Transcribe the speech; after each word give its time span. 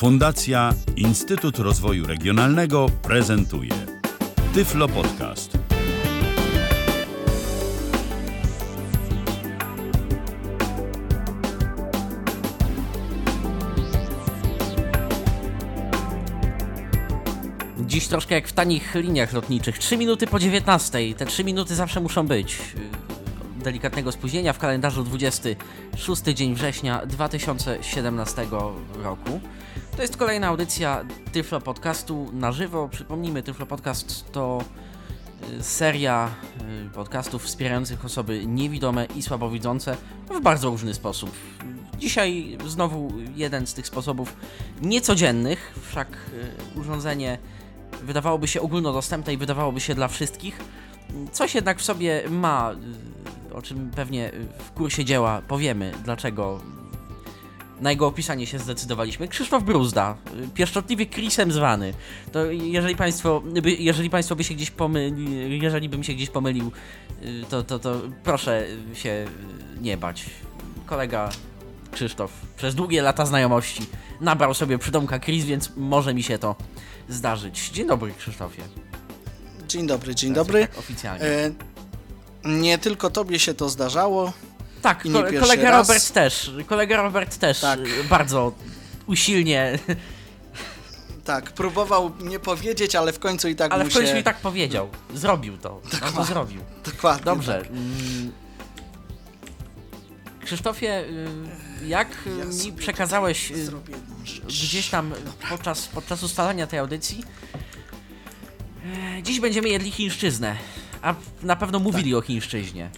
Fundacja 0.00 0.74
Instytut 0.96 1.58
Rozwoju 1.58 2.06
Regionalnego 2.06 2.86
prezentuje 3.02 3.70
Tyflo 4.54 4.88
Podcast. 4.88 5.58
Dziś 17.80 18.08
troszkę 18.08 18.34
jak 18.34 18.48
w 18.48 18.52
tanich 18.52 18.94
liniach 18.94 19.32
lotniczych. 19.32 19.78
3 19.78 19.96
minuty 19.96 20.26
po 20.26 20.38
19. 20.38 21.14
Te 21.14 21.26
3 21.26 21.44
minuty 21.44 21.74
zawsze 21.74 22.00
muszą 22.00 22.26
być. 22.26 22.58
Delikatnego 23.64 24.12
spóźnienia 24.12 24.52
w 24.52 24.58
kalendarzu 24.58 25.04
26 25.04 26.22
dzień 26.22 26.54
września 26.54 27.06
2017 27.06 28.46
roku. 29.02 29.40
To 30.00 30.04
jest 30.04 30.16
kolejna 30.16 30.46
audycja 30.46 31.04
Tyflo 31.32 31.60
Podcastu 31.60 32.30
na 32.32 32.52
żywo. 32.52 32.88
Przypomnijmy, 32.88 33.42
Tyflo 33.42 33.66
Podcast 33.66 34.32
to 34.32 34.64
y, 35.58 35.62
seria 35.62 36.30
y, 36.86 36.90
podcastów 36.90 37.44
wspierających 37.44 38.04
osoby 38.04 38.46
niewidome 38.46 39.04
i 39.16 39.22
słabowidzące 39.22 39.96
w 40.30 40.40
bardzo 40.40 40.70
różny 40.70 40.94
sposób. 40.94 41.30
Dzisiaj 41.98 42.58
znowu 42.66 43.12
jeden 43.36 43.66
z 43.66 43.74
tych 43.74 43.86
sposobów 43.86 44.36
niecodziennych, 44.82 45.78
wszak 45.88 46.08
y, 46.76 46.80
urządzenie 46.80 47.38
wydawałoby 48.02 48.48
się 48.48 48.60
ogólnodostępne 48.60 49.32
i 49.32 49.36
wydawałoby 49.36 49.80
się 49.80 49.94
dla 49.94 50.08
wszystkich. 50.08 50.60
Coś 51.32 51.54
jednak 51.54 51.78
w 51.78 51.84
sobie 51.84 52.22
ma, 52.30 52.74
o 53.54 53.62
czym 53.62 53.90
pewnie 53.90 54.30
w 54.58 54.70
kursie 54.70 55.04
dzieła 55.04 55.42
powiemy, 55.48 55.92
dlaczego 56.04 56.60
na 57.80 57.90
jego 57.90 58.06
opisanie 58.06 58.46
się 58.46 58.58
zdecydowaliśmy. 58.58 59.28
Krzysztof 59.28 59.62
Bruzda, 59.62 60.16
y, 60.44 60.48
pieszczotliwie 60.48 61.06
Chrisem 61.06 61.52
zwany. 61.52 61.94
To 62.32 62.46
jeżeli 62.46 62.96
państwo, 62.96 63.42
by, 63.62 63.72
jeżeli 63.72 64.10
państwo 64.10 64.36
by 64.36 64.44
się 64.44 64.54
gdzieś 64.54 64.70
pomyli, 64.70 65.60
jeżeli 65.62 65.88
bym 65.88 66.04
się 66.04 66.14
gdzieś 66.14 66.30
pomylił, 66.30 66.72
y, 67.22 67.44
to, 67.50 67.62
to, 67.62 67.78
to 67.78 68.00
proszę 68.24 68.66
się 68.94 69.26
nie 69.80 69.96
bać. 69.96 70.24
Kolega 70.86 71.30
Krzysztof 71.92 72.32
przez 72.56 72.74
długie 72.74 73.02
lata 73.02 73.26
znajomości 73.26 73.86
nabrał 74.20 74.54
sobie 74.54 74.78
przydomka 74.78 75.18
Chris, 75.18 75.44
więc 75.44 75.70
może 75.76 76.14
mi 76.14 76.22
się 76.22 76.38
to 76.38 76.56
zdarzyć. 77.08 77.70
Dzień 77.70 77.86
dobry, 77.86 78.12
Krzysztofie. 78.18 78.62
Dzień 79.68 79.86
dobry, 79.86 80.14
dzień 80.14 80.34
Teraz 80.34 80.46
dobry. 80.46 80.66
Tak 80.66 80.78
oficjalnie. 80.78 81.24
E, 81.24 81.50
nie 82.44 82.78
tylko 82.78 83.10
tobie 83.10 83.38
się 83.38 83.54
to 83.54 83.68
zdarzało. 83.68 84.32
Tak, 84.82 85.02
ko- 85.02 85.40
kolega 85.40 85.70
raz. 85.70 85.88
Robert 85.88 86.12
też. 86.12 86.50
Kolega 86.66 86.96
Robert 87.02 87.38
też 87.38 87.60
Tak. 87.60 87.80
y, 87.80 88.04
bardzo 88.04 88.52
usilnie, 89.06 89.78
Tak, 91.24 91.52
próbował 91.52 92.12
nie 92.20 92.38
powiedzieć, 92.38 92.94
ale 92.94 93.12
w 93.12 93.18
końcu 93.18 93.48
i 93.48 93.56
tak 93.56 93.72
ale 93.72 93.84
w 93.84 93.94
końcu 93.94 94.12
się... 94.12 94.18
i 94.18 94.22
tak 94.22 94.36
powiedział. 94.36 94.88
Zrobił 95.14 95.58
to. 95.58 95.80
No 95.84 95.90
to 95.90 95.96
Dokładnie. 96.06 96.24
zrobił. 96.24 96.60
Dokładnie. 96.84 97.24
Dobrze. 97.24 97.58
Tak. 97.62 97.70
mm, 97.70 98.32
Krzysztofie, 100.44 101.04
y, 101.82 101.86
jak 101.86 102.08
y, 102.26 102.30
Ja 102.38 102.44
mi 102.66 102.72
przekazałeś 102.72 103.52
gdzieś 104.46 104.88
tam 104.88 105.12
podczas, 105.50 105.86
podczas 105.86 106.22
ustalania 106.22 106.66
tej 106.66 106.78
audycji, 106.78 107.24
e, 109.18 109.22
dziś 109.22 109.40
będziemy 109.40 109.68
jedli 109.68 109.90
chińszczyznę. 109.90 110.56
A 111.02 111.14
na 111.42 111.56
pewno 111.56 111.78
mówili 111.78 112.14
o 112.14 112.20
chińszczyźnie. 112.20 112.90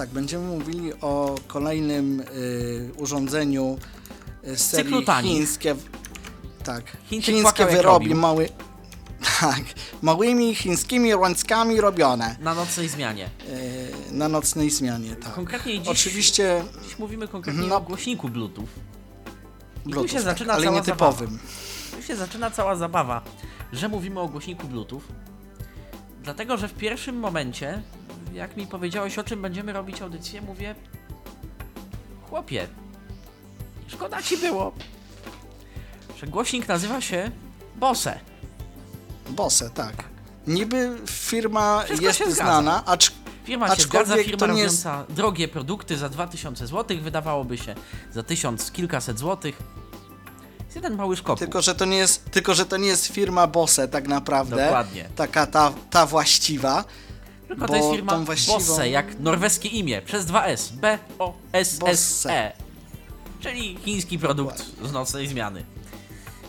Tak, 0.00 0.08
będziemy 0.10 0.46
mówili 0.46 0.92
o 1.00 1.34
kolejnym 1.46 2.20
y, 2.20 2.90
urządzeniu 2.96 3.78
y, 4.48 4.56
z 4.56 4.66
Cyklu 4.70 4.90
serii 4.92 5.04
tanich. 5.06 5.32
chińskie. 5.32 5.76
Tak, 6.64 6.84
Chińczyk 7.04 7.34
chińskie 7.34 7.42
płakał, 7.42 7.66
jak 7.66 7.76
wyroby 7.76 8.04
robił. 8.04 8.16
mały. 8.20 8.48
Tak, 9.40 9.60
małymi 10.02 10.54
chińskimi 10.54 11.12
rączkami 11.12 11.80
robione 11.80 12.36
Na 12.40 12.54
nocnej 12.54 12.88
zmianie. 12.88 13.30
y, 14.08 14.12
na 14.12 14.28
nocnej 14.28 14.70
zmianie. 14.70 15.16
Tak. 15.16 15.32
Konkretnie 15.34 15.78
dziś, 15.78 15.88
Oczywiście 15.88 16.64
dziś 16.84 16.98
mówimy 16.98 17.28
konkretnie 17.28 17.66
No. 17.66 17.76
o 17.76 17.80
głośniku 17.80 18.28
Bluetooth. 18.28 18.68
I 19.86 19.90
Bluetooth, 19.90 20.16
tu 20.18 20.22
zaczyna 20.24 20.48
tak, 20.54 20.56
ale 20.56 20.64
cała 20.66 20.76
nietypowym. 20.76 21.28
Zabawa. 21.30 21.96
Tu 21.96 22.02
się 22.02 22.16
zaczyna 22.16 22.50
cała 22.50 22.76
zabawa, 22.76 23.22
że 23.72 23.88
mówimy 23.88 24.20
o 24.20 24.28
głośniku 24.28 24.66
Bluetooth. 24.68 25.02
Dlatego, 26.22 26.56
że 26.56 26.68
w 26.68 26.74
pierwszym 26.74 27.16
momencie, 27.18 27.82
jak 28.32 28.56
mi 28.56 28.66
powiedziałeś 28.66 29.18
o 29.18 29.24
czym 29.24 29.42
będziemy 29.42 29.72
robić 29.72 30.02
audycję, 30.02 30.42
mówię 30.42 30.74
chłopie, 32.28 32.68
szkoda 33.88 34.22
ci 34.22 34.36
było, 34.36 34.72
że 36.20 36.26
głośnik 36.26 36.68
nazywa 36.68 37.00
się 37.00 37.30
Bose. 37.76 38.20
Bose, 39.30 39.70
tak. 39.70 40.04
Niby 40.46 40.98
firma 41.06 41.82
Wszystko 41.84 42.06
jest 42.06 42.36
znana, 42.36 42.86
acz 42.86 43.12
Firma 43.44 43.76
się 43.76 43.82
zgadza, 43.82 44.16
firma 44.16 44.38
to 44.38 44.46
nie 44.46 44.62
jest- 44.62 44.84
robiąca 44.84 45.12
drogie 45.14 45.48
produkty 45.48 45.96
za 45.96 46.08
2000 46.08 46.66
zł, 46.66 46.96
wydawałoby 47.00 47.58
się 47.58 47.74
za 48.12 48.22
1000 48.22 48.72
kilkaset 48.72 49.18
złotych. 49.18 49.58
Jest 50.64 50.76
jeden 50.76 50.96
mały 50.96 51.16
szkopuł. 51.16 51.36
tylko 51.36 51.62
że 51.62 51.74
to 51.74 51.84
nie 51.84 51.96
jest, 51.96 52.30
tylko 52.30 52.54
że 52.54 52.66
to 52.66 52.76
nie 52.76 52.88
jest 52.88 53.06
firma 53.06 53.46
Bose 53.46 53.88
tak 53.88 54.08
naprawdę. 54.08 54.56
Dokładnie. 54.56 55.08
Taka 55.16 55.46
ta, 55.46 55.72
ta 55.90 56.06
właściwa. 56.06 56.84
Tylko 57.50 57.66
bo 57.66 57.68
to 57.68 57.76
jest 57.76 57.90
firma 57.90 58.12
właściwą- 58.18 58.52
Bosse, 58.52 58.90
jak 58.90 59.20
norweskie 59.20 59.68
imię, 59.68 60.02
przez 60.02 60.26
dwa 60.26 60.44
S. 60.46 60.72
B-O-S-S-E. 60.72 62.52
Czyli 63.40 63.76
chiński 63.84 64.18
produkt 64.18 64.64
z 64.82 64.92
nocnej 64.92 65.28
zmiany. 65.28 65.64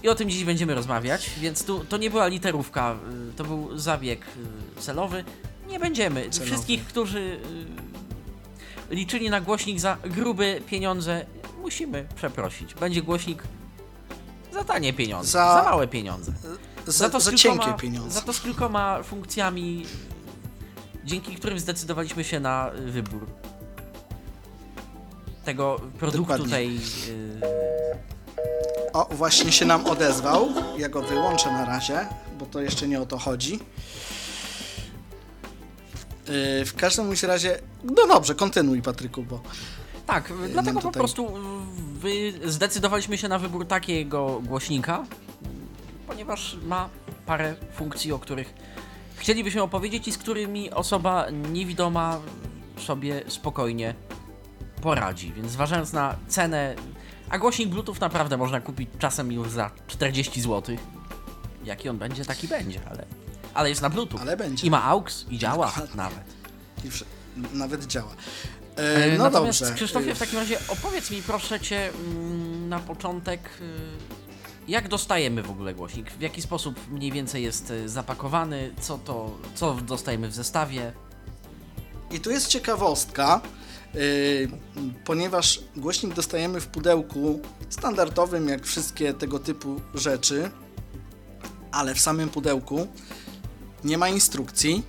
I 0.03 0.09
o 0.09 0.15
tym 0.15 0.29
dziś 0.29 0.43
będziemy 0.43 0.75
rozmawiać, 0.75 1.29
więc 1.39 1.65
tu 1.65 1.85
to 1.85 1.97
nie 1.97 2.09
była 2.09 2.27
literówka, 2.27 2.95
y, 3.29 3.33
to 3.33 3.43
był 3.43 3.77
zabieg 3.77 4.25
y, 4.77 4.81
celowy. 4.81 5.23
Nie 5.67 5.79
będziemy. 5.79 6.29
Celowy. 6.29 6.51
Wszystkich, 6.51 6.85
którzy 6.85 7.19
y, 8.89 8.95
liczyli 8.95 9.29
na 9.29 9.41
głośnik 9.41 9.79
za 9.79 9.97
grube 10.03 10.61
pieniądze, 10.61 11.25
musimy 11.61 12.07
przeprosić. 12.15 12.73
Będzie 12.73 13.01
głośnik 13.01 13.43
za 14.53 14.63
tanie 14.63 14.93
pieniądze, 14.93 15.31
za, 15.31 15.53
Za- 15.55 15.63
małe 15.69 15.87
pieniądze. 15.87 16.33
Za, 16.87 17.09
to 17.09 17.19
za, 17.19 17.31
z 17.31 17.35
kilkoma, 17.41 17.63
cienkie 17.63 17.79
pieniądze. 17.81 18.11
Za 18.19 18.21
to 18.21 18.33
z 18.33 18.41
kilkoma 18.41 19.03
funkcjami, 19.03 19.85
dzięki 21.05 21.35
którym 21.35 21.59
zdecydowaliśmy 21.59 22.23
się 22.23 22.39
na 22.39 22.71
y, 22.73 22.91
wybór 22.91 23.27
tego 25.45 25.81
produktu 25.99 26.21
Dokładnie. 26.21 26.49
tej. 26.55 26.77
y, 26.77 27.41
O, 28.93 29.05
właśnie 29.11 29.51
się 29.51 29.65
nam 29.65 29.85
odezwał. 29.85 30.47
Ja 30.77 30.89
go 30.89 31.01
wyłączę 31.01 31.51
na 31.51 31.65
razie, 31.65 32.07
bo 32.39 32.45
to 32.45 32.61
jeszcze 32.61 32.87
nie 32.87 33.01
o 33.01 33.05
to 33.05 33.17
chodzi. 33.17 33.59
Yy, 36.27 36.65
w 36.65 36.75
każdym 36.75 37.13
razie, 37.27 37.59
no 37.83 38.07
dobrze, 38.07 38.35
kontynuuj 38.35 38.81
Patryku, 38.81 39.23
bo 39.23 39.41
Tak, 40.07 40.33
dlatego 40.53 40.79
po 40.79 40.87
tutaj- 40.87 40.99
prostu 40.99 41.27
y, 41.27 41.39
wy 41.99 42.33
zdecydowaliśmy 42.51 43.17
się 43.17 43.27
na 43.27 43.39
wybór 43.39 43.67
takiego 43.67 44.41
głośnika, 44.43 45.05
ponieważ 46.07 46.57
ma 46.65 46.89
parę 47.25 47.55
funkcji, 47.75 48.11
o 48.13 48.19
których 48.19 48.53
chcielibyśmy 49.21 49.61
opowiedzieć 49.61 50.07
i 50.07 50.11
z 50.11 50.17
którymi 50.17 50.71
osoba 50.71 51.25
niewidoma 51.29 52.19
sobie 52.77 53.23
spokojnie 53.27 53.95
poradzi. 54.81 55.33
Więc 55.33 55.51
zważając 55.51 55.93
na 55.93 56.15
cenę, 56.27 56.75
a 57.29 57.37
głośnik 57.39 57.69
Bluetooth 57.69 57.95
naprawdę 58.01 58.37
można 58.37 58.61
kupić 58.61 58.89
czasem 58.99 59.31
już 59.31 59.49
za 59.49 59.71
40 59.87 60.41
zł. 60.41 60.75
Jaki 61.65 61.89
on 61.89 61.97
będzie, 61.97 62.25
taki 62.25 62.47
będzie, 62.47 62.79
ale, 62.89 63.05
ale 63.53 63.69
jest 63.69 63.81
na 63.81 63.89
Bluetooth. 63.89 64.19
Ale 64.21 64.37
będzie. 64.37 64.67
I 64.67 64.69
ma 64.69 64.83
AUX 64.83 65.25
i 65.29 65.37
działa 65.37 65.65
Dokładnie. 65.75 65.95
nawet. 65.95 66.23
nawet 67.53 67.85
działa. 67.85 68.11
E, 68.77 69.09
Yy, 69.09 69.17
no 69.17 69.23
Natomiast 69.23 69.59
dobrze. 69.59 69.75
Krzysztofie, 69.75 70.15
w 70.15 70.19
takim 70.19 70.39
razie 70.39 70.57
opowiedz 70.67 71.11
mi 71.11 71.21
proszę 71.21 71.59
cię 71.59 71.89
mm, 71.89 72.69
na 72.69 72.79
początek, 72.79 73.41
y, 73.61 74.20
jak 74.67 74.87
dostajemy 74.87 75.43
w 75.43 75.49
ogóle 75.49 75.73
głośnik? 75.73 76.11
W 76.11 76.21
jaki 76.21 76.41
sposób 76.41 76.75
mniej 76.89 77.11
więcej 77.11 77.43
jest 77.43 77.71
y, 77.71 77.89
zapakowany? 77.89 78.73
Co 78.81 78.97
to, 78.97 79.37
co 79.55 79.73
dostajemy 79.73 80.27
w 80.27 80.33
zestawie? 80.33 80.93
I 82.11 82.19
tu 82.19 82.31
jest 82.31 82.47
ciekawostka, 82.47 83.41
yy, 83.93 84.01
ponieważ 85.05 85.59
głośnik 85.75 86.13
dostajemy 86.13 86.61
w 86.61 86.67
pudełku 86.67 87.39
standardowym, 87.69 88.47
jak 88.47 88.65
wszystkie 88.65 89.13
tego 89.13 89.39
typu 89.39 89.81
rzeczy, 89.93 90.51
ale 91.71 91.95
w 91.95 91.99
samym 91.99 92.29
pudełku 92.29 92.87
nie 93.83 93.97
ma 93.97 94.09
instrukcji, 94.09 94.83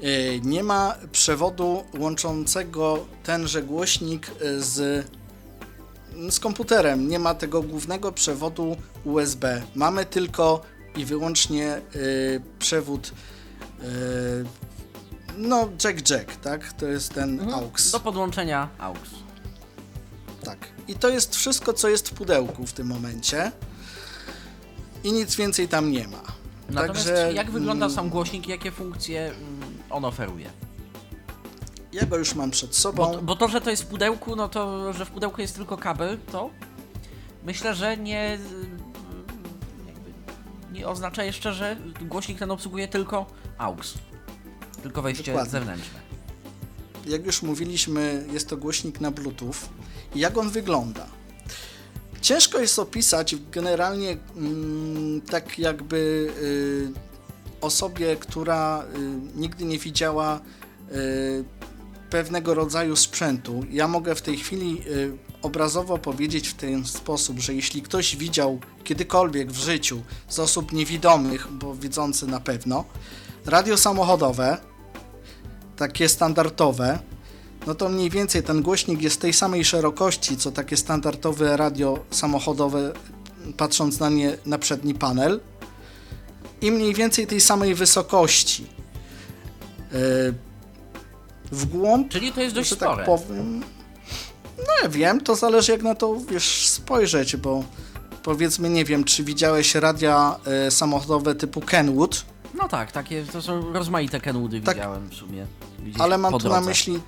yy, 0.00 0.40
nie 0.44 0.62
ma 0.62 0.94
przewodu 1.12 1.84
łączącego 1.98 3.06
tenże 3.22 3.62
głośnik 3.62 4.30
z, 4.58 5.06
z 6.30 6.40
komputerem, 6.40 7.08
nie 7.08 7.18
ma 7.18 7.34
tego 7.34 7.62
głównego 7.62 8.12
przewodu 8.12 8.76
USB. 9.04 9.62
Mamy 9.74 10.06
tylko 10.06 10.62
i 10.96 11.04
wyłącznie 11.04 11.80
yy, 11.94 12.42
przewód 12.58 13.12
yy, 13.82 13.86
no, 15.36 15.68
Jack 15.84 16.10
Jack, 16.10 16.36
tak? 16.36 16.72
To 16.72 16.86
jest 16.86 17.14
ten 17.14 17.52
AUX. 17.52 17.90
Do 17.90 18.00
podłączenia 18.00 18.68
AUX. 18.78 19.00
Tak. 20.44 20.58
I 20.88 20.94
to 20.94 21.08
jest 21.08 21.36
wszystko, 21.36 21.72
co 21.72 21.88
jest 21.88 22.08
w 22.08 22.12
pudełku 22.12 22.66
w 22.66 22.72
tym 22.72 22.86
momencie. 22.86 23.52
I 25.04 25.12
nic 25.12 25.36
więcej 25.36 25.68
tam 25.68 25.92
nie 25.92 26.08
ma. 26.08 26.22
Natomiast 26.70 27.06
Także, 27.06 27.32
jak 27.32 27.50
wygląda 27.50 27.86
mm, 27.86 27.96
sam 27.96 28.08
głośnik, 28.08 28.48
jakie 28.48 28.70
funkcje 28.70 29.26
mm, 29.26 29.78
on 29.90 30.04
oferuje? 30.04 30.50
Ja 31.92 32.06
go 32.06 32.16
już 32.16 32.34
mam 32.34 32.50
przed 32.50 32.76
sobą. 32.76 33.12
Bo, 33.12 33.22
bo 33.22 33.36
to, 33.36 33.48
że 33.48 33.60
to 33.60 33.70
jest 33.70 33.82
w 33.82 33.86
pudełku, 33.86 34.36
no 34.36 34.48
to, 34.48 34.92
że 34.92 35.04
w 35.04 35.10
pudełku 35.10 35.40
jest 35.40 35.54
tylko 35.56 35.76
kabel, 35.76 36.18
to 36.32 36.50
myślę, 37.44 37.74
że 37.74 37.96
nie, 37.96 38.38
nie 40.72 40.88
oznacza 40.88 41.24
jeszcze, 41.24 41.52
że 41.52 41.76
głośnik 42.00 42.38
ten 42.38 42.50
obsługuje 42.50 42.88
tylko 42.88 43.26
AUX. 43.58 43.94
Tylko 44.82 45.02
wejście 45.02 45.32
Dokładnie. 45.32 45.50
zewnętrzne. 45.50 46.00
Jak 47.06 47.26
już 47.26 47.42
mówiliśmy, 47.42 48.26
jest 48.32 48.48
to 48.48 48.56
głośnik 48.56 49.00
na 49.00 49.10
Bluetooth. 49.10 49.54
Jak 50.14 50.38
on 50.38 50.50
wygląda? 50.50 51.06
Ciężko 52.20 52.58
jest 52.58 52.78
opisać 52.78 53.36
generalnie 53.52 54.16
mm, 54.36 55.20
tak 55.20 55.58
jakby 55.58 55.96
y, 56.42 56.92
osobie, 57.60 58.16
która 58.16 58.82
y, 58.82 59.38
nigdy 59.40 59.64
nie 59.64 59.78
widziała 59.78 60.40
y, 60.92 61.44
pewnego 62.12 62.54
rodzaju 62.54 62.96
sprzętu. 62.96 63.64
Ja 63.70 63.88
mogę 63.88 64.14
w 64.14 64.22
tej 64.22 64.36
chwili 64.36 64.82
y, 64.86 65.12
obrazowo 65.42 65.98
powiedzieć 65.98 66.48
w 66.48 66.54
ten 66.54 66.84
sposób, 66.84 67.38
że 67.38 67.54
jeśli 67.54 67.82
ktoś 67.82 68.16
widział 68.16 68.60
kiedykolwiek 68.84 69.52
w 69.52 69.56
życiu 69.56 70.02
z 70.28 70.38
osób 70.38 70.72
niewidomych, 70.72 71.48
bo 71.50 71.74
widzący 71.74 72.26
na 72.26 72.40
pewno, 72.40 72.84
radio 73.46 73.76
samochodowe, 73.76 74.58
takie 75.76 76.08
standardowe, 76.08 76.98
no 77.66 77.74
to 77.74 77.88
mniej 77.88 78.10
więcej 78.10 78.42
ten 78.42 78.62
głośnik 78.62 79.02
jest 79.02 79.20
tej 79.20 79.32
samej 79.32 79.64
szerokości, 79.64 80.36
co 80.36 80.52
takie 80.52 80.76
standardowe 80.76 81.56
radio 81.56 81.98
samochodowe, 82.10 82.92
patrząc 83.56 84.00
na 84.00 84.08
nie 84.08 84.38
na 84.46 84.58
przedni 84.58 84.94
panel 84.94 85.40
i 86.60 86.72
mniej 86.72 86.94
więcej 86.94 87.26
tej 87.26 87.40
samej 87.40 87.74
wysokości. 87.74 88.66
Yy, 89.92 90.51
W 91.52 91.64
głąb, 91.66 92.08
Czyli 92.08 92.32
to 92.32 92.40
jest 92.40 92.54
dość 92.54 92.68
że 92.68 92.76
spore. 92.76 92.96
tak 92.96 93.04
powiem, 93.06 93.60
no 94.58 94.64
ja 94.82 94.88
wiem, 94.88 95.20
to 95.20 95.34
zależy 95.36 95.72
jak 95.72 95.82
na 95.82 95.94
to, 95.94 96.16
wiesz, 96.30 96.68
spojrzeć, 96.68 97.36
bo 97.36 97.64
powiedzmy, 98.22 98.70
nie 98.70 98.84
wiem, 98.84 99.04
czy 99.04 99.24
widziałeś 99.24 99.74
radia 99.74 100.36
e, 100.66 100.70
samochodowe 100.70 101.34
typu 101.34 101.60
Kenwood, 101.60 102.24
No 102.54 102.68
tak, 102.68 102.92
takie 102.92 103.24
to 103.24 103.42
są 103.42 103.72
rozmaite 103.72 104.20
Kenwoody 104.20 104.60
Tak. 104.60 104.76
widziałem 104.76 105.08
w 105.08 105.14
sumie. 105.14 105.46
Ale 105.98 106.18
mam 106.18 106.38
tu 106.38 106.48
na 106.48 106.60
myśli 106.60 107.00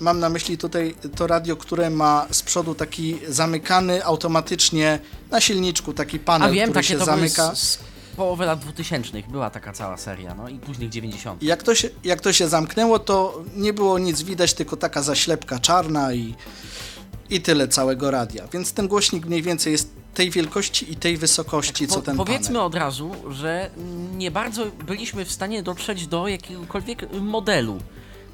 mam 0.00 0.20
na 0.20 0.28
myśli 0.28 0.58
tutaj 0.58 0.94
to 1.16 1.26
radio, 1.26 1.56
które 1.56 1.90
ma 1.90 2.26
z 2.30 2.42
przodu 2.42 2.74
taki 2.74 3.18
zamykany 3.28 4.04
automatycznie 4.04 4.98
na 5.30 5.40
silniczku 5.40 5.92
taki 5.92 6.18
panel, 6.18 6.48
A 6.48 6.52
wiem, 6.52 6.70
który 6.70 6.74
takie 6.74 6.88
się 6.88 6.98
to 6.98 7.04
zamyka. 7.04 7.42
były 7.44 7.56
z, 7.56 7.60
z 7.60 7.78
połowy 8.16 8.44
lat 8.46 8.58
2000 8.60 9.22
była 9.28 9.50
taka 9.50 9.72
cała 9.72 9.96
seria, 9.96 10.34
no 10.34 10.48
i 10.48 10.58
późnych 10.58 10.88
90. 10.90 11.42
I 11.42 11.46
jak 11.46 11.62
to, 11.62 11.74
się, 11.74 11.88
jak 12.04 12.20
to 12.20 12.32
się 12.32 12.48
zamknęło, 12.48 12.98
to 12.98 13.42
nie 13.56 13.72
było 13.72 13.98
nic 13.98 14.22
widać, 14.22 14.54
tylko 14.54 14.76
taka 14.76 15.02
zaślepka 15.02 15.58
czarna 15.58 16.12
i, 16.14 16.34
i 17.30 17.40
tyle 17.40 17.68
całego 17.68 18.10
radia. 18.10 18.48
Więc 18.52 18.72
ten 18.72 18.88
głośnik 18.88 19.26
mniej 19.26 19.42
więcej 19.42 19.72
jest 19.72 19.90
tej 20.14 20.30
wielkości 20.30 20.92
i 20.92 20.96
tej 20.96 21.16
wysokości, 21.16 21.86
co 21.88 21.94
Po, 21.94 22.02
ten 22.02 22.16
powiedzmy 22.16 22.46
panel. 22.46 22.62
od 22.62 22.74
razu, 22.74 23.10
że 23.30 23.70
nie 24.16 24.30
bardzo 24.30 24.66
byliśmy 24.86 25.24
w 25.24 25.32
stanie 25.32 25.62
dotrzeć 25.62 26.06
do 26.06 26.28
jakiegokolwiek 26.28 27.12
modelu. 27.20 27.78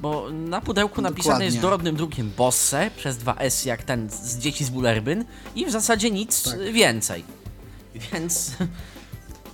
Bo 0.00 0.30
na 0.30 0.60
pudełku 0.60 1.02
napisane 1.02 1.24
Dokładnie. 1.24 1.46
jest 1.46 1.58
dorodnym 1.60 1.96
drukiem 1.96 2.30
Bosse 2.36 2.90
przez 2.96 3.16
dwa 3.16 3.34
S 3.38 3.64
jak 3.64 3.82
ten 3.82 4.10
z 4.10 4.38
dzieci 4.38 4.64
z 4.64 4.70
Bullerbyn 4.70 5.24
i 5.54 5.66
w 5.66 5.70
zasadzie 5.70 6.10
nic 6.10 6.42
Tak. 6.42 6.72
więcej. 6.72 7.24
Więc 8.12 8.50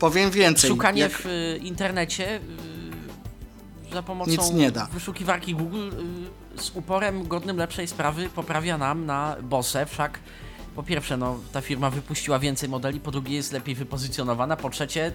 Powiem 0.02 0.30
więcej. 0.30 0.70
szukanie 0.70 1.00
jak, 1.02 1.12
w 1.12 1.26
y, 1.26 1.58
internecie 1.62 2.36
y, 3.90 3.94
za 3.94 4.02
pomocą 4.02 4.42
wyszukiwarki 4.92 5.54
Google 5.54 5.90
y, 6.56 6.62
z 6.62 6.70
uporem 6.70 7.28
godnym 7.28 7.56
lepszej 7.56 7.88
sprawy 7.88 8.28
poprawia 8.28 8.78
nam 8.78 9.06
na 9.06 9.36
Bosse, 9.42 9.86
wszak 9.86 10.18
po 10.76 10.82
pierwsze, 10.82 11.16
no, 11.16 11.38
ta 11.52 11.60
firma 11.60 11.90
wypuściła 11.90 12.38
więcej 12.38 12.68
modeli, 12.68 13.00
po 13.00 13.10
drugie 13.10 13.36
jest 13.36 13.52
lepiej 13.52 13.74
wypozycjonowana, 13.74 14.56
po 14.56 14.70
trzecie 14.70 15.12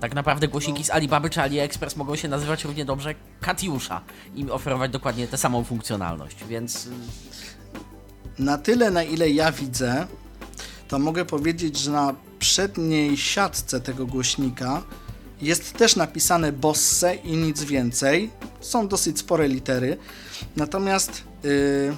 tak 0.00 0.14
naprawdę 0.14 0.48
głośniki 0.48 0.80
No. 0.80 0.86
z 0.86 0.90
Alibaby 0.90 1.30
czy 1.30 1.40
AliExpress 1.40 1.96
mogą 1.96 2.16
się 2.16 2.28
nazywać 2.28 2.64
równie 2.64 2.84
dobrze 2.84 3.14
Katiusza 3.40 4.00
i 4.34 4.50
oferować 4.50 4.90
dokładnie 4.90 5.28
tę 5.28 5.38
samą 5.38 5.64
funkcjonalność, 5.64 6.44
więc 6.44 6.88
Na 8.38 8.58
tyle, 8.58 8.90
na 8.90 9.02
ile 9.02 9.30
ja 9.30 9.52
widzę, 9.52 10.06
to 10.88 10.98
mogę 10.98 11.24
powiedzieć, 11.24 11.76
że 11.78 11.90
na 11.90 12.14
przedniej 12.42 13.16
siatce 13.16 13.80
tego 13.80 14.06
głośnika 14.06 14.82
jest 15.40 15.72
też 15.72 15.96
napisane 15.96 16.52
Bosse 16.52 17.14
i 17.14 17.36
nic 17.36 17.62
więcej. 17.62 18.30
Są 18.60 18.88
dosyć 18.88 19.18
spore 19.18 19.48
litery. 19.48 19.96
Natomiast 20.56 21.22
yy, 21.44 21.96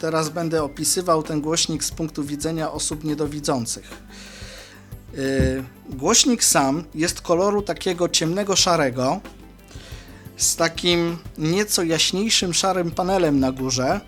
teraz 0.00 0.28
będę 0.28 0.62
opisywał 0.62 1.22
ten 1.22 1.40
głośnik 1.40 1.84
z 1.84 1.90
punktu 1.90 2.24
widzenia 2.24 2.72
osób 2.72 3.04
niedowidzących. 3.04 3.90
Yy, 5.12 5.64
głośnik 5.88 6.44
sam 6.44 6.84
jest 6.94 7.20
koloru 7.20 7.62
takiego 7.62 8.08
ciemnego 8.08 8.56
szarego 8.56 9.20
z 10.36 10.56
takim 10.56 11.18
nieco 11.38 11.82
jaśniejszym 11.82 12.54
szarym 12.54 12.90
panelem 12.90 13.40
na 13.40 13.52
górze. 13.52 14.00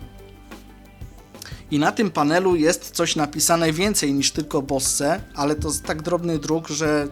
I 1.71 1.79
na 1.79 1.91
tym 1.91 2.11
panelu 2.11 2.55
jest 2.55 2.91
coś 2.91 3.15
napisane 3.15 3.73
więcej 3.73 4.13
niż 4.13 4.31
tylko 4.31 4.61
Bosse, 4.61 5.21
ale 5.35 5.55
to 5.55 5.69
tak 5.85 6.01
drobny 6.01 6.39
druk, 6.39 6.67
że 6.67 7.07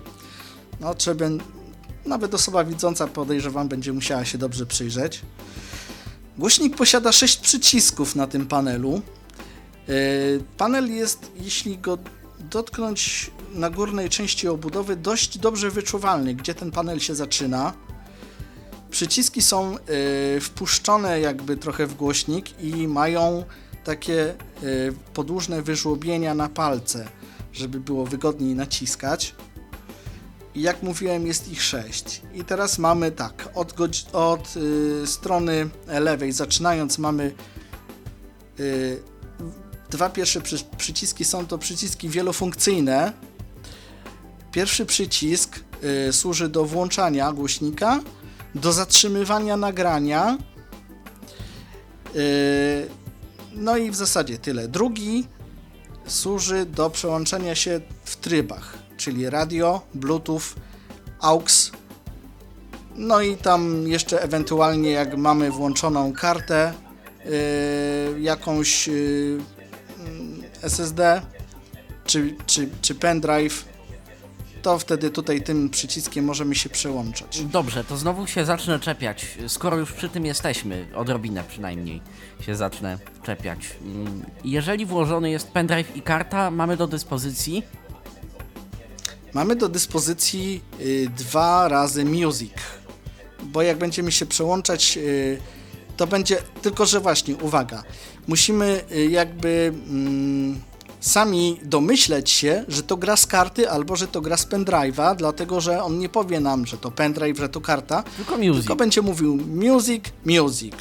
no 0.80 0.96
trzeba, 0.96 1.26
nawet 2.06 2.34
osoba 2.34 2.64
widząca 2.64 3.08
podejrzewam 3.08 3.68
będzie 3.68 3.94
musiała 3.94 4.26
się 4.26 4.38
dobrze 4.38 4.66
przyjrzeć. 4.66 5.22
Głośnik 6.38 6.76
posiada 6.76 7.12
6 7.12 7.38
przycisków 7.38 8.16
na 8.16 8.28
tym 8.28 8.46
panelu. 8.48 9.02
Yy, 9.88 9.96
Panel 10.58 10.92
jest, 10.92 11.32
jeśli 11.36 11.78
go 11.78 11.98
dotknąć 12.40 13.32
na 13.54 13.70
górnej 13.70 14.10
części 14.10 14.48
obudowy, 14.48 14.96
dość 14.96 15.38
dobrze 15.38 15.72
wyczuwalny, 15.72 16.34
gdzie 16.34 16.56
ten 16.56 16.72
panel 16.72 17.00
się 17.00 17.16
zaczyna. 17.16 17.74
Przyciski 18.92 19.42
są 19.42 19.72
yy, 19.72 20.42
wpuszczone 20.42 21.20
jakby 21.20 21.58
trochę 21.58 21.88
w 21.88 21.94
głośnik 21.94 22.62
i 22.62 22.88
mają 22.88 23.44
takie 23.84 24.34
y, 24.64 24.94
podłużne 25.14 25.62
wyżłobienia 25.62 26.36
na 26.36 26.50
palce, 26.50 27.08
żeby 27.54 27.80
było 27.80 28.06
wygodniej 28.06 28.56
naciskać. 28.56 29.36
I 30.56 30.62
jak 30.62 30.84
mówiłem, 30.84 31.28
jest 31.28 31.52
ich 31.52 31.63
6. 31.63 32.22
I 32.34 32.44
teraz 32.44 32.80
mamy 32.80 33.12
tak, 33.12 33.50
od, 33.56 33.74
od 34.13 34.54
y, 34.58 35.08
strony 35.08 35.70
lewej 35.88 36.32
zaczynając 36.32 36.98
mamy 36.98 37.34
y, 38.60 39.00
dwa 39.90 40.10
pierwsze 40.10 40.42
przy- 40.42 40.66
przyciski 40.78 41.25
są 41.25 41.46
to 41.48 41.58
przyciski 41.58 42.10
wielofunkcyjne. 42.10 43.13
Pierwszy 44.52 44.86
przycisk 44.86 45.60
y, 46.10 46.13
służy 46.13 46.50
do 46.50 46.66
włączania 46.66 47.32
głośnika, 47.32 48.00
do 48.56 48.74
zatrzymywania 48.74 49.58
nagrania. 49.58 50.38
y, 52.16 53.02
no 53.55 53.77
i 53.77 53.91
w 53.91 53.95
zasadzie 53.95 54.38
tyle. 54.38 54.67
Drugi 54.67 55.27
służy 56.07 56.65
do 56.65 56.89
przełączania 56.89 57.55
się 57.55 57.81
w 58.03 58.15
trybach, 58.15 58.77
czyli 58.98 59.29
radio, 59.29 59.81
Bluetooth, 59.93 60.41
AUX. 61.19 61.72
No 62.95 63.22
i 63.22 63.38
tam 63.38 63.88
jeszcze 63.88 64.22
ewentualnie 64.22 64.91
jak 64.91 65.17
mamy 65.17 65.51
włączoną 65.51 66.13
kartę 66.13 66.74
yy, 67.25 68.22
jakąś 68.22 68.88
yy, 68.88 69.39
mm, 70.00 70.43
SSD 70.62 71.22
czy, 72.05 72.36
czy, 72.45 72.69
czy 72.81 72.95
pendrive, 72.95 73.65
to 74.63 74.79
wtedy 74.79 75.10
tutaj 75.10 75.41
tym 75.41 75.70
przyciskiem 75.70 76.25
możemy 76.25 76.55
się 76.55 76.70
przełączać. 76.70 77.41
Dobrze, 77.46 77.84
to 77.84 77.98
znowu 77.98 78.27
się 78.27 78.46
zacznę 78.46 78.79
czepiać. 78.79 79.25
Skoro 79.48 79.77
już 79.77 79.91
przy 79.91 80.10
tym 80.10 80.25
jesteśmy, 80.25 80.88
odrobinę 80.96 81.43
przynajmniej 81.48 82.01
się 82.41 82.55
zacznę 82.55 82.98
czepiać. 83.24 83.60
Mm, 83.86 84.25
Jeżeli 84.43 84.86
włożony 84.86 85.29
jest 85.29 85.48
pendrive 85.51 85.96
i 85.98 86.01
karta, 86.01 86.51
mamy 86.51 86.77
do 86.77 86.88
dyspozycji. 86.88 87.63
Mamy 89.34 89.55
do 89.55 89.70
dyspozycji 89.70 90.62
y, 90.82 91.10
dwa 91.17 91.67
razy 91.67 92.05
music, 92.05 92.53
bo 93.43 93.62
jak 93.62 93.77
będziemy 93.77 94.12
się 94.12 94.25
przełączać, 94.25 94.98
y, 94.98 95.38
to 95.98 96.08
będzie, 96.08 96.38
tylko 96.62 96.86
że 96.86 97.00
właśnie, 97.00 97.36
uwaga, 97.36 97.84
musimy 98.27 98.82
y, 98.91 99.05
jakby 99.05 99.74
mm, 99.89 100.62
sami 101.03 101.60
domyśleć 101.63 102.29
się, 102.29 102.65
że 102.67 102.83
to 102.83 102.98
gra 102.98 103.15
z 103.17 103.25
karty 103.25 103.69
albo 103.69 103.95
że 103.95 104.07
to 104.07 104.22
gra 104.22 104.38
z 104.38 104.48
pendrive'a, 104.48 105.15
dlatego 105.15 105.62
że 105.62 105.83
on 105.83 106.00
nie 106.00 106.10
powie 106.10 106.39
nam, 106.39 106.65
że 106.65 106.77
to 106.77 106.91
pendrive, 106.91 107.38
że 107.38 107.50
to 107.50 107.62
karta, 107.62 108.03
Tylko 108.17 108.38
music. 108.38 108.55
tylko 108.55 108.75
będzie 108.75 109.01
mówił 109.01 109.36
music, 109.48 110.03
music. 110.25 110.74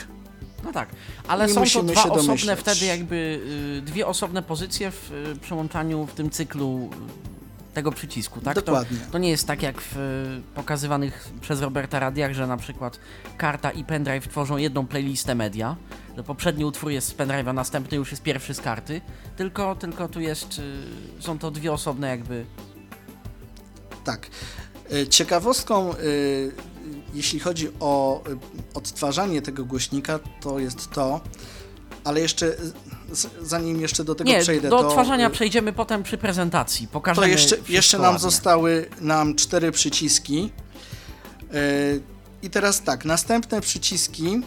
No 0.65 0.73
tak, 0.73 0.89
ale 1.29 1.47
I 1.47 1.53
są 1.53 1.65
to 1.65 1.83
dwa 1.83 2.03
osobne 2.03 2.23
domyśleć. 2.23 2.59
wtedy 2.61 2.87
jakby 2.87 3.41
y, 3.79 3.83
dwie 3.83 4.07
osobne 4.07 4.43
pozycje 4.43 4.91
w 4.91 5.13
y, 5.37 5.39
przełączaniu 5.41 6.07
w 6.07 6.13
tym 6.13 6.31
cyklu 6.31 6.91
tego 7.75 7.93
przycisku, 7.93 8.41
tak? 8.41 8.55
Dokładnie. 8.55 8.99
To, 8.99 9.13
to 9.13 9.19
nie 9.19 9.31
jest 9.31 9.47
tak 9.47 9.63
jak 9.63 9.81
w 9.81 9.97
y, 9.97 10.55
pokazywanych 10.55 11.29
przez 11.41 11.61
Roberta 11.61 11.99
radiach, 11.99 12.33
że 12.33 12.47
na 12.47 12.57
przykład 12.57 12.99
karta 13.37 13.71
i 13.71 13.85
pendrive 13.85 14.29
tworzą 14.29 14.57
jedną 14.57 14.87
playlistę 14.87 15.35
media, 15.35 15.77
że 16.17 16.23
poprzedni 16.23 16.65
utwór 16.65 16.91
jest 16.91 17.09
z 17.09 17.15
pendrive'a, 17.15 17.55
następny 17.55 17.97
już 17.97 18.11
jest 18.11 18.23
pierwszy 18.23 18.55
z 18.55 18.61
karty, 18.61 19.01
tylko, 19.37 19.75
tylko 19.75 20.09
tu 20.09 20.21
jest, 20.21 20.59
y, 20.59 21.23
są 21.23 21.39
to 21.39 21.51
dwie 21.51 21.73
osobne 21.73 22.09
jakby... 22.09 22.45
Tak. 24.05 24.27
Y, 24.93 25.07
Ciekawostką, 25.07 25.95
jeśli 27.15 27.41
chodzi 27.41 27.69
o 27.81 28.23
odtwarzanie 28.75 29.43
tego 29.43 29.65
głośnika, 29.65 30.19
to 30.41 30.59
jest 30.59 30.91
to, 30.91 31.21
ale 32.05 32.21
jeszcze, 32.21 32.57
zanim 33.43 33.81
jeszcze 33.81 34.05
do 34.05 34.15
tego 34.15 34.31
Nie, 34.31 34.41
przejdę, 34.41 34.69
do 34.69 34.79
to, 34.79 34.87
odtwarzania 34.87 35.29
y, 35.29 35.31
przejdziemy 35.31 35.73
potem 35.73 36.03
przy 36.03 36.19
prezentacji, 36.19 36.89
pokażemy 36.89 37.27
to 37.27 37.33
jeszcze, 37.33 37.57
jeszcze 37.69 37.99
nam 37.99 38.07
ładnie. 38.07 38.21
zostały 38.21 38.89
nam 39.01 39.35
cztery 39.35 39.73
przyciski. 39.73 40.53
Y, 41.55 42.03
I 42.43 42.51
teraz 42.51 42.83
tak, 42.83 43.05
następne 43.05 43.61
przyciski 43.61 44.41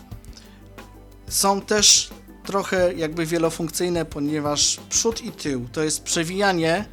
są 1.28 1.62
też 1.62 2.10
trochę 2.46 2.94
jakby 2.94 3.26
wielofunkcyjne, 3.26 4.06
ponieważ 4.06 4.78
przód 4.90 5.22
i 5.22 5.32
tył 5.32 5.68
to 5.72 5.84
jest 5.84 6.04
przewijanie, 6.04 6.86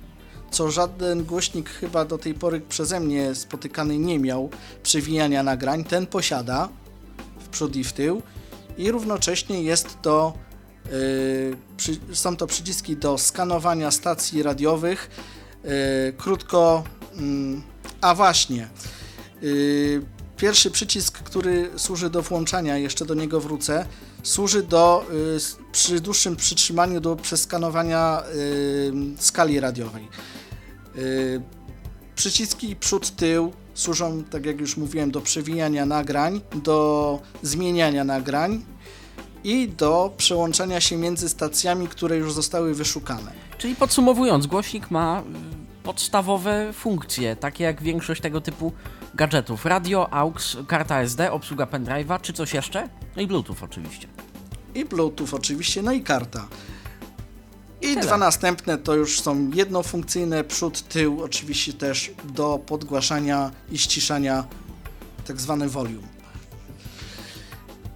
co 0.50 0.70
żaden 0.70 1.24
głośnik 1.24 1.70
chyba 1.70 2.04
do 2.04 2.18
tej 2.18 2.34
pory 2.34 2.60
przeze 2.60 3.00
mnie 3.00 3.34
spotykany 3.34 3.98
nie 3.98 4.18
miał 4.18 4.50
przewijania 4.82 5.42
nagrań. 5.42 5.84
Ten 5.84 6.06
posiada 6.06 6.68
w 7.38 7.48
przód 7.48 7.76
i 7.76 7.84
w 7.84 7.92
tył 7.92 8.22
i 8.78 8.90
równocześnie 8.90 9.62
jest 9.62 9.96
to 10.02 10.32
są 12.12 12.36
to 12.36 12.46
przyciski 12.46 12.96
do 12.96 13.18
skanowania 13.18 13.90
stacji 13.90 14.42
radiowych. 14.42 15.10
y, 15.64 16.12
krótko, 16.12 16.84
mm, 17.16 17.62
a 18.00 18.14
właśnie, 18.14 18.68
y, 19.42 20.02
pierwszy 20.36 20.70
przycisk, 20.70 21.18
który 21.18 21.70
służy 21.76 22.10
do 22.10 22.22
włączania, 22.22 22.78
jeszcze 22.78 23.04
do 23.04 23.14
niego 23.14 23.40
wrócę, 23.40 23.86
służy 24.22 24.62
do 24.62 25.06
przy 25.72 26.00
dłuższym 26.00 26.36
przytrzymaniu 26.36 27.00
do 27.00 27.16
przeskanowania 27.16 28.22
skali 29.18 29.60
radiowej. 29.60 30.08
Przyciski 32.14 32.76
przód-tył 32.76 33.52
służą, 33.74 34.24
tak 34.24 34.46
jak 34.46 34.60
już 34.60 34.76
mówiłem, 34.76 35.10
do 35.10 35.20
przewijania 35.20 35.86
nagrań, 35.86 36.40
do 36.54 37.20
zmieniania 37.42 38.04
nagrań 38.04 38.64
i 39.44 39.68
do 39.68 40.12
przełączania 40.16 40.80
się 40.80 40.96
między 40.96 41.28
stacjami, 41.28 41.88
które 41.88 42.16
już 42.16 42.32
zostały 42.32 42.74
wyszukane. 42.74 43.32
Czyli 43.58 43.76
podsumowując, 43.76 44.46
głośnik 44.46 44.90
ma 44.90 45.20
y, 45.20 45.82
podstawowe 45.82 46.72
funkcje, 46.72 47.36
takie 47.36 47.64
jak 47.64 47.82
większość 47.82 48.20
tego 48.20 48.40
typu 48.40 48.72
gadżetów. 49.14 49.66
Radio, 49.66 50.12
AUX, 50.12 50.56
karta 50.68 51.00
SD, 51.00 51.32
obsługa 51.32 51.64
pendrive'a, 51.64 52.20
czy 52.20 52.32
coś 52.32 52.54
jeszcze? 52.54 52.88
No 53.16 53.22
i 53.22 53.26
Bluetooth 53.26 53.56
oczywiście. 53.62 54.08
I 54.74 54.84
Bluetooth 54.84 55.28
oczywiście, 55.32 55.82
no 55.82 55.92
i 55.92 56.02
karta. 56.02 56.48
I 57.82 57.86
Tyle. 57.86 58.00
dwa 58.00 58.18
następne 58.18 58.78
to 58.78 58.94
już 58.94 59.20
są 59.20 59.50
jednofunkcyjne, 59.54 60.44
przód, 60.44 60.88
tył, 60.88 61.22
oczywiście 61.22 61.72
też 61.72 62.10
do 62.24 62.60
podgłaszania 62.66 63.50
i 63.72 63.78
ściszania, 63.78 64.44
tak 65.26 65.40
zwany 65.40 65.68
volume. 65.68 66.08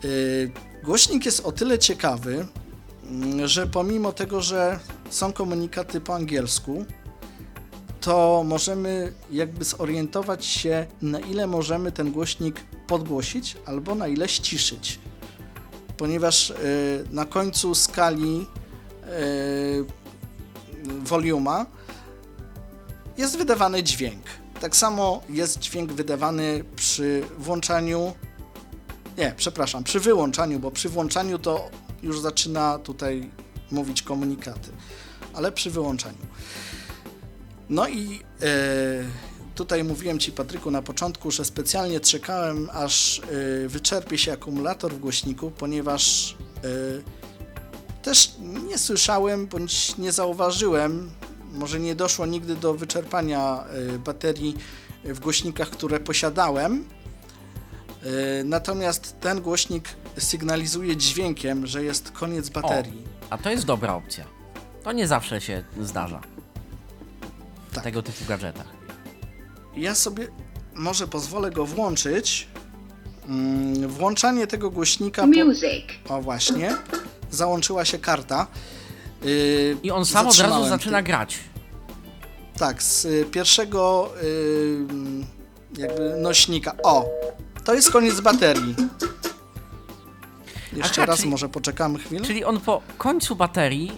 Yy, 0.02 0.50
Głośnik 0.86 1.26
jest 1.26 1.40
o 1.40 1.52
tyle 1.52 1.78
ciekawy, 1.78 2.46
mm, 3.10 3.48
że 3.48 3.66
pomimo 3.66 4.12
tego, 4.12 4.40
że 4.40 4.78
są 5.10 5.32
komunikaty 5.32 6.00
po 6.00 6.14
angielsku, 6.14 6.84
to 8.00 8.42
możemy 8.46 9.12
jakby 9.30 9.64
zorientować 9.64 10.46
się, 10.46 10.86
na 11.02 11.20
ile 11.20 11.46
możemy 11.46 11.92
ten 11.92 12.12
głośnik 12.12 12.60
podgłosić 12.86 13.56
albo 13.66 13.94
na 13.94 14.08
ile 14.08 14.28
ściszyć 14.28 14.98
ponieważ 15.96 16.50
y, 16.50 16.54
na 17.10 17.24
końcu 17.24 17.74
skali 17.74 18.46
y, 19.04 19.84
voluma 20.84 21.66
jest 23.18 23.38
wydawany 23.38 23.82
dźwięk. 23.82 24.22
Tak 24.60 24.76
samo 24.76 25.22
jest 25.28 25.58
dźwięk 25.58 25.92
wydawany 25.92 26.64
przy 26.76 27.24
włączaniu. 27.38 28.12
Nie, 29.18 29.34
przepraszam, 29.36 29.84
przy 29.84 30.00
wyłączaniu, 30.00 30.58
bo 30.58 30.70
przy 30.70 30.88
włączaniu 30.88 31.38
to 31.38 31.70
już 32.02 32.20
zaczyna 32.20 32.78
tutaj 32.78 33.30
mówić 33.70 34.02
komunikaty, 34.02 34.70
ale 35.34 35.52
przy 35.52 35.70
wyłączaniu. 35.70 36.26
No 37.68 37.88
i 37.88 38.20
e, 38.42 38.46
tutaj 39.54 39.84
mówiłem 39.84 40.18
Ci, 40.18 40.32
Patryku, 40.32 40.70
na 40.70 40.82
początku, 40.82 41.30
że 41.30 41.44
specjalnie 41.44 42.00
czekałem, 42.00 42.68
aż 42.72 43.18
e, 43.64 43.68
wyczerpie 43.68 44.18
się 44.18 44.32
akumulator 44.32 44.92
w 44.92 44.98
głośniku, 44.98 45.50
ponieważ 45.50 46.36
e, 46.64 48.02
też 48.02 48.32
nie 48.68 48.78
słyszałem 48.78 49.46
bądź 49.46 49.98
nie 49.98 50.12
zauważyłem, 50.12 51.10
może 51.52 51.80
nie 51.80 51.94
doszło 51.94 52.26
nigdy 52.26 52.56
do 52.56 52.74
wyczerpania 52.74 53.64
e, 53.94 53.98
baterii 53.98 54.56
w 55.04 55.20
głośnikach, 55.20 55.70
które 55.70 56.00
posiadałem. 56.00 56.84
E, 58.40 58.44
Natomiast 58.44 59.20
ten 59.20 59.40
głośnik 59.40 59.88
sygnalizuje 60.18 60.96
dźwiękiem, 60.96 61.66
że 61.66 61.84
jest 61.84 62.10
koniec 62.10 62.48
baterii. 62.48 63.02
A 63.30 63.38
to 63.38 63.50
jest 63.50 63.64
dobra 63.64 63.94
opcja. 63.94 64.24
To 64.82 64.92
nie 64.92 65.06
zawsze 65.06 65.40
się 65.40 65.64
zdarza 65.80 66.20
w 67.70 67.74
Tak. 67.74 67.84
tego 67.84 68.02
typu 68.02 68.24
gadżetach. 68.28 68.66
Ja 69.76 69.94
sobie 69.94 70.28
może 70.74 71.08
pozwolę 71.08 71.50
go 71.50 71.66
włączyć. 71.66 72.48
Mm, 73.28 73.88
Włączanie 73.88 74.46
tego 74.46 74.70
głośnika. 74.70 75.22
Po... 75.22 75.28
Music. 75.28 75.84
O 76.08 76.22
właśnie. 76.22 76.76
Załączyła 77.30 77.84
się 77.84 77.98
karta. 77.98 78.46
Yy, 79.22 79.76
I 79.82 79.90
on 79.90 80.04
sam 80.06 80.26
od 80.28 80.38
razu 80.38 80.68
zaczyna 80.68 80.98
ty- 80.98 81.04
grać. 81.04 81.38
Tak, 82.58 82.82
z 82.82 83.06
pierwszego 83.30 84.12
yy, 84.22 84.86
jakby 85.78 86.16
nośnika. 86.16 86.74
O! 86.82 87.04
To 87.66 87.74
jest 87.74 87.90
koniec 87.90 88.20
baterii. 88.20 88.74
Jeszcze 90.72 91.02
Aha, 91.02 91.06
raz 91.06 91.18
czyli- 91.18 91.30
może 91.30 91.48
poczekamy 91.48 91.98
chwilę. 91.98 92.20
Czyli 92.24 92.44
on 92.44 92.60
po 92.60 92.82
końcu 92.98 93.36
baterii 93.36 93.92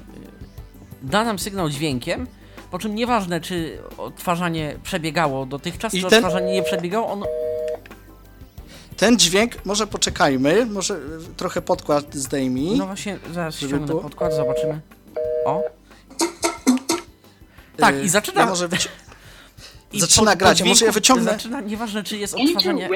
y, 1.02 1.06
da 1.06 1.24
nam 1.24 1.38
sygnał 1.38 1.68
dźwiękiem, 1.70 2.26
po 2.70 2.78
czym 2.78 2.94
nieważne 2.94 3.40
czy 3.40 3.78
odtwarzanie 3.98 4.78
przebiegało 4.82 5.46
dotychczas, 5.46 5.94
I 5.94 6.02
czy 6.02 6.08
ten- 6.08 6.24
odtwarzanie 6.24 6.52
nie 6.52 6.62
przebiegało, 6.62 7.08
on 7.12 7.24
Ten 8.96 9.18
dźwięk, 9.18 9.64
może 9.66 9.86
poczekajmy, 9.86 10.66
może 10.66 10.94
y, 10.94 10.98
trochę 11.36 11.62
podkład 11.62 12.14
zdejmij. 12.14 12.78
No 12.78 12.86
właśnie, 12.86 13.18
zaraz 13.34 13.56
ściągnę 13.56 13.86
było- 13.86 14.00
podkład, 14.00 14.34
zobaczymy. 14.34 14.80
O. 15.44 15.62
Tak, 17.76 17.94
Yy, 17.94 18.02
i 18.02 18.08
zaczyna. 18.08 18.40
Ja 18.40 18.46
może 18.46 18.68
wyci- 18.68 18.88
i 19.92 20.00
zaczyna 20.00 20.36
grać, 20.36 20.62
może 20.62 20.86
ja 20.86 20.92
wyciągnę- 20.92 21.32
Zaczyna, 21.32 21.60
nieważne 21.60 22.02
czy 22.04 22.16
jest 22.18 22.34
odtwarzanie. 22.34 22.88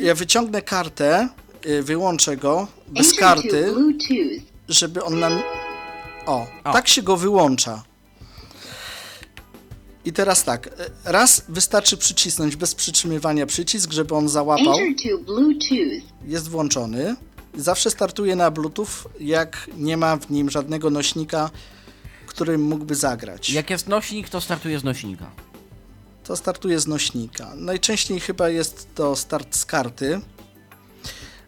Ja 0.00 0.14
wyciągnę 0.14 0.62
kartę, 0.62 1.28
y, 1.66 1.82
wyłączę 1.82 2.36
go 2.36 2.66
bez 2.88 3.06
Enter 3.06 3.20
karty, 3.20 3.72
Bluetooth. 3.72 4.42
żeby 4.68 5.04
on 5.04 5.18
nam. 5.18 5.40
O, 6.26 6.46
O. 6.64 6.72
tak 6.72 6.88
się 6.88 7.02
go 7.02 7.16
wyłącza. 7.16 7.82
I 10.04 10.12
teraz 10.12 10.44
tak, 10.44 10.66
y, 10.66 10.70
raz 11.04 11.44
wystarczy 11.48 11.96
przycisnąć 11.96 12.56
bez 12.56 12.74
przytrzymywania 12.74 13.46
przycisk, 13.46 13.92
żeby 13.92 14.14
on 14.14 14.28
załapał. 14.28 14.76
Jest 16.26 16.48
włączony. 16.48 17.16
Zawsze 17.54 17.90
startuje 17.90 18.36
na 18.36 18.50
Bluetooth, 18.50 18.86
jak 19.20 19.70
nie 19.76 19.96
ma 19.96 20.16
w 20.16 20.30
nim 20.30 20.50
żadnego 20.50 20.90
nośnika, 20.90 21.50
którym 22.26 22.62
mógłby 22.62 22.94
zagrać. 22.94 23.50
Jak 23.50 23.70
jest 23.70 23.88
nośnik, 23.88 24.28
to 24.28 24.40
startuje 24.40 24.78
z 24.78 24.84
nośnika. 24.84 25.30
To 26.28 26.36
startuje 26.36 26.80
z 26.80 26.86
nośnika. 26.86 27.52
Najczęściej 27.56 28.20
chyba 28.20 28.48
jest 28.48 28.94
to 28.94 29.16
start 29.16 29.56
z 29.56 29.64
karty. 29.64 30.20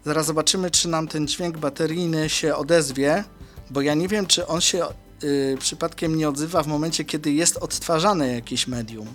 Zaraz 0.04 0.26
zobaczymy, 0.26 0.70
czy 0.70 0.88
nam 0.88 1.08
ten 1.08 1.28
dźwięk 1.28 1.58
bateryjny 1.58 2.28
się 2.28 2.54
odezwie, 2.54 3.24
bo 3.70 3.80
ja 3.80 3.94
nie 3.94 4.08
wiem, 4.08 4.26
czy 4.26 4.46
on 4.46 4.60
się 4.60 4.86
y, 5.24 5.56
przypadkiem 5.60 6.16
nie 6.16 6.28
odzywa 6.28 6.62
w 6.62 6.66
momencie, 6.66 7.04
kiedy 7.04 7.32
jest 7.32 7.56
odtwarzane 7.56 8.28
jakieś 8.28 8.66
medium. 8.66 9.06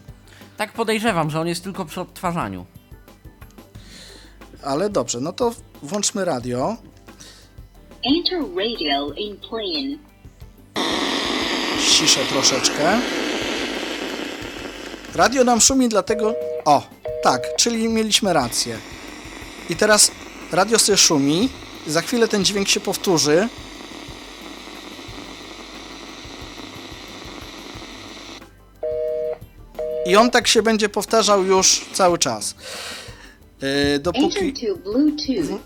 Tak 0.57 0.74
podejrzewam, 0.74 1.29
że 1.29 1.39
on 1.39 1.48
jest 1.48 1.63
tylko 1.63 1.86
przy 1.86 2.01
odtwarzaniu. 2.01 2.65
Ale 4.63 4.89
dobrze, 4.89 5.22
no 5.22 5.34
to 5.34 5.53
włączmy 5.84 6.25
radio. 6.25 6.77
Enter 8.03 8.39
radio 8.55 9.13
in 9.13 9.38
plan. 9.38 9.98
Ściszę 11.79 12.19
troszeczkę. 12.29 13.01
Radio 15.15 15.43
nam 15.43 15.62
szumi, 15.62 15.89
dlatego. 15.89 16.36
O, 16.65 16.88
tak, 17.24 17.55
czyli 17.55 17.89
mieliśmy 17.89 18.34
rację. 18.34 18.77
I 19.69 19.75
teraz 19.75 20.12
radio 20.51 20.79
sobie 20.79 20.98
szumi. 20.98 21.50
za 21.88 22.01
chwilę 22.01 22.27
ten 22.27 22.45
dźwięk 22.45 22.67
się 22.67 22.79
powtórzy. 22.79 23.48
I 30.05 30.15
on 30.15 30.31
tak 30.31 30.48
się 30.48 30.62
będzie 30.62 30.89
powtarzał 30.89 31.43
już 31.43 31.86
cały 31.93 32.17
czas. 32.17 32.55
Yy, 33.62 34.00
dopóki 34.00 34.53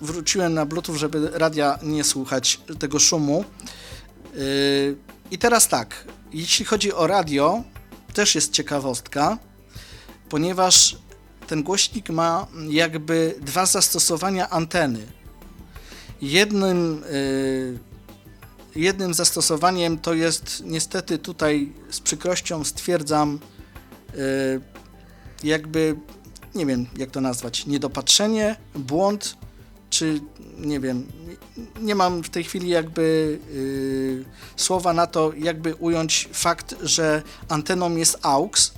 wróciłem 0.01 0.53
na 0.53 0.65
Bluetooth, 0.65 0.95
żeby 0.95 1.29
radia 1.33 1.79
nie 1.83 2.03
słuchać 2.03 2.59
tego 2.79 2.99
szumu. 2.99 3.45
Yy, 4.33 4.95
I 5.31 5.37
teraz 5.37 5.67
tak, 5.67 6.05
jeśli 6.33 6.65
chodzi 6.65 6.93
o 6.93 7.07
radio, 7.07 7.63
też 8.13 8.35
jest 8.35 8.51
ciekawostka, 8.51 9.37
ponieważ 10.29 10.97
ten 11.47 11.63
głośnik 11.63 12.09
ma 12.09 12.47
jakby 12.69 13.35
dwa 13.41 13.65
zastosowania 13.65 14.49
anteny. 14.49 15.07
Jednym, 16.21 17.03
yy, 17.11 17.79
jednym 18.75 19.13
zastosowaniem 19.13 19.99
to 19.99 20.13
jest 20.13 20.63
niestety 20.65 21.17
tutaj 21.17 21.73
z 21.89 21.99
przykrością 21.99 22.63
stwierdzam 22.63 23.39
yy, 24.13 24.61
jakby 25.43 25.95
nie 26.55 26.65
wiem 26.65 26.85
jak 26.97 27.11
to 27.11 27.21
nazwać, 27.21 27.65
niedopatrzenie, 27.65 28.55
błąd, 28.75 29.37
czy 29.89 30.21
nie 30.57 30.79
wiem, 30.79 31.07
nie 31.81 31.95
mam 31.95 32.23
w 32.23 32.29
tej 32.29 32.43
chwili 32.43 32.69
jakby 32.69 33.39
yy, 33.53 34.25
słowa 34.55 34.93
na 34.93 35.07
to, 35.07 35.31
jakby 35.37 35.75
ująć 35.75 36.29
fakt, 36.33 36.75
że 36.81 37.21
anteną 37.49 37.95
jest 37.95 38.17
AUX, 38.21 38.73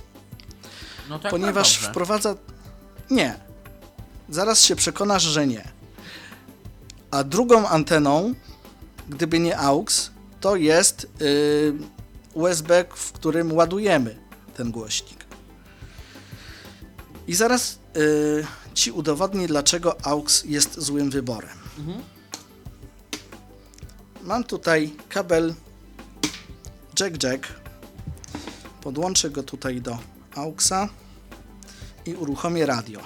No 1.08 1.18
tak, 1.18 1.30
ponieważ 1.30 1.78
tak, 1.78 1.90
wprowadza. 1.90 2.34
Nie. 3.10 3.34
Zaraz 4.28 4.64
się 4.64 4.76
przekonasz, 4.76 5.22
że 5.22 5.46
nie. 5.46 5.68
A 7.10 7.24
drugą 7.24 7.68
anteną, 7.68 8.34
gdyby 9.08 9.38
nie 9.38 9.58
AUX, 9.58 10.10
to 10.40 10.56
jest 10.56 11.08
yy, 11.20 11.74
USB, 12.34 12.84
w 12.94 13.12
którym 13.12 13.52
ładujemy 13.52 14.16
ten 14.54 14.70
głośnik. 14.70 15.24
I 17.26 17.34
zaraz 17.34 17.78
yy, 17.94 18.46
ci 18.74 18.90
udowodnię, 18.90 19.46
dlaczego 19.46 19.96
AUX 20.06 20.44
jest 20.44 20.80
złym 20.80 21.10
wyborem. 21.10 21.58
Mam 24.22 24.44
tutaj 24.44 24.90
kabel 25.08 25.54
jack-jack. 27.00 27.46
Podłączę 28.82 29.30
go 29.30 29.42
tutaj 29.42 29.80
do 29.80 29.98
AUXa 30.36 30.88
i 32.06 32.14
uruchomię 32.14 32.66
radio. 32.66 33.00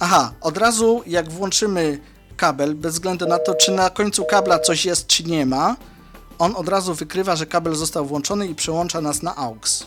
Aha, 0.00 0.32
od 0.40 0.56
razu 0.58 1.02
jak 1.06 1.30
włączymy 1.30 2.00
kabel, 2.36 2.74
bez 2.74 2.92
względu 2.94 3.26
na 3.26 3.38
to, 3.38 3.54
czy 3.54 3.72
na 3.72 3.90
końcu 3.90 4.24
kabla 4.24 4.58
coś 4.58 4.84
jest, 4.84 5.06
czy 5.06 5.24
nie 5.24 5.46
ma, 5.46 5.76
on 6.38 6.56
od 6.56 6.68
razu 6.68 6.94
wykrywa, 6.94 7.36
że 7.36 7.46
kabel 7.46 7.74
został 7.74 8.06
włączony 8.06 8.46
i 8.46 8.54
przełącza 8.54 9.00
nas 9.00 9.22
na 9.22 9.36
AUX. 9.36 9.86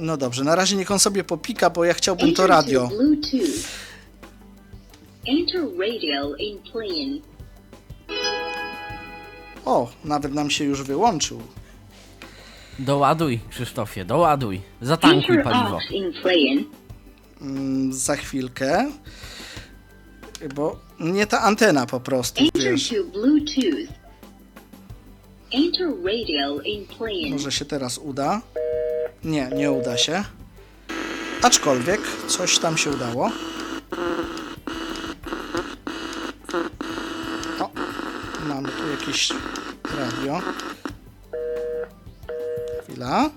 No 0.00 0.16
dobrze, 0.16 0.44
na 0.44 0.54
razie 0.54 0.76
niech 0.76 0.90
on 0.90 0.98
sobie 0.98 1.24
popika, 1.24 1.70
bo 1.70 1.84
ja 1.84 1.94
chciałbym 1.94 2.34
to 2.34 2.46
radio. 2.46 2.88
to 2.88 2.96
Bluetooth. 2.96 3.64
Enter 5.28 5.64
radio 5.78 6.34
in 6.36 6.58
play-in. 6.72 7.22
O, 9.64 9.90
nawet 10.04 10.34
nam 10.34 10.50
się 10.50 10.64
już 10.64 10.82
wyłączył. 10.82 11.42
Doładuj, 12.78 13.40
Krzysztofie, 13.50 14.04
doładuj. 14.04 14.60
Zatankuj 14.82 15.36
Enter 15.36 15.52
paliwo. 15.52 15.78
in. 15.90 16.64
Mm, 17.40 17.92
za 17.92 18.16
chwilkę. 18.16 18.90
Bo 20.54 20.78
nie 21.00 21.26
ta 21.26 21.40
antena 21.40 21.86
po 21.86 22.00
prostu, 22.00 22.44
Enter 22.44 22.62
wiesz. 22.62 22.88
to 22.88 23.04
Bluetooth. 23.04 23.92
Enter 25.52 25.88
radio 26.04 26.60
in 26.60 26.86
play-in. 26.86 27.32
Może 27.32 27.52
się 27.52 27.64
teraz 27.64 27.98
uda. 27.98 28.40
Nie, 29.24 29.48
nie 29.48 29.70
uda 29.70 29.96
się. 29.98 30.24
Aczkolwiek 31.42 32.00
coś 32.28 32.58
tam 32.58 32.76
się 32.78 32.90
udało. 32.90 33.30
O, 37.60 37.70
mamy 38.48 38.68
tu 38.68 38.88
jakieś 38.90 39.32
radio. 39.98 40.40
Chwila. 42.82 43.30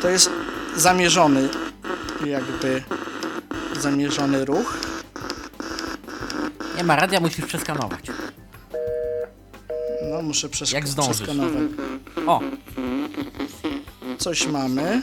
To 0.00 0.08
jest 0.08 0.30
zamierzony, 0.76 1.48
jakby 2.26 2.82
zamierzony 3.80 4.44
ruch. 4.44 4.76
Nie 6.76 6.84
ma 6.84 6.96
radia, 6.96 7.20
musisz 7.20 7.44
przeskanować. 7.46 8.00
No, 10.10 10.22
muszę 10.22 10.48
przesz- 10.48 10.72
Jak 10.74 10.88
zdążysz. 10.88 11.16
przeskanować. 11.16 11.62
O, 12.26 12.40
Coś 14.24 14.46
mamy. 14.46 15.02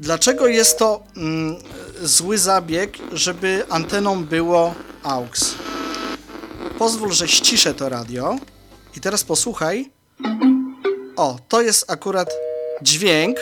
Dlaczego 0.00 0.46
jest 0.46 0.78
to 0.78 1.02
mm, 1.16 1.56
zły 2.02 2.38
zabieg, 2.38 2.98
żeby 3.12 3.64
anteną 3.70 4.24
było 4.24 4.74
AUX? 5.02 5.54
Pozwól, 6.78 7.12
że 7.12 7.28
ściszę 7.28 7.74
to 7.74 7.88
radio. 7.88 8.36
I 8.96 9.00
teraz 9.00 9.24
posłuchaj. 9.24 9.90
O, 11.16 11.38
to 11.48 11.62
jest 11.62 11.90
akurat 11.90 12.30
dźwięk, 12.82 13.36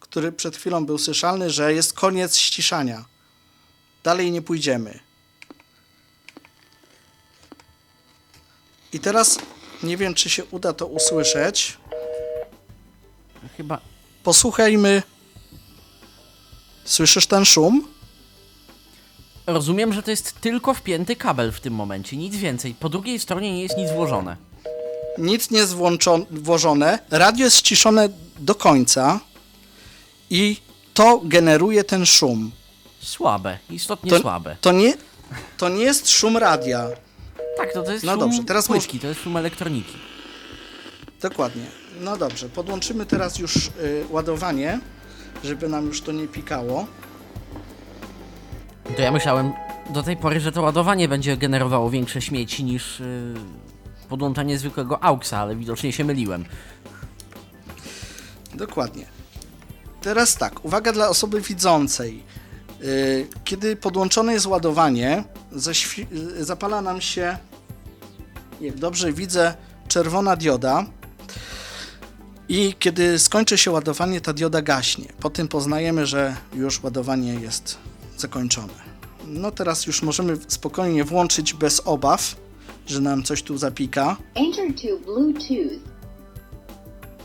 który 0.00 0.32
przed 0.32 0.56
chwilą 0.56 0.86
był 0.86 0.98
słyszalny, 0.98 1.50
że 1.50 1.74
jest 1.74 1.92
koniec 1.92 2.36
ściszania. 2.36 3.04
Dalej 4.04 4.30
nie 4.32 4.42
pójdziemy. 4.42 5.05
I 8.96 9.00
teraz 9.00 9.38
nie 9.82 9.96
wiem, 9.96 10.14
czy 10.14 10.30
się 10.30 10.44
uda 10.44 10.72
to 10.72 10.86
usłyszeć. 10.86 11.76
chyba... 13.56 13.80
Posłuchajmy. 14.24 15.02
Słyszysz 16.84 17.26
ten 17.26 17.44
szum? 17.44 17.88
Rozumiem, 19.46 19.92
że 19.92 20.02
to 20.02 20.10
jest 20.10 20.40
tylko 20.40 20.74
wpięty 20.74 21.16
kabel 21.16 21.52
w 21.52 21.60
tym 21.60 21.74
momencie, 21.74 22.16
nic 22.16 22.36
więcej. 22.36 22.74
Po 22.74 22.88
drugiej 22.88 23.18
stronie 23.20 23.52
nie 23.52 23.62
jest 23.62 23.76
nic 23.76 23.90
włożone. 23.90 24.36
Nic 25.18 25.50
nie 25.50 25.58
jest 25.58 25.74
włożone. 26.30 26.98
Radio 27.10 27.44
jest 27.44 27.56
ściszone 27.56 28.08
do 28.38 28.54
końca 28.54 29.20
i 30.30 30.56
to 30.94 31.20
generuje 31.24 31.84
ten 31.84 32.06
szum. 32.06 32.52
Słabe, 33.00 33.58
istotnie 33.70 34.10
To, 34.10 34.18
słabe. 34.20 34.56
to, 34.60 34.72
nie, 34.72 34.94
to 35.56 35.68
nie 35.68 35.84
jest 35.84 36.08
szum 36.10 36.36
radia. 36.36 36.88
Tak, 37.56 37.72
to, 37.72 37.82
to 37.82 37.92
jest 37.92 38.04
No 38.04 38.12
szum 38.12 38.20
dobrze, 38.20 38.44
teraz 38.44 38.66
płytki, 38.66 39.00
to 39.00 39.06
jest 39.06 39.20
szum 39.20 39.36
elektroniki. 39.36 39.96
Dokładnie. 41.20 41.64
No 42.00 42.16
dobrze, 42.16 42.48
podłączymy 42.48 43.06
teraz 43.06 43.38
już 43.38 43.66
y, 43.66 43.70
ładowanie, 44.10 44.80
żeby 45.44 45.68
nam 45.68 45.86
już 45.86 46.00
to 46.00 46.12
nie 46.12 46.28
pikało. 46.28 46.86
To 48.96 49.02
ja 49.02 49.12
myślałem 49.12 49.52
do 49.90 50.02
tej 50.02 50.16
pory, 50.16 50.40
że 50.40 50.52
to 50.52 50.62
ładowanie 50.62 51.08
będzie 51.08 51.36
generowało 51.36 51.90
większe 51.90 52.22
śmieci 52.22 52.64
niż 52.64 53.00
yy, 53.00 53.34
podłączanie 54.08 54.58
zwykłego 54.58 55.02
AUXa, 55.02 55.32
ale 55.32 55.56
widocznie 55.56 55.92
się 55.92 56.04
myliłem. 56.04 56.44
Dokładnie. 58.54 59.06
Teraz 60.00 60.36
tak, 60.36 60.64
uwaga 60.64 60.92
dla 60.92 61.08
osoby 61.08 61.40
widzącej. 61.40 62.22
Yy, 62.80 63.26
Kiedy 63.44 63.76
podłączone 63.76 64.32
jest 64.32 64.46
ładowanie, 64.46 65.24
yy, 66.10 66.44
zapala 66.44 66.82
nam 66.82 67.00
się, 67.00 67.38
jak 68.60 68.74
dobrze 68.78 69.12
widzę, 69.12 69.54
czerwona 69.88 70.36
dioda. 70.36 70.86
I 72.48 72.74
kiedy 72.78 73.18
skończy 73.18 73.58
się 73.58 73.70
ładowanie, 73.70 74.20
ta 74.20 74.32
dioda 74.32 74.62
gaśnie. 74.62 75.04
Po 75.20 75.30
tym 75.30 75.48
poznajemy, 75.48 76.06
że 76.06 76.36
już 76.54 76.82
ładowanie 76.82 77.34
jest 77.34 77.78
zakończone. 78.16 78.72
No 79.26 79.50
teraz 79.50 79.86
już 79.86 80.02
możemy 80.02 80.36
spokojnie 80.48 81.04
włączyć 81.04 81.54
bez 81.54 81.80
obaw, 81.84 82.36
że 82.86 83.00
nam 83.00 83.22
coś 83.22 83.42
tu 83.42 83.58
zapika. 83.58 84.16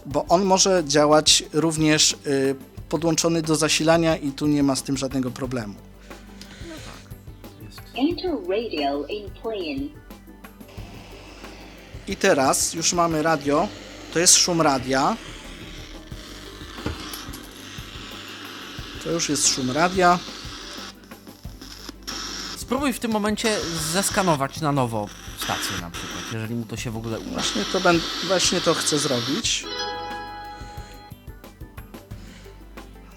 Bo 0.06 0.26
on 0.30 0.44
może 0.44 0.84
działać 0.88 1.44
również 1.54 2.18
y, 2.28 2.56
podłączony 2.91 3.41
do 3.41 3.56
zasilania 3.56 4.17
i 4.17 4.32
tu 4.32 4.47
nie 4.47 4.63
ma 4.63 4.75
z 4.75 4.84
tym 4.84 4.97
żadnego 4.97 5.32
problemu. 5.32 5.73
Enter 7.95 8.32
radio 8.49 9.06
in 9.08 9.30
play-in. 9.41 9.89
I 12.08 12.15
teraz 12.15 12.73
już 12.73 12.93
mamy 12.93 13.23
radio, 13.23 13.67
to 14.13 14.19
jest 14.19 14.36
szum 14.36 14.62
radia. 14.62 15.17
To 19.04 19.12
już 19.12 19.30
jest 19.30 19.47
szum 19.47 19.71
radia. 19.71 20.19
Spróbuj 22.58 22.93
w 22.93 22.99
tym 22.99 23.12
momencie 23.12 23.58
zeskanować 23.93 24.62
na 24.62 24.71
nowo 24.71 25.08
stację 25.38 25.82
na 25.82 25.91
przykład, 25.91 26.23
jeżeli 26.34 26.56
mu 26.56 26.65
to 26.65 26.77
się 26.77 26.91
w 26.91 26.97
ogóle 26.97 27.19
uda. 27.19 27.32
Właśnie 27.32 27.65
to, 27.65 27.80
ben, 27.80 27.99
właśnie 28.27 28.62
to 28.62 28.73
chcę 28.73 28.99
zrobić. 28.99 29.65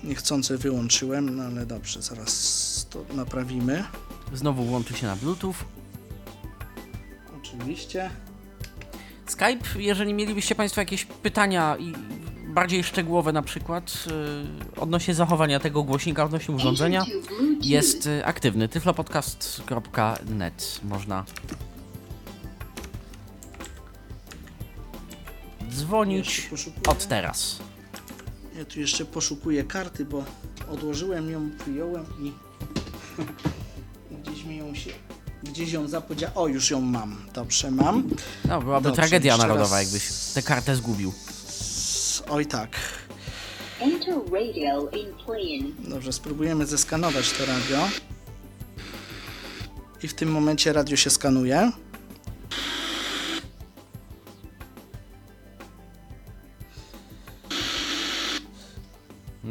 Niechcący 0.04 0.58
wyłączyłem, 0.58 1.36
no 1.36 1.42
ale 1.42 1.66
dobrze, 1.66 2.02
zaraz 2.02 2.86
to 2.90 3.04
naprawimy. 3.14 3.84
Znowu 4.32 4.72
łączy 4.72 4.94
się 4.94 5.06
na 5.06 5.16
Bluetooth. 5.16 5.54
Oczywiście. 7.38 8.10
Skype, 9.26 9.78
jeżeli 9.78 10.14
mielibyście 10.14 10.54
Państwo 10.54 10.80
jakieś 10.80 11.04
pytania 11.04 11.76
i 11.76 11.92
bardziej 12.54 12.84
szczegółowe 12.84 13.32
na 13.32 13.42
przykład 13.42 14.04
yy, 14.06 14.80
odnośnie 14.80 15.14
zachowania 15.14 15.60
tego 15.60 15.82
głośnika, 15.82 16.24
odnośnie 16.24 16.54
urządzenia, 16.54 17.04
jest 17.60 18.06
y, 18.06 18.24
aktywny. 18.24 18.68
tyflopodcast.net 18.68 20.80
można 20.84 21.24
dzwonić 25.70 26.50
od 26.88 27.06
teraz. 27.06 27.58
Ja 28.58 28.64
tu 28.64 28.80
jeszcze 28.80 29.04
poszukuję 29.04 29.64
karty, 29.64 30.04
bo 30.04 30.24
odłożyłem 30.70 31.30
ją, 31.30 31.50
wyjąłem 31.66 32.06
i 32.24 32.32
gdzieś 34.22 34.44
mi 34.44 34.56
ją 34.56 34.74
się, 34.74 34.90
gdzieś 35.42 35.72
ją 35.72 35.88
zapodziałem. 35.88 36.36
O, 36.36 36.48
już 36.48 36.70
ją 36.70 36.80
mam. 36.80 37.16
Dobrze, 37.34 37.70
mam. 37.70 38.08
No, 38.48 38.60
byłaby 38.62 38.84
Dobrze, 38.84 38.96
tragedia 39.02 39.36
narodowa, 39.36 39.76
raz. 39.76 39.84
jakbyś 39.84 40.32
tę 40.34 40.42
kartę 40.42 40.76
zgubił. 40.76 41.12
Oj 42.30 42.46
tak. 42.46 42.70
Dobrze, 45.78 46.12
spróbujemy 46.12 46.66
zeskanować 46.66 47.32
to 47.32 47.46
radio. 47.46 47.88
I 50.02 50.08
w 50.08 50.14
tym 50.14 50.32
momencie 50.32 50.72
radio 50.72 50.96
się 50.96 51.10
skanuje. 51.10 51.72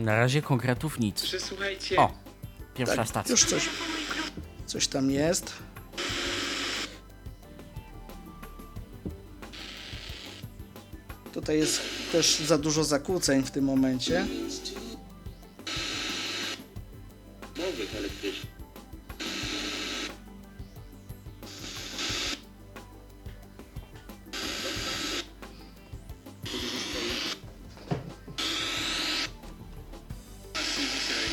Na 0.03 0.15
razie 0.15 0.41
konkretów 0.41 0.99
nic. 0.99 1.21
Przesłuchajcie. 1.21 1.97
O, 1.97 2.11
pierwsza 2.75 2.95
Tak, 2.95 3.07
stacja. 3.07 3.31
już 3.31 3.45
coś, 3.45 3.69
coś 4.65 4.87
tam 4.87 5.11
jest. 5.11 5.53
Tutaj 11.33 11.57
jest 11.57 11.81
też 12.11 12.39
za 12.39 12.57
dużo 12.57 12.83
zakłóceń 12.83 13.43
w 13.43 13.51
tym 13.51 13.65
momencie. 13.65 14.25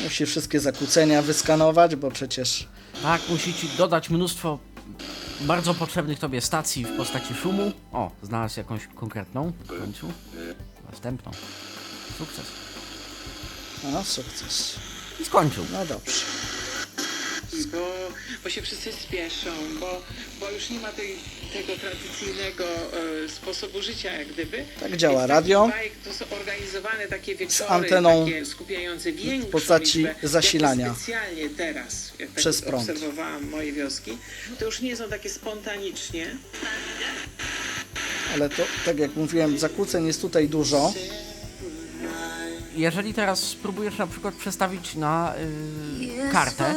Musi 0.04 0.26
wszystkie 0.26 0.60
zakłócenia 0.60 1.22
wyskanować, 1.22 1.96
bo 1.96 2.10
przecież 2.10 2.68
Tak, 3.02 3.22
musi 3.28 3.54
ci 3.54 3.68
dodać 3.68 4.10
mnóstwo 4.10 4.58
bardzo 5.40 5.74
potrzebnych 5.74 6.18
tobie 6.18 6.40
stacji 6.40 6.84
w 6.84 6.96
postaci 6.96 7.34
szumu. 7.34 7.72
O, 7.92 8.10
znalazł 8.22 8.60
jakąś 8.60 8.86
konkretną 8.86 9.52
w 9.64 9.66
końcu. 9.66 10.12
Następną. 10.90 11.30
Sukces. 12.18 12.44
no 13.92 14.04
sukces. 14.04 14.74
I 15.20 15.24
skończył. 15.24 15.64
No 15.72 15.86
dobrze. 15.86 16.12
Bo, 17.66 17.92
bo 18.44 18.50
się 18.50 18.62
wszyscy 18.62 18.92
spieszą, 18.92 19.50
bo, 19.80 20.02
bo 20.40 20.50
już 20.50 20.70
nie 20.70 20.78
ma 20.80 20.88
tej, 20.92 21.16
tego 21.52 21.72
tradycyjnego 21.80 22.64
e, 22.64 23.28
sposobu 23.28 23.82
życia, 23.82 24.12
jak 24.12 24.28
gdyby. 24.28 24.64
Tak 24.80 24.96
działa 24.96 25.26
radio. 25.26 25.68
bajk 25.68 25.92
To 26.04 26.12
są 26.14 26.24
organizowane 26.40 27.06
takie 27.06 27.34
wieczory, 27.34 27.70
anteną 27.70 28.24
takie 28.26 28.46
skupiające 28.46 29.12
większą 29.12 29.48
w 29.48 29.50
postaci 29.50 29.98
liczbę, 29.98 30.14
zasilania. 30.22 30.94
specjalnie 30.94 31.48
teraz, 31.50 32.12
jak 32.18 32.28
tak 32.28 32.38
Przez 32.38 32.62
prąd. 32.62 32.90
obserwowałam 32.90 33.50
moje 33.50 33.72
wioski, 33.72 34.18
to 34.58 34.64
już 34.64 34.80
nie 34.80 34.96
są 34.96 35.08
takie 35.08 35.30
spontanicznie, 35.30 36.36
Ale 38.34 38.48
to, 38.48 38.62
tak 38.84 38.98
jak 38.98 39.16
mówiłem, 39.16 39.58
zakłóceń 39.58 40.06
jest 40.06 40.20
tutaj 40.20 40.48
dużo. 40.48 40.92
Jeżeli 42.76 43.14
teraz 43.14 43.40
spróbujesz 43.40 43.98
na 43.98 44.06
przykład 44.06 44.34
przestawić 44.34 44.94
na 44.94 45.34
y, 46.28 46.32
kartę, 46.32 46.74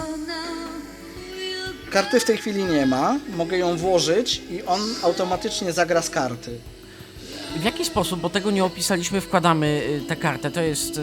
Karty 1.94 2.20
w 2.20 2.26
tej 2.26 2.38
chwili 2.38 2.64
nie 2.64 2.86
ma. 2.86 3.20
Mogę 3.36 3.58
ją 3.58 3.78
włożyć 3.78 4.42
i 4.52 4.64
on 4.64 4.82
automatycznie 5.04 5.74
zagra 5.74 6.02
z 6.02 6.10
karty. 6.10 6.58
w 7.56 7.64
jaki 7.64 7.86
sposób, 7.86 8.20
bo 8.20 8.30
tego 8.30 8.52
nie 8.52 8.64
opisaliśmy, 8.66 9.22
wkładamy 9.22 9.84
y, 10.04 10.08
tę 10.08 10.16
kartę? 10.16 10.52
To 10.52 10.62
jest 10.62 10.98
y, 10.98 11.02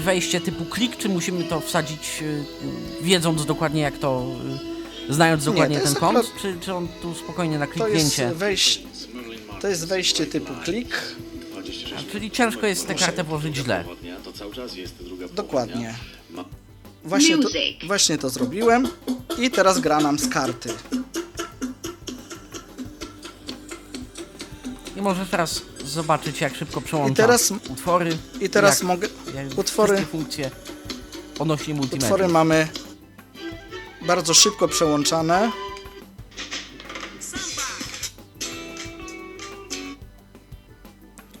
wejście 0.00 0.40
typu 0.40 0.64
klik, 0.64 0.96
czy 0.96 1.08
musimy 1.08 1.44
to 1.44 1.60
wsadzić 1.60 2.22
y, 2.22 2.44
wiedząc 3.02 3.46
dokładnie 3.46 3.80
jak 3.82 3.98
to, 3.98 4.26
znając 5.08 5.44
dokładnie 5.44 5.78
to 5.78 5.84
ten 5.84 5.94
kąt, 5.94 6.18
akurat- 6.18 6.42
czy, 6.42 6.56
czy 6.60 6.74
on 6.74 6.88
tu 7.02 7.14
spokojnie 7.14 7.58
na 7.58 7.66
To 7.66 7.72
jest, 7.72 7.84
kliknięcie? 7.84 8.34
wejś... 8.34 8.82
to 9.60 9.68
jest 9.68 9.86
wejście 9.86 10.26
typu 10.26 10.52
klik. 10.64 10.88
A, 11.98 12.12
czyli 12.12 12.30
ciężko 12.30 12.66
jest 12.66 12.86
tę 12.86 12.94
kartę 12.94 13.24
włożyć 13.24 13.56
źle. 13.56 13.84
To 14.24 14.32
cały 14.32 14.54
czas 14.54 14.76
jest 14.76 14.94
druga 15.04 15.28
Dokładnie. 15.28 15.94
Właśnie 17.04 17.38
to, 17.38 17.48
właśnie 17.86 18.18
to 18.18 18.30
zrobiłem. 18.30 18.88
I 19.38 19.50
teraz 19.50 19.80
gra 19.80 20.00
nam 20.00 20.18
z 20.18 20.28
karty. 20.28 20.72
I 24.96 25.02
możesz 25.02 25.28
teraz 25.28 25.62
zobaczyć, 25.84 26.40
jak 26.40 26.54
szybko 26.56 26.80
przełącza 26.80 27.12
I 27.12 27.16
teraz- 27.16 27.50
utwory. 27.50 28.18
I 28.40 28.48
teraz 28.48 28.78
jak, 28.78 28.88
mogę... 28.88 29.08
jak 29.34 29.46
utwory- 29.58 29.92
wszystkie 29.94 30.06
funkcje 30.06 30.50
odnośnie 31.38 31.74
multimedia. 31.74 32.06
Utwory 32.08 32.28
mamy 32.28 32.68
bardzo 34.06 34.34
szybko 34.34 34.68
przełączane. 34.68 35.50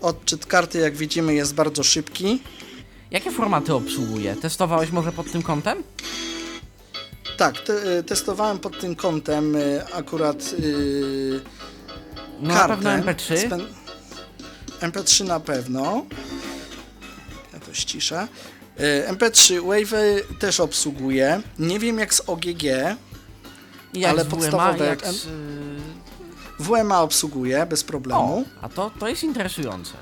Odczyt 0.00 0.46
karty, 0.46 0.78
jak 0.78 0.96
widzimy, 0.96 1.34
jest 1.34 1.54
bardzo 1.54 1.82
szybki. 1.82 2.42
Jakie 3.12 3.30
formaty 3.30 3.74
obsługuje? 3.74 4.36
Testowałeś 4.36 4.90
może 4.90 5.12
pod 5.12 5.32
tym 5.32 5.42
kątem? 5.42 5.82
Tak, 7.36 7.58
te, 7.60 7.98
y, 7.98 8.02
testowałem 8.02 8.58
pod 8.58 8.80
tym 8.80 8.96
kątem 8.96 9.56
y, 9.56 9.84
akurat 9.94 10.52
yy, 10.58 11.40
No 12.40 12.54
kartę. 12.54 12.68
na 12.68 12.76
pewno 12.76 13.12
MP3. 13.12 13.48
Spę- 13.48 13.66
MP3 14.80 15.24
na 15.24 15.40
pewno. 15.40 16.04
Ja 17.52 17.60
to 17.60 17.74
ściszę. 17.74 18.28
Y, 18.80 19.04
MP3 19.12 19.60
Wave 19.66 20.38
też 20.38 20.60
obsługuje. 20.60 21.42
Nie 21.58 21.78
wiem 21.78 21.98
jak 21.98 22.14
z 22.14 22.20
OGG. 22.20 22.62
Jak 23.94 24.10
ale 24.10 24.24
z 24.24 24.26
WMA, 24.26 24.36
podstawowe 24.36 24.86
jak 24.86 25.06
z... 25.06 25.26
WMA 26.58 27.00
obsługuje 27.02 27.66
bez 27.66 27.84
problemu. 27.84 28.44
O, 28.62 28.64
a 28.64 28.68
to, 28.68 28.90
to 29.00 29.08
jest 29.08 29.22
interesujące. 29.24 29.92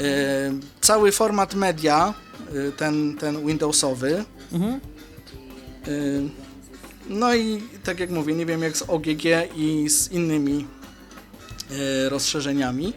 Y, 0.00 0.60
cały 0.80 1.12
format 1.12 1.54
media, 1.54 2.14
y, 2.54 2.72
ten, 2.72 3.16
ten 3.16 3.46
Windowsowy. 3.46 4.24
Mhm. 4.52 4.80
Y, 5.88 6.28
no 7.08 7.34
i 7.34 7.62
tak 7.84 8.00
jak 8.00 8.10
mówię, 8.10 8.34
nie 8.34 8.46
wiem 8.46 8.62
jak 8.62 8.76
z 8.76 8.82
OGG 8.82 9.24
i 9.56 9.88
z 9.90 10.10
innymi 10.10 10.66
rozszerzeniami 12.08 12.92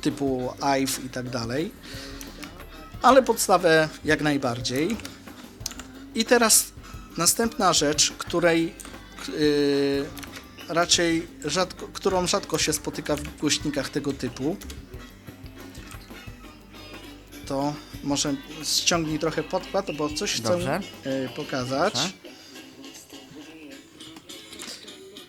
typu 0.00 0.52
IVE 0.60 1.06
i 1.06 1.08
tak 1.08 1.30
dalej. 1.30 1.70
Ale 3.02 3.22
podstawę 3.22 3.88
jak 4.04 4.22
najbardziej. 4.22 4.96
I 6.14 6.24
teraz 6.24 6.66
następna 7.16 7.72
rzecz, 7.72 8.12
której 8.18 8.74
raczej 10.68 11.26
rzadko, 11.44 11.88
którą 11.92 12.26
rzadko 12.26 12.58
się 12.58 12.72
spotyka 12.72 13.16
w 13.16 13.36
głośnikach 13.38 13.88
tego 13.88 14.12
typu. 14.12 14.56
To 17.46 17.74
może 18.02 18.34
ściągnij 18.64 19.18
trochę 19.18 19.42
podkład, 19.42 19.96
bo 19.96 20.08
coś 20.14 20.32
chcę 20.32 20.42
Dobrze. 20.42 20.80
y, 21.06 21.28
pokazać. 21.36 21.92
Proszę. 21.92 22.12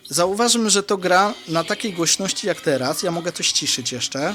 Zauważmy, 0.08 0.70
że 0.70 0.82
to 0.82 0.96
gra 0.96 1.34
na 1.48 1.64
takiej 1.64 1.92
głośności 1.92 2.46
jak 2.46 2.60
teraz. 2.60 3.02
Ja 3.02 3.10
mogę 3.10 3.32
to 3.32 3.42
ściszyć 3.42 3.92
jeszcze. 3.92 4.34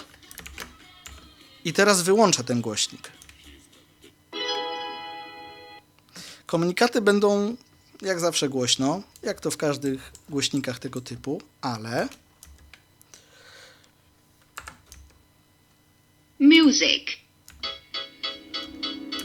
I 1.65 1.74
teraz 1.74 2.02
wyłączę 2.02 2.44
ten 2.44 2.62
głośnik. 2.62 3.12
Komunikaty 6.46 7.02
będą 7.02 7.56
jak 8.02 8.20
zawsze 8.20 8.50
głośno, 8.50 9.02
jak 9.24 9.39
to 9.39 9.52
w 9.52 9.58
każdych 9.58 10.12
głośnikach 10.30 10.80
tego 10.80 11.02
typu, 11.02 11.41
ale 11.62 12.08
Music. 16.39 17.04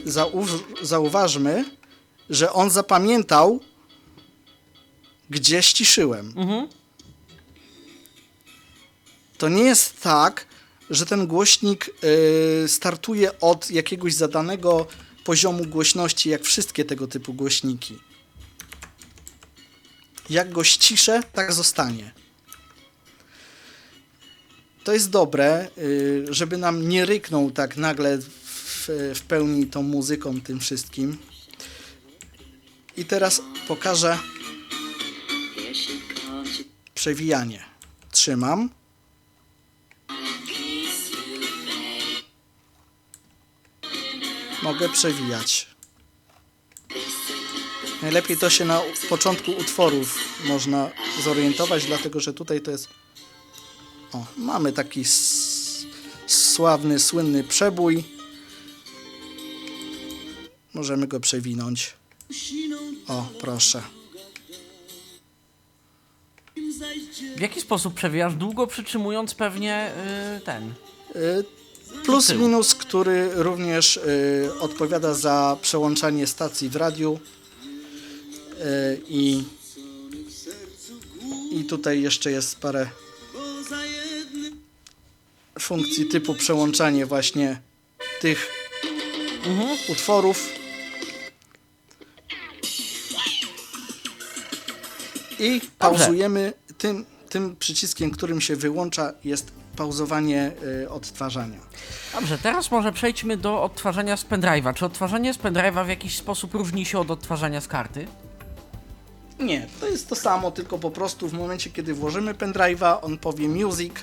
Zauw- 0.07 0.85
zauważmy, 0.85 1.65
że 2.29 2.53
on 2.53 2.69
zapamiętał, 2.69 3.59
gdzie 5.29 5.63
ściszyłem. 5.63 6.33
To 9.37 9.49
nie 9.49 9.63
jest 9.63 10.01
tak, 10.01 10.45
że 10.89 11.05
ten 11.05 11.27
głośnik 11.27 11.89
y, 12.63 12.67
startuje 12.67 13.39
od 13.39 13.71
jakiegoś 13.71 14.13
zadanego 14.13 14.87
poziomu 15.23 15.65
głośności 15.65 16.29
jak 16.29 16.43
wszystkie 16.43 16.85
tego 16.85 17.07
typu 17.07 17.33
głośniki. 17.33 17.97
Jak 20.29 20.51
go 20.51 20.63
ściszę, 20.63 21.23
tak 21.33 21.53
zostanie. 21.53 22.11
To 24.83 24.93
jest 24.93 25.09
dobre, 25.09 25.67
y, 25.77 26.25
żeby 26.29 26.57
nam 26.57 26.89
nie 26.89 27.05
ryknął 27.05 27.51
tak 27.51 27.77
nagle 27.77 28.19
w, 28.87 29.21
pełni 29.27 29.67
tą 29.67 29.83
muzyką, 29.83 30.41
tym 30.41 30.59
wszystkim. 30.59 31.17
I 32.97 33.05
teraz 33.05 33.41
pokażę 33.67 34.19
przewijanie. 36.95 37.65
Trzymam. 38.11 38.69
Mogę 44.63 44.89
przewijać. 44.89 45.67
Najlepiej 48.01 48.37
to 48.37 48.49
się 48.49 48.65
na 48.65 48.81
początku 49.09 49.51
utworów 49.51 50.19
można 50.45 50.89
zorientować, 51.23 51.85
dlatego 51.85 52.19
że 52.19 52.33
tutaj 52.33 52.61
to 52.61 52.71
jest. 52.71 52.87
O, 54.13 54.25
mamy 54.37 54.73
taki 54.73 55.03
sławny, 56.27 56.99
słynny 56.99 57.43
przebój. 57.43 58.16
Możemy 60.77 61.07
go 61.07 61.19
przewinąć. 61.19 61.93
O, 63.07 63.29
proszę. 63.39 63.81
W 67.35 67.39
jaki 67.39 67.61
sposób 67.61 67.93
przewijasz? 67.93 68.35
Długo 68.35 68.67
przytrzymując 68.67 69.35
pewnie 69.35 69.91
y, 70.37 70.41
ten. 70.41 70.73
Y, 71.15 71.43
Plus 72.05 72.33
minus, 72.33 72.75
który 72.75 73.29
również 73.33 73.97
y, 73.97 74.49
odpowiada 74.59 75.13
za 75.13 75.57
przełączanie 75.61 76.27
stacji 76.27 76.69
w 76.69 76.75
radiu. 76.75 77.19
Y, 78.61 79.01
I, 79.07 79.43
I 81.51 81.63
tutaj 81.63 82.01
jeszcze 82.01 82.31
jest 82.31 82.59
parę 82.59 82.89
funkcji 85.59 86.05
typu 86.05 86.33
przełączanie 86.33 87.05
właśnie 87.05 87.61
tych 88.21 88.49
utworów. 89.89 90.66
I 95.39 95.61
pauzujemy 95.79 96.53
tym, 96.77 97.05
tym 97.29 97.55
przyciskiem, 97.55 98.11
którym 98.11 98.41
się 98.41 98.55
wyłącza, 98.55 99.13
jest 99.23 99.51
pauzowanie 99.75 100.51
y, 100.83 100.89
odtwarzania. 100.89 101.59
Dobrze, 102.13 102.37
teraz 102.37 102.71
może 102.71 102.91
przejdźmy 102.91 103.37
do 103.37 103.63
odtwarzania 103.63 104.17
z 104.17 104.25
pendrive'a. 104.25 104.73
Czy 104.73 104.85
odtwarzanie 104.85 105.33
z 105.33 105.37
pendrive'a 105.37 105.85
w 105.85 105.89
jakiś 105.89 106.17
sposób 106.17 106.53
różni 106.53 106.85
się 106.85 106.99
od 106.99 107.11
odtwarzania 107.11 107.61
z 107.61 107.67
karty? 107.67 108.07
Nie, 109.39 109.67
to 109.79 109.87
jest 109.87 110.09
to 110.09 110.15
samo, 110.15 110.51
tylko 110.51 110.77
po 110.77 110.91
prostu 110.91 111.27
w 111.29 111.33
momencie, 111.33 111.69
kiedy 111.69 111.93
włożymy 111.93 112.33
pendrive'a, 112.33 112.97
on 113.01 113.17
powie 113.17 113.47
music 113.47 113.93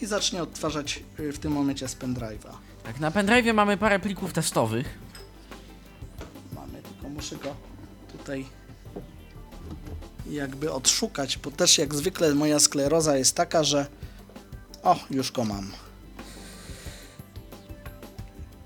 i 0.00 0.06
zacznie 0.06 0.42
odtwarzać 0.42 1.02
y, 1.20 1.32
w 1.32 1.38
tym 1.38 1.52
momencie 1.52 1.88
z 1.88 1.96
pendrive'a. 1.96 2.52
Tak, 2.84 3.00
na 3.00 3.10
pendrive'ie 3.10 3.54
mamy 3.54 3.76
parę 3.76 3.98
plików 3.98 4.32
testowych. 4.32 4.98
Mamy, 6.54 6.82
tylko 6.82 7.08
muszę 7.08 7.36
go 7.36 7.54
tutaj 8.12 8.46
jakby 10.30 10.72
odszukać, 10.72 11.38
bo 11.38 11.50
też 11.50 11.78
jak 11.78 11.94
zwykle 11.94 12.34
moja 12.34 12.60
skleroza 12.60 13.16
jest 13.16 13.36
taka, 13.36 13.64
że 13.64 13.86
o, 14.82 14.96
już 15.10 15.32
go 15.32 15.44
mam. 15.44 15.70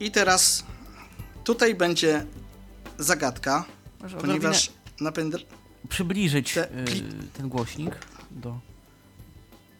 I 0.00 0.10
teraz 0.10 0.64
tutaj 1.44 1.74
będzie 1.74 2.26
zagadka, 2.98 3.64
Może 4.00 4.16
ponieważ 4.16 4.70
na 5.00 5.10
pendr- 5.10 5.44
Przybliżyć 5.88 6.54
Te 6.54 6.68
pli- 6.84 7.02
ten 7.32 7.48
głośnik 7.48 7.94
do 8.30 8.58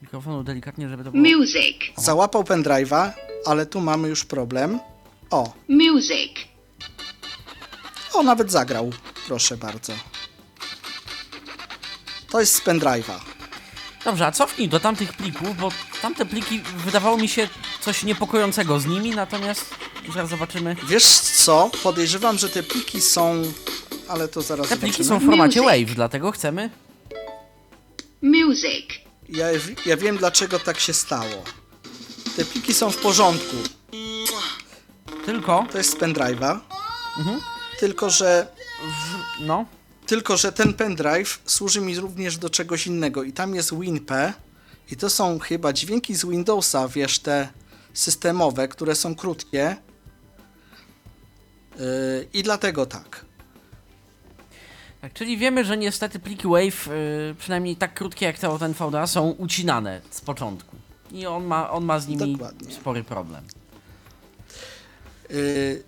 mikrofonu 0.03 0.45
delikatnie, 0.45 0.89
żeby 0.89 1.05
to 1.05 1.11
było... 1.12 1.25
Music. 1.25 1.77
załapał 1.97 2.43
pendrive'a, 2.43 3.11
ale 3.47 3.67
tu 3.67 3.81
mamy 3.81 4.09
już 4.09 4.25
problem. 4.25 4.81
O, 5.31 5.53
Music. 5.69 6.33
O, 8.15 8.23
nawet 8.23 8.51
zagrał. 8.53 8.91
Proszę 9.27 9.57
bardzo. 9.57 9.93
To 12.37 12.40
jest 12.40 12.55
z 12.55 12.61
pendrive'a. 12.61 13.18
Dobrze, 14.05 14.27
a 14.27 14.33
cofnij 14.33 14.68
do 14.68 14.81
tamtych 14.81 15.12
plików, 15.12 15.57
bo 15.57 15.68
tamte 16.03 16.27
pliki 16.27 16.61
wydawało 16.77 17.16
mi 17.16 17.29
się 17.29 17.49
coś 17.81 18.03
niepokojącego 18.03 18.81
z 18.81 18.87
nimi, 18.87 19.11
natomiast 19.11 19.75
zaraz 20.14 20.31
zobaczymy. 20.31 20.77
Wiesz 20.88 21.07
co? 21.18 21.70
Podejrzewam, 21.83 22.38
że 22.38 22.49
te 22.49 22.62
pliki 22.62 23.01
są... 23.01 23.42
Ale 24.09 24.29
to 24.29 24.42
zaraz 24.42 24.68
Te 24.68 24.77
pliki 24.77 24.96
są 24.96 25.05
zobaczymy. 25.05 25.27
w 25.27 25.31
formacie 25.31 25.62
Music. 25.62 25.87
WAV, 25.87 25.94
dlatego 25.94 26.31
chcemy. 26.33 26.70
Music. 28.22 28.87
Ja, 29.29 29.46
ja 29.87 29.96
wiem, 29.96 30.16
dlaczego 30.16 30.59
tak 30.59 30.81
się 30.81 30.92
stało. 30.92 31.44
Te 32.37 32.44
pliki 32.44 32.75
są 32.75 32.90
w 32.90 32.96
porządku. 32.96 33.57
Tylko, 35.27 35.66
To 35.72 35.79
jest 35.79 35.90
z 35.90 35.96
pendrive'a. 35.96 36.59
Mhm. 37.18 37.40
Tylko, 37.81 38.11
że... 38.11 38.46
no, 39.40 39.64
Tylko, 40.07 40.37
że 40.37 40.53
ten 40.53 40.75
pendrive 40.75 41.42
służy 41.47 41.81
mi 41.81 41.99
również 41.99 42.38
do 42.38 42.51
czegoś 42.51 42.87
innego. 42.87 43.23
I 43.23 43.33
tam 43.33 43.55
jest 43.55 43.75
WinP. 43.75 44.11
I 44.90 44.97
to 44.97 45.11
są 45.11 45.38
chyba 45.38 45.73
dźwięki 45.73 46.14
z 46.14 46.25
Windowsa, 46.25 46.88
wiesz, 46.88 47.19
te 47.19 47.49
systemowe, 47.95 48.69
które 48.69 48.95
są 48.95 49.14
krótkie. 49.14 49.77
Yy, 51.79 52.29
I 52.33 52.42
dlatego 52.42 52.87
tak. 52.87 53.25
tak, 55.01 55.12
czyli 55.12 55.38
wiemy, 55.38 55.64
że 55.64 55.77
niestety 55.77 56.19
pliki 56.19 56.49
WAV, 56.49 56.88
y, 56.92 57.35
przynajmniej 57.38 57.77
tak 57.77 57.95
krótkie 57.95 58.27
jak 58.27 58.38
te 58.38 58.51
od 58.51 58.62
NVDA, 58.62 59.07
są 59.07 59.31
ucinane 59.31 60.01
z 60.11 60.21
początku. 60.21 60.77
I 61.12 61.27
on 61.27 61.45
ma, 61.45 61.71
on 61.71 61.85
ma 61.85 62.01
z 62.01 62.09
nimi 62.09 62.33
Dokładnie. 62.33 62.75
spory 62.75 63.05
problem. 63.05 63.45
Yy, 65.31 65.83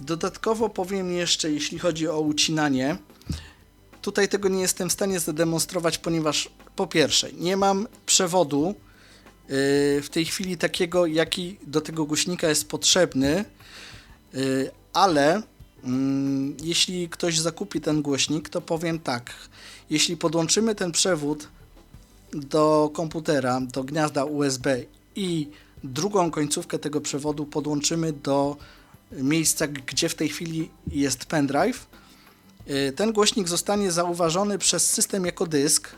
Dodatkowo 0.00 0.68
powiem 0.68 1.12
jeszcze, 1.12 1.50
jeśli 1.50 1.78
chodzi 1.78 2.08
o 2.08 2.20
ucinanie, 2.20 2.96
tutaj 4.02 4.28
tego 4.28 4.48
nie 4.48 4.60
jestem 4.60 4.88
w 4.88 4.92
stanie 4.92 5.20
zademonstrować, 5.20 5.98
ponieważ 5.98 6.50
po 6.76 6.86
pierwsze, 6.86 7.32
nie 7.32 7.56
mam 7.56 7.88
przewodu 8.06 8.66
yy, 8.66 9.54
w 10.02 10.08
tej 10.10 10.24
chwili 10.24 10.56
takiego, 10.56 11.06
jaki 11.06 11.56
do 11.66 11.80
tego 11.80 12.04
głośnika 12.04 12.48
jest 12.48 12.68
potrzebny, 12.68 13.44
yy, 14.34 14.70
ale 14.92 15.42
mm, 15.84 16.56
jeśli 16.62 17.08
ktoś 17.08 17.38
zakupi 17.38 17.80
ten 17.80 18.02
głośnik, 18.02 18.48
to 18.48 18.60
powiem 18.60 18.98
tak, 18.98 19.32
jeśli 19.90 20.16
podłączymy 20.16 20.74
ten 20.74 20.92
przewód 20.92 21.48
do 22.32 22.90
komputera, 22.94 23.60
do 23.60 23.84
gniazda 23.84 24.24
USB 24.24 24.84
i 25.16 25.48
drugą 25.84 26.30
końcówkę 26.30 26.78
tego 26.78 27.00
przewodu 27.00 27.46
podłączymy 27.46 28.12
do 28.12 28.56
miejsca, 29.12 29.66
gdzie 29.66 30.08
w 30.08 30.14
tej 30.14 30.28
chwili 30.28 30.70
jest 30.86 31.24
pendrive, 31.24 31.86
y, 31.94 31.99
ten 32.96 33.12
głośnik 33.12 33.48
zostanie 33.48 33.92
zauważony 33.92 34.58
przez 34.58 34.90
system 34.90 35.24
jako 35.24 35.46
dysk 35.46 35.88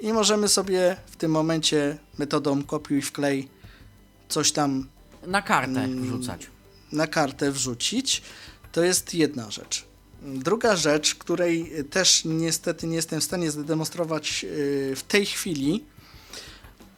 i 0.00 0.12
możemy 0.12 0.48
sobie 0.48 0.96
w 1.06 1.16
tym 1.16 1.30
momencie 1.30 1.98
metodą 2.18 2.64
kopiuj 2.64 3.02
wklej 3.02 3.48
coś 4.28 4.52
tam 4.52 4.88
Na 5.26 5.42
kartę 5.42 5.70
Mm. 5.84 6.02
wrzucać. 6.02 6.46
na 6.92 7.06
kartę 7.06 7.50
wrzucić. 7.52 8.22
To 8.72 8.82
jest 8.84 9.14
jedna 9.14 9.50
rzecz. 9.50 9.84
Druga 10.22 10.76
rzecz, 10.76 11.14
której 11.14 11.72
też 11.90 12.22
niestety 12.24 12.86
nie 12.86 12.96
jestem 12.96 13.20
w 13.20 13.24
stanie 13.24 13.50
zademonstrować 13.50 14.42
yy, 14.42 14.48
w 14.96 15.02
tej 15.08 15.26
chwili, 15.26 15.84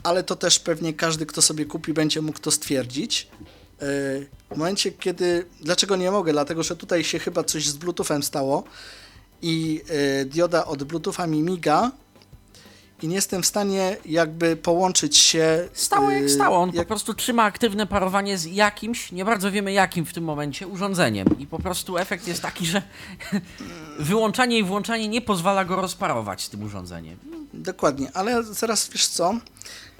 ale 0.02 0.22
to 0.22 0.36
też 0.36 0.58
pewnie 0.58 0.94
każdy, 0.94 1.26
kto 1.26 1.42
sobie 1.42 1.64
kupi, 1.64 1.92
będzie 1.92 2.22
mógł 2.22 2.38
to 2.38 2.50
stwierdzić. 2.50 3.28
Yy, 3.80 4.26
W 4.50 4.56
momencie, 4.56 4.92
kiedy. 4.92 5.46
Dlaczego 5.60 5.96
nie 5.96 6.10
mogę? 6.10 6.32
Dlatego, 6.32 6.62
że 6.62 6.76
tutaj 6.76 7.04
się 7.04 7.18
chyba 7.18 7.44
coś 7.44 7.66
z 7.68 7.76
Bluetoothem 7.76 8.22
stało 8.22 8.64
i 9.42 9.82
yy, 10.18 10.24
dioda 10.24 10.64
od 10.66 10.82
Bluetootha 10.84 11.26
mi 11.26 11.42
miga 11.42 11.90
i 13.02 13.08
nie 13.08 13.14
jestem 13.14 13.42
w 13.42 13.46
stanie 13.46 13.96
jakby 14.06 14.56
połączyć 14.56 15.16
się. 15.16 15.68
Stało 15.72 16.10
jak 16.10 16.22
yy, 16.22 16.28
stało, 16.30 16.56
on 16.56 16.70
po 16.70 16.76
jak- 16.76 16.86
prostu 16.88 17.14
trzyma 17.14 17.42
aktywne 17.42 17.86
parowanie 17.86 18.38
z 18.38 18.44
jakimś, 18.44 19.12
nie 19.12 19.24
bardzo 19.24 19.50
wiemy 19.50 19.72
jakim 19.72 20.06
w 20.06 20.12
tym 20.12 20.24
momencie, 20.24 20.66
urządzeniem. 20.66 21.26
I 21.38 21.46
po 21.46 21.58
prostu 21.58 21.98
efekt 21.98 22.28
jest 22.28 22.42
taki, 22.42 22.66
że 22.66 22.82
wyłączanie 23.98 24.58
i 24.58 24.64
włączanie 24.64 25.08
nie 25.08 25.20
pozwala 25.22 25.64
go 25.64 25.76
rozparować 25.76 26.42
z 26.44 26.50
tym 26.50 26.62
urządzeniem. 26.62 27.18
Dokładnie, 27.54 28.10
ale 28.14 28.42
zaraz 28.44 28.88
wiesz 28.88 29.06
co? 29.08 29.34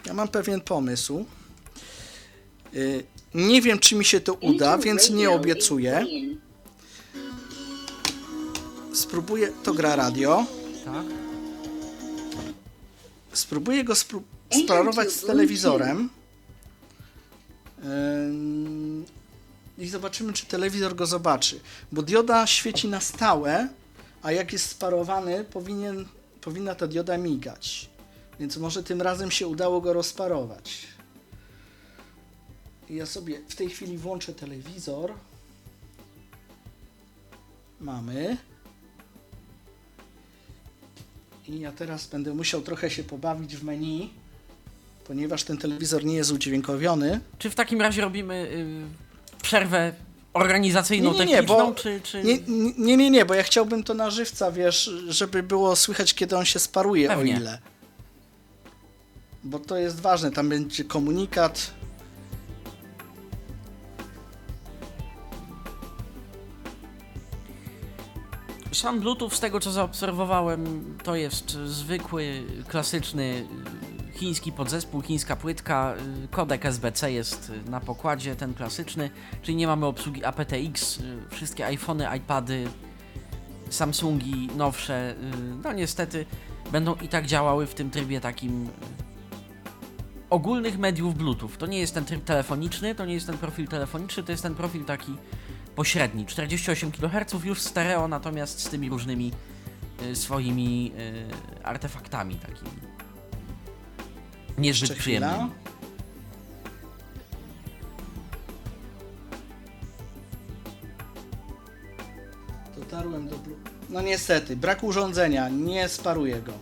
Ja 0.07 0.15
mam 0.15 0.29
pewien 0.29 0.61
pomysł. 0.61 1.25
Nie 3.35 3.63
wiem, 3.63 3.79
czy 3.79 3.95
mi 3.95 4.05
się 4.05 4.21
to 4.21 4.35
uda, 4.35 4.79
więc 4.79 5.11
nie 5.11 5.31
obiecuję. 5.31 6.07
Spróbuję. 8.95 9.53
To 9.63 9.75
gra 9.75 9.97
radio. 9.97 10.45
Tak? 10.85 11.05
Spróbuję 13.33 13.85
go 13.85 13.93
spró- 13.93 14.23
sparować 14.65 15.11
z 15.13 15.21
telewizorem. 15.27 16.09
I 19.79 19.89
zobaczymy, 19.89 20.33
czy 20.33 20.47
telewizor 20.47 20.95
go 20.95 21.07
zobaczy. 21.07 21.61
Bo 21.93 22.03
dioda 22.03 22.47
świeci 22.47 22.89
na 22.89 23.01
stałe, 23.01 23.69
a 24.23 24.33
jak 24.33 24.53
jest 24.53 24.69
sparowany, 24.69 25.45
powinien, 25.45 26.07
powinna 26.41 26.75
ta 26.75 26.87
dioda 26.87 27.19
migać. 27.19 27.89
Więc 28.41 28.57
może 28.57 28.83
tym 28.83 29.03
razem 29.03 29.31
się 29.31 29.47
udało 29.47 29.81
go 29.81 29.93
rozparować. 29.93 30.79
Ja 32.91 33.07
sobie 33.07 33.41
w 33.49 33.55
tej 33.55 33.69
chwili 33.71 33.99
włączę 33.99 34.33
telewizor. 34.35 35.13
Mamy. 37.81 38.37
I 41.49 41.61
ja 41.61 41.73
teraz 41.73 42.07
będę 42.07 42.35
musiał 42.35 42.63
trochę 42.63 42.91
się 42.91 43.05
pobawić 43.05 43.57
w 43.57 43.65
menu, 43.65 44.11
ponieważ 45.07 45.45
ten 45.45 45.59
telewizor 45.59 46.05
nie 46.05 46.15
jest 46.15 46.33
udźwiękowiony. 46.33 47.21
Czy 47.39 47.51
w 47.51 47.55
takim 47.55 47.81
razie 47.81 48.03
robimy 48.03 48.35
y, 48.35 49.43
przerwę 49.43 49.93
organizacyjną, 50.33 51.13
Nie, 51.13 51.19
nie, 51.19 51.27
nie, 51.27 51.43
bo- 51.43 51.75
czy, 51.75 52.01
czy... 52.01 52.23
Nie, 52.25 52.39
nie, 52.79 52.97
nie, 52.97 53.11
nie, 53.11 53.25
bo 53.25 53.35
ja 53.35 53.43
chciałbym 53.43 53.83
to 53.85 53.95
na 53.95 54.11
żywca, 54.11 54.53
wiesz, 54.53 54.91
żeby 55.09 55.43
było 55.43 55.77
słychać, 55.77 56.15
kiedy 56.15 56.37
on 56.37 56.45
się 56.45 56.59
sparuje, 56.59 57.09
Pewnie. 57.09 57.35
o 57.35 57.37
ile. 57.37 57.59
Bo 59.45 59.59
to 59.59 59.77
jest 59.77 60.01
ważne, 60.01 60.31
tam 60.31 60.49
będzie 60.49 60.85
komunikat. 60.85 61.71
Sam 68.73 69.01
Bluetooth, 69.01 69.31
z 69.31 69.41
tego 69.41 69.61
co 69.61 69.71
zaobserwowałem, 69.73 70.85
to 71.05 71.15
jest 71.17 71.51
zwykły, 71.51 72.43
klasyczny 72.69 73.23
y, 73.23 74.19
chiński 74.19 74.53
podzespół, 74.53 75.03
chińska 75.03 75.37
płytka. 75.37 75.95
y, 76.25 76.29
Kodek 76.29 76.67
SBC 76.67 77.13
jest 77.13 77.53
y, 77.67 77.71
na 77.71 77.81
pokładzie, 77.81 78.37
ten 78.37 78.55
klasyczny, 78.55 79.11
czyli 79.43 79.57
nie 79.57 79.67
mamy 79.67 79.87
obsługi 79.87 80.25
aptX. 80.25 80.99
y, 81.01 81.03
Wszystkie 81.31 81.67
iPhony, 81.67 82.07
iPady, 82.17 82.69
Samsungi 83.71 84.49
nowsze, 84.57 85.11
y, 85.13 85.15
no 85.65 85.73
niestety 85.73 86.27
będą 86.73 86.95
i 86.95 87.09
tak 87.09 87.27
działały 87.27 87.67
w 87.67 87.75
tym 87.75 87.91
trybie 87.91 88.21
takim 88.21 88.67
y, 88.67 88.71
ogólnych 90.31 90.79
mediów 90.79 91.15
Bluetooth. 91.15 91.51
To 91.59 91.67
nie 91.67 91.79
jest 91.79 91.95
ten 91.95 92.05
tryb 92.05 92.25
telefoniczny, 92.25 92.95
to 92.95 93.05
nie 93.05 93.15
jest 93.15 93.27
ten 93.27 93.39
profil 93.39 93.69
telefoniczny, 93.69 94.23
to 94.23 94.33
jest 94.33 94.43
ten 94.43 94.55
profil 94.55 94.85
taki 94.85 95.17
pośredni. 95.77 96.27
48 96.27 96.93
kHz 96.93 97.45
już 97.45 97.61
stereo, 97.61 98.09
natomiast 98.09 98.61
z 98.61 98.69
tymi 98.69 98.89
różnymi 98.89 99.33
y, 100.03 100.17
swoimi 100.17 100.93
y, 100.99 101.65
artefaktami 101.65 102.35
takimi. 102.35 102.71
Niezbyt 104.59 104.91
Jeszcze 104.91 104.95
chwila. 105.03 105.29
przyjemnymi. 105.29 105.55
Dotarłem 112.77 113.29
do. 113.29 113.37
Blu- 113.37 113.57
No 113.91 114.01
niestety, 114.03 114.57
brak 114.57 114.83
urządzenia, 114.85 115.49
nie 115.49 115.89
sparuję 115.89 116.41
go. 116.43 116.53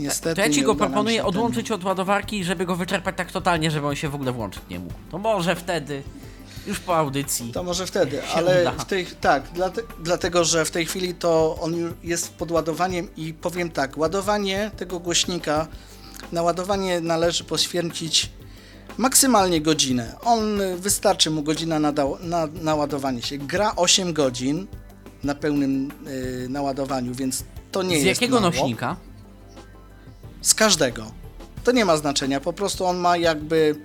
Niestety. 0.00 0.34
To 0.36 0.40
ja 0.48 0.50
ci 0.54 0.62
go 0.62 0.74
proponuję 0.74 1.16
się 1.16 1.22
ten- 1.22 1.28
odłączyć 1.28 1.70
od 1.70 1.84
ładowarki, 1.84 2.44
żeby 2.44 2.66
go 2.66 2.76
wyczerpać 2.76 3.16
tak 3.16 3.32
totalnie, 3.32 3.70
żeby 3.70 3.86
on 3.86 3.94
się 3.96 4.08
w 4.08 4.14
ogóle 4.14 4.32
włączyć 4.32 4.62
nie 4.70 4.78
mógł. 4.78 4.94
To 5.10 5.18
może 5.18 5.56
wtedy, 5.56 6.02
już 6.66 6.80
po 6.80 6.96
audycji. 6.96 7.52
To 7.52 7.62
może 7.62 7.86
wtedy, 7.86 8.22
ale 8.34 8.60
uda. 8.62 8.70
w 8.72 8.84
tej, 8.84 9.06
tak, 9.06 9.42
dlate, 9.54 9.82
dlatego 10.02 10.44
że 10.44 10.64
w 10.64 10.70
tej 10.70 10.86
chwili 10.86 11.14
to 11.14 11.58
on 11.60 11.74
jest 12.04 12.34
pod 12.34 12.50
ładowaniem 12.50 13.08
i 13.16 13.34
powiem 13.34 13.70
tak, 13.70 13.98
ładowanie 13.98 14.70
tego 14.76 14.98
głośnika, 15.00 15.66
na 16.32 16.42
ładowanie 16.42 17.00
należy 17.00 17.44
poświęcić 17.44 18.30
maksymalnie 18.98 19.60
godzinę. 19.60 20.14
On 20.24 20.58
wystarczy 20.76 21.30
mu 21.30 21.42
godzina 21.42 21.78
na, 21.78 21.92
na, 22.20 22.46
na 22.62 22.74
ładowanie 22.74 23.22
się. 23.22 23.38
Gra 23.38 23.72
8 23.76 24.12
godzin 24.12 24.66
na 25.24 25.34
pełnym 25.34 25.90
y, 26.08 26.46
naładowaniu, 26.48 27.14
więc 27.14 27.44
to 27.72 27.82
nie 27.82 28.00
Z 28.00 28.02
jest 28.04 28.20
jakiego 28.20 28.40
mało. 28.40 28.50
nośnika? 28.52 28.96
Z 30.42 30.54
każdego. 30.54 31.12
To 31.64 31.72
nie 31.72 31.84
ma 31.84 31.96
znaczenia, 31.96 32.40
po 32.40 32.52
prostu 32.52 32.84
on 32.86 32.96
ma 32.98 33.16
jakby 33.16 33.76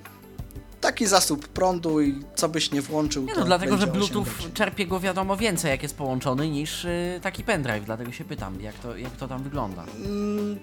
taki 0.82 1.08
zasób 1.08 1.48
prądu 1.48 2.02
i 2.02 2.24
co 2.36 2.50
byś 2.50 2.72
nie 2.72 2.82
włączył, 2.82 3.24
Nie 3.26 3.34
no, 3.36 3.46
dlatego, 3.46 3.78
że 3.78 3.88
będzie 3.88 4.00
8 4.02 4.14
Bluetooth 4.24 4.54
czerpie 4.54 4.88
go 4.88 5.00
wiadomo 5.00 5.38
więcej, 5.38 5.72
jak 5.72 5.84
jest 5.84 5.96
połączony, 5.96 6.50
niż 6.50 6.86
y, 6.86 7.20
taki 7.24 7.44
pendrive, 7.44 7.86
dlatego 7.86 8.12
się 8.12 8.26
pytam, 8.26 8.62
jak 8.62 8.76
to, 8.76 8.98
jak 8.98 9.12
to 9.12 9.28
tam 9.28 9.44
wygląda. 9.44 9.84
Mm, 10.06 10.60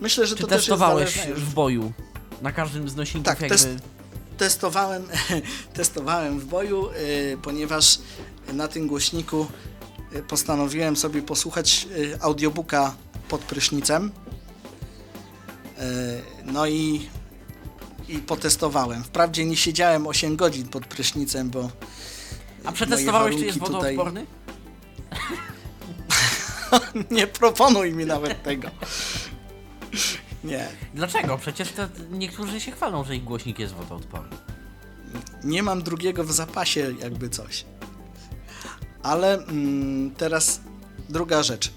Myślę, 0.00 0.26
że 0.26 0.36
Czy 0.36 0.42
to 0.42 0.48
testowałeś 0.48 1.18
w 1.34 1.54
boju? 1.54 1.92
Na 2.42 2.52
każdym 2.52 2.88
z 2.88 2.96
nośników 2.96 3.26
Tak, 3.26 3.40
jakby... 3.40 3.56
test- 3.56 3.78
Testowałem, 4.38 5.02
testowałem 5.74 6.40
w 6.40 6.44
boju, 6.44 6.88
y, 6.90 7.38
ponieważ 7.42 7.98
na 8.52 8.68
tym 8.68 8.86
głośniku 8.86 9.46
y, 10.16 10.22
postanowiłem 10.22 10.96
sobie 10.96 11.22
posłuchać 11.22 11.86
y, 11.96 12.18
audiobooka 12.20 12.94
pod 13.28 13.40
prysznicem. 13.40 14.10
Y, 15.82 16.22
no 16.44 16.66
i, 16.66 17.08
i 18.08 18.18
potestowałem. 18.18 19.04
Wprawdzie 19.04 19.44
nie 19.44 19.56
siedziałem 19.56 20.06
8 20.06 20.36
godzin 20.36 20.68
pod 20.68 20.86
prysznicem, 20.86 21.50
bo 21.50 21.70
A 22.64 22.72
przetestowałeś, 22.72 23.36
czy 23.36 23.44
jest 23.44 23.58
warunki 23.58 23.76
tutaj- 23.76 23.96
wodoodporny? 23.96 24.26
nie 27.16 27.26
proponuj 27.26 27.92
mi 27.92 28.06
nawet 28.06 28.42
tego. 28.42 28.68
Nie. 30.44 30.68
Dlaczego? 30.94 31.38
Przecież 31.38 31.72
to 31.72 31.82
niektórzy 32.10 32.60
się 32.60 32.72
chwalą, 32.72 33.04
że 33.04 33.16
ich 33.16 33.24
głośnik 33.24 33.58
jest 33.58 33.74
wodoodporny. 33.74 34.36
nie 35.44 35.62
mam 35.62 35.82
drugiego 35.82 36.24
w 36.24 36.32
zapasie, 36.32 36.94
jakby 37.00 37.28
coś. 37.28 37.64
Ale 39.02 39.34
mm, 39.34 40.10
teraz 40.10 40.60
druga 41.08 41.42
rzecz, 41.42 41.72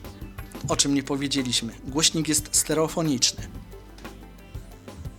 o 0.67 0.75
czym 0.75 0.93
nie 0.93 1.03
powiedzieliśmy. 1.03 1.73
Głośnik 1.87 2.27
jest 2.27 2.55
stereofoniczny. 2.55 3.47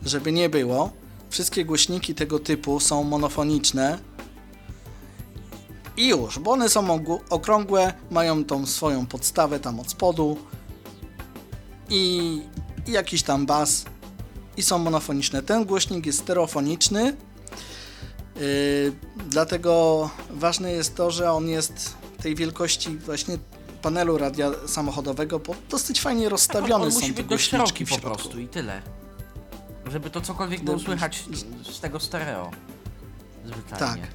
Żeby 0.07 0.33
nie 0.33 0.49
było, 0.49 0.91
wszystkie 1.31 1.65
głośniki 1.65 2.15
tego 2.15 2.39
typu 2.39 2.81
są 2.81 3.05
monofoniczne. 3.05 3.99
I 5.97 6.09
już, 6.09 6.39
bo 6.39 6.51
one 6.51 6.69
są 6.69 7.05
okrągłe, 7.31 7.93
mają 8.11 8.45
tą 8.45 8.67
swoją 8.67 9.07
podstawę 9.07 9.61
tam 9.61 9.81
od 9.81 9.91
spodu. 9.91 10.37
I, 11.91 12.41
i 12.87 12.93
jakiś 12.93 13.23
tam 13.23 13.47
bas. 13.47 13.85
I 14.57 14.63
są 14.63 14.79
monofoniczne. 14.79 15.43
Ten 15.43 15.65
głośnik 15.65 16.07
jest 16.07 16.19
stereofoniczny, 16.19 17.17
Yy, 18.41 18.93
dlatego 19.29 20.11
ważne 20.31 20.73
jest 20.73 20.95
to, 20.95 21.11
że 21.11 21.33
on 21.33 21.49
jest 21.49 21.97
tej 22.23 22.35
wielkości 22.35 22.99
właśnie 22.99 23.39
panelu 23.83 24.19
radia 24.19 24.51
samochodowego, 24.67 25.39
bo 25.39 25.55
dosyć 25.71 26.01
fajnie 26.01 26.29
rozstawione 26.29 26.69
Tak, 26.69 26.81
on, 26.81 26.83
on 26.83 26.93
są 26.93 27.01
musi 27.01 27.15
te 27.15 27.23
być 27.23 27.27
głośniczki 27.29 27.87
po 27.87 27.99
prostu 27.99 28.41
i 28.41 28.49
tyle. 28.49 28.83
Żeby 29.91 30.11
to 30.11 30.21
cokolwiek 30.21 30.65
było 30.65 30.79
słychać 30.79 31.25
z 31.73 31.81
tego 31.81 32.01
stereo. 32.01 32.51
Zwyczajnie. 33.45 34.03
Tak. 34.03 34.11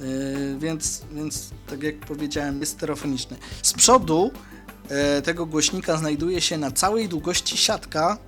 Yy, 0.00 0.58
więc, 0.58 1.02
więc 1.12 1.50
tak 1.66 1.82
jak 1.82 1.98
powiedziałem, 1.98 2.60
jest 2.60 2.72
stereofoniczny. 2.72 3.36
Z 3.62 3.72
przodu 3.72 4.30
e, 4.88 5.22
tego 5.22 5.46
głośnika 5.46 5.96
znajduje 5.96 6.40
się 6.40 6.58
na 6.58 6.70
całej 6.70 7.08
długości 7.08 7.56
siatka, 7.56 8.18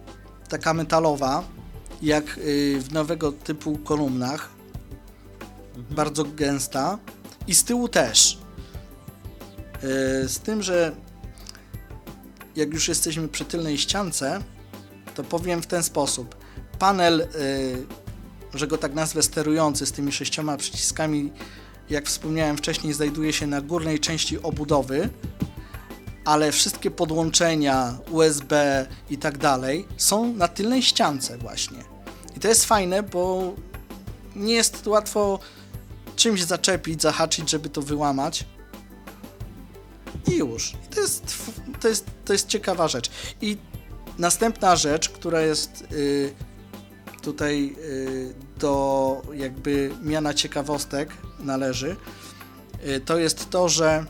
taka 0.49 0.75
metalowa, 0.75 1.45
jak 2.03 2.39
y, 2.39 2.81
w 2.81 2.93
nowego 2.93 3.33
typu 3.33 3.79
kolumnach, 3.79 4.51
bardzo 5.91 6.25
gęsta 6.25 6.99
i 7.47 7.55
z 7.55 7.65
tyłu 7.65 7.89
też. 7.89 8.39
Yy, 9.83 10.29
z 10.29 10.39
tym, 10.39 10.63
że 10.63 10.93
jak 12.57 12.73
już 12.73 12.89
jesteśmy 12.89 13.29
przy 13.29 13.45
tylnej 13.45 13.79
ściance, 13.79 14.41
to 15.15 15.25
powiem 15.25 15.63
w 15.63 15.67
ten 15.67 15.83
sposób. 15.83 16.37
Panel 16.79 17.21
y, 17.21 17.27
że 18.55 18.67
go 18.67 18.79
tak 18.79 18.95
nazwę 18.95 19.23
sterujący 19.23 19.87
z 19.87 19.93
tymi 19.93 20.13
sześcioma 20.13 20.57
przyciskami, 20.57 21.33
jak 21.91 22.07
wspomniałem 22.07 22.57
wcześniej, 22.57 22.93
znajduje 22.93 23.33
się 23.33 23.47
na 23.47 23.61
górnej 23.61 24.01
części 24.01 24.43
obudowy, 24.43 25.09
ale 26.25 26.53
wszystkie 26.53 26.91
podłączenia 26.91 27.99
USB 28.11 28.87
i 29.11 29.19
tak 29.19 29.39
dalej 29.39 29.87
są 29.97 30.33
na 30.35 30.49
tylnej 30.49 30.83
ściance 30.83 31.39
właśnie. 31.39 31.79
I 32.37 32.41
to 32.41 32.49
jest 32.49 32.65
fajne, 32.65 33.03
bo 33.03 33.55
nie 34.37 34.55
jest 34.55 34.87
łatwo 34.87 35.39
czymś 36.17 36.43
zaczepić, 36.43 37.03
zahaczyć, 37.03 37.51
żeby 37.51 37.69
to 37.69 37.83
wyłamać. 37.83 38.45
I 40.33 40.37
już. 40.37 40.73
I 40.73 40.95
to 40.95 41.01
jest, 41.01 41.37
to 41.81 41.89
jest, 41.89 42.07
to 42.25 42.33
jest 42.33 42.49
ciekawa 42.49 42.89
rzecz. 42.89 43.11
I 43.41 43.57
następna 44.19 44.77
rzecz, 44.77 45.09
która 45.09 45.41
jest 45.41 45.85
y, 45.93 46.33
tutaj 47.23 47.77
y, 47.79 48.35
do 48.59 49.23
jakby 49.35 49.91
miana 50.03 50.35
ciekawostek 50.35 51.11
należy, 51.41 51.97
y, 52.87 53.01
to 53.01 53.19
jest 53.19 53.51
to, 53.51 53.69
że 53.69 54.05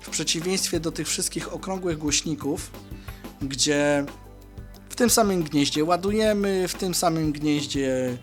w 0.00 0.10
przeciwieństwie 0.10 0.80
do 0.80 0.92
tych 0.92 1.08
wszystkich 1.08 1.52
okrągłych 1.52 1.98
głośników, 1.98 2.70
gdzie 3.42 4.04
w 4.88 4.96
tym 4.96 5.10
samym 5.10 5.42
gnieździe 5.42 5.84
ładujemy, 5.84 6.68
w 6.68 6.74
tym 6.74 6.94
samym 6.94 7.32
gnieździe 7.32 8.18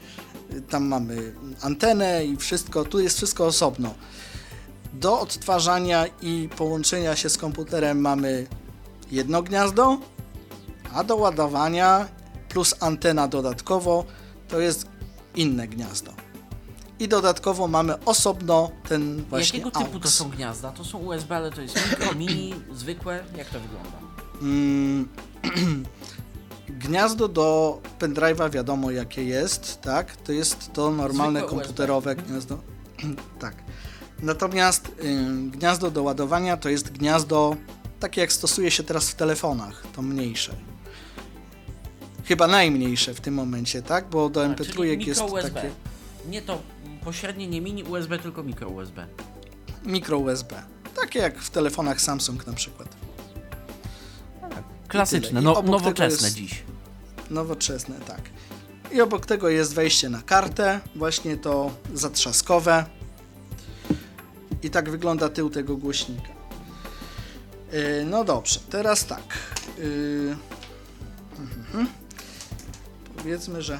tam 0.69 0.87
mamy 0.87 1.33
antenę 1.61 2.25
i 2.25 2.37
wszystko, 2.37 2.85
tu 2.85 2.99
jest 2.99 3.17
wszystko 3.17 3.45
osobno. 3.45 3.93
Do 4.93 5.19
odtwarzania 5.19 6.05
i 6.21 6.49
połączenia 6.57 7.15
się 7.15 7.29
z 7.29 7.37
komputerem 7.37 8.01
mamy 8.01 8.47
jedno 9.11 9.43
gniazdo, 9.43 9.99
a 10.95 11.03
do 11.03 11.15
ładowania 11.15 12.07
plus 12.49 12.75
antena 12.79 13.27
dodatkowo 13.27 14.05
to 14.47 14.59
jest 14.59 14.87
inne 15.35 15.67
gniazdo. 15.67 16.11
I 16.99 17.07
dodatkowo 17.07 17.67
mamy 17.67 18.05
osobno 18.05 18.71
ten 18.89 19.23
właśnie 19.29 19.59
Jakiego 19.59 19.79
typu 19.79 19.93
AUX. 19.95 20.03
to 20.03 20.09
są 20.09 20.29
gniazda? 20.29 20.71
To 20.71 20.83
są 20.85 20.97
USB, 20.97 21.35
ale 21.35 21.51
to 21.51 21.61
jest 21.61 21.75
mikro, 21.75 22.15
mini, 22.19 22.55
zwykłe? 22.73 23.23
Jak 23.37 23.47
to 23.49 23.59
wygląda? 23.59 23.97
Mm, 24.41 25.07
Gniazdo 26.69 27.27
do 27.27 27.81
pendrive'a 27.99 28.51
wiadomo 28.51 28.91
jakie 28.91 29.23
jest, 29.23 29.81
tak? 29.81 30.15
To 30.15 30.31
jest 30.31 30.73
to 30.73 30.91
normalne 30.91 31.39
Zwykłe 31.39 31.57
komputerowe 31.57 32.15
gniazdo. 32.15 32.59
tak. 33.39 33.55
Natomiast 34.21 34.91
ym, 35.03 35.51
gniazdo 35.51 35.91
do 35.91 36.03
ładowania 36.03 36.57
to 36.57 36.69
jest 36.69 36.91
gniazdo 36.91 37.55
takie 37.99 38.21
jak 38.21 38.33
stosuje 38.33 38.71
się 38.71 38.83
teraz 38.83 39.09
w 39.09 39.15
telefonach, 39.15 39.83
to 39.95 40.01
mniejsze. 40.01 40.55
Chyba 42.25 42.47
najmniejsze 42.47 43.13
w 43.13 43.21
tym 43.21 43.33
momencie, 43.33 43.81
tak? 43.81 44.09
Bo 44.09 44.29
do 44.29 44.45
A, 44.45 44.47
MP3 44.47 44.73
czyli 44.73 45.07
jest 45.07 45.21
USB. 45.21 45.51
takie 45.51 45.69
Nie 46.29 46.41
to 46.41 46.61
pośrednie, 47.03 47.47
nie 47.47 47.61
mini 47.61 47.83
USB, 47.83 48.19
tylko 48.19 48.43
mikro 48.43 48.69
USB. 48.69 49.07
mikro 49.85 50.17
USB. 50.17 50.63
Takie 51.01 51.19
jak 51.19 51.39
w 51.39 51.49
telefonach 51.49 52.01
Samsung 52.01 52.47
na 52.47 52.53
przykład. 52.53 52.95
Klasyczne, 54.87 55.41
I 55.41 55.43
no, 55.43 55.61
nowoczesne 55.61 56.27
jest- 56.27 56.37
dziś. 56.37 56.63
Nowoczesne, 57.29 57.95
tak. 58.07 58.21
I 58.91 59.01
obok 59.01 59.25
tego 59.25 59.49
jest 59.49 59.73
wejście 59.73 60.09
na 60.09 60.21
kartę, 60.21 60.79
właśnie 60.95 61.37
to 61.37 61.71
zatrzaskowe. 61.93 62.85
I 64.63 64.69
tak 64.69 64.89
wygląda 64.89 65.29
tył 65.29 65.49
tego 65.49 65.77
głośnika. 65.77 66.29
Yy, 67.71 68.05
no 68.05 68.23
dobrze, 68.23 68.59
teraz 68.69 69.05
tak. 69.05 69.23
Yy, 69.77 70.35
mhm. 71.39 71.87
Powiedzmy, 73.25 73.61
że 73.61 73.79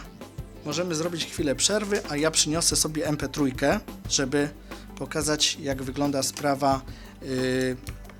możemy 0.65 0.95
zrobić 0.95 1.25
chwilę 1.25 1.55
przerwy, 1.55 2.01
a 2.09 2.17
ja 2.17 2.31
przyniosę 2.31 2.75
sobie 2.75 3.07
MP3, 3.07 3.79
żeby 4.09 4.49
pokazać, 4.97 5.57
jak 5.61 5.83
wygląda 5.83 6.23
sprawa 6.23 6.81
yy, 7.21 7.27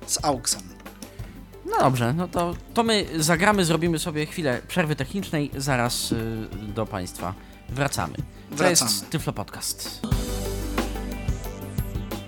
z 0.06 0.24
AUXem. 0.24 0.62
No 1.64 1.78
dobrze, 1.80 2.12
no 2.12 2.28
to, 2.28 2.54
to 2.74 2.82
my 2.82 3.06
zagramy, 3.18 3.64
zrobimy 3.64 3.98
sobie 3.98 4.26
chwilę 4.26 4.62
przerwy 4.68 4.96
technicznej, 4.96 5.50
zaraz 5.56 6.12
y, 6.12 6.48
do 6.74 6.86
Państwa 6.86 7.34
wracamy. 7.68 8.16
To 8.16 8.56
Wracamy. 8.56 8.90
jest 8.90 9.10
Tyflo 9.10 9.32
Podcast. 9.32 10.00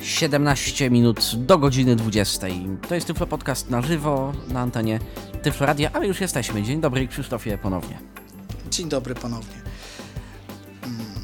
17 0.00 0.90
minut 0.90 1.20
do 1.36 1.58
godziny 1.58 1.96
20. 1.96 2.46
To 2.88 2.94
jest 2.94 3.06
Tyflo 3.06 3.26
Podcast 3.26 3.70
na 3.70 3.82
żywo 3.82 4.32
na 4.48 4.60
antenie 4.60 4.98
Tyflo 5.42 5.66
Radia, 5.66 5.90
ale 5.92 6.06
już 6.06 6.20
jesteśmy. 6.20 6.62
Dzień 6.62 6.80
dobry, 6.80 7.08
Krzysztofie 7.08 7.58
ponownie. 7.58 8.17
Dzień 8.70 8.88
dobry 8.88 9.14
ponownie. 9.14 9.62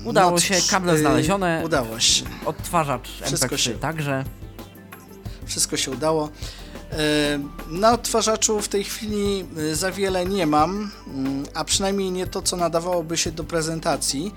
Udało 0.05 0.30
No 0.30 0.38
się, 0.38 0.55
kable 0.70 0.92
yy, 0.92 0.99
znalezione, 0.99 1.62
Udało 1.64 2.01
się. 2.01 2.24
odtwarzacz 2.47 3.09
Wszystko 3.22 3.49
MP3 3.57 3.59
się- 3.59 3.74
także. 3.74 4.24
Wszystko 5.47 5.76
się 5.76 5.90
udało. 5.90 6.28
E, 6.92 6.97
Na 7.68 7.92
odtwarzaczu 7.92 8.61
w 8.61 8.68
tej 8.68 8.84
chwili 8.84 9.45
e, 9.72 9.74
za 9.74 9.92
wiele 9.92 10.26
nie 10.26 10.47
mam, 10.47 10.90
mm, 11.07 11.45
a 11.55 11.64
przynajmniej 11.64 12.11
nie 12.11 12.26
to, 12.26 12.42
co 12.42 12.57
nadawałoby 12.57 13.16
się 13.16 13.32
do 13.32 13.45
prezentacji, 13.45 14.34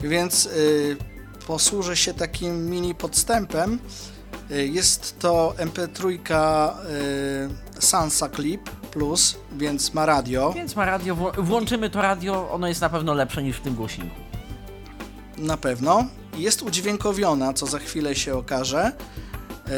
więc 0.00 0.48
posłużę 1.46 1.96
się 1.96 2.14
takim 2.14 2.70
mini 2.70 2.94
podstępem. 2.94 3.78
Jest 4.50 5.18
to 5.18 5.54
MP3 5.58 6.18
e, 6.32 7.80
Sansa 7.80 8.28
Clip 8.28 8.70
Plus, 8.92 9.36
więc 9.56 9.94
ma 9.94 10.06
radio. 10.06 10.52
Więc 10.52 10.76
ma 10.76 10.84
radio, 10.84 11.16
wło- 11.16 11.44
włączymy 11.44 11.90
to 11.90 12.02
radio, 12.02 12.50
ono 12.50 12.68
jest 12.68 12.80
na 12.80 12.88
pewno 12.88 13.14
lepsze 13.14 13.42
niż 13.42 13.56
w 13.56 13.60
tym 13.60 13.74
głośniku. 13.74 14.16
Na 15.38 15.56
pewno. 15.56 16.04
Jest 16.36 16.62
udźwiękowiona, 16.62 17.52
co 17.52 17.66
za 17.66 17.78
chwilę 17.78 18.14
się 18.14 18.34
okaże. 18.34 18.92
E, 19.68 19.72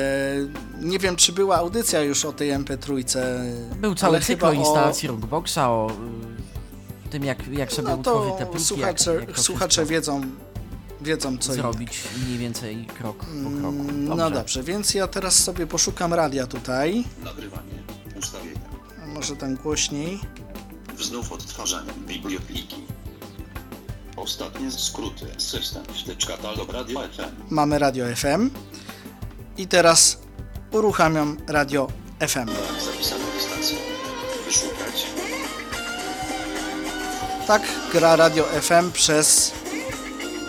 Nie 0.81 0.99
wiem, 0.99 1.17
czy 1.17 1.33
była 1.33 1.57
audycja 1.57 2.01
już 2.01 2.25
o 2.25 2.33
tej 2.33 2.51
MP3. 2.53 3.05
Był 3.77 3.95
cały 3.95 4.21
cykl 4.21 4.27
chyba 4.33 4.49
o 4.49 4.53
instalacji 4.53 5.09
Rockboxa, 5.09 5.59
o 5.59 5.91
y, 7.07 7.09
tym 7.11 7.25
jak, 7.25 7.49
jak 7.49 7.73
sobie 7.73 7.89
No 7.89 7.95
utworzyć 7.97 8.35
te 8.39 8.47
pliki, 8.47 8.65
słuchacze, 8.65 9.15
jak, 9.15 9.29
jak 9.29 9.37
to 9.37 9.43
słuchacze 9.43 9.87
wiedzą, 9.87 10.21
wiedzą 11.01 11.39
co 11.39 11.53
zrobić 11.53 12.03
mniej 12.27 12.39
więcej 12.39 12.87
krok 12.99 13.17
po 13.19 13.61
kroku. 13.61 13.85
jak. 13.87 13.95
No 14.19 14.31
dobrze, 14.31 14.63
więc 14.63 14.95
ja 14.95 15.07
teraz 15.09 15.35
sobie 15.39 15.67
poszukam 15.67 16.15
radia 16.15 16.47
tutaj. 16.47 17.05
Nagrywanie. 17.25 17.73
Ustawienia. 18.19 18.74
Może 19.25 19.37
tam 19.37 19.57
głośniej. 19.57 20.21
Wznów 20.95 21.33
odtwarzanie 21.33 21.93
bibliopliki. 21.93 22.77
Ostatnie 24.17 24.71
skróty. 24.71 25.27
System. 25.39 25.83
Wtycz 26.05 26.27
katalog 26.27 26.73
radio 26.73 27.01
FM. 27.01 27.23
Mamy 27.51 27.79
radio 27.79 28.05
FM. 28.17 28.51
I 29.57 29.67
teraz 29.69 30.19
uruchamiam 30.73 31.37
radio 31.47 31.89
FM. 32.21 32.49
Zapisane 32.85 33.25
stacje. 33.41 33.79
Wyszukać. 34.47 35.07
Tak 37.47 37.63
gra 37.93 38.17
radio 38.17 38.45
FM 38.45 38.93
przez 38.93 39.53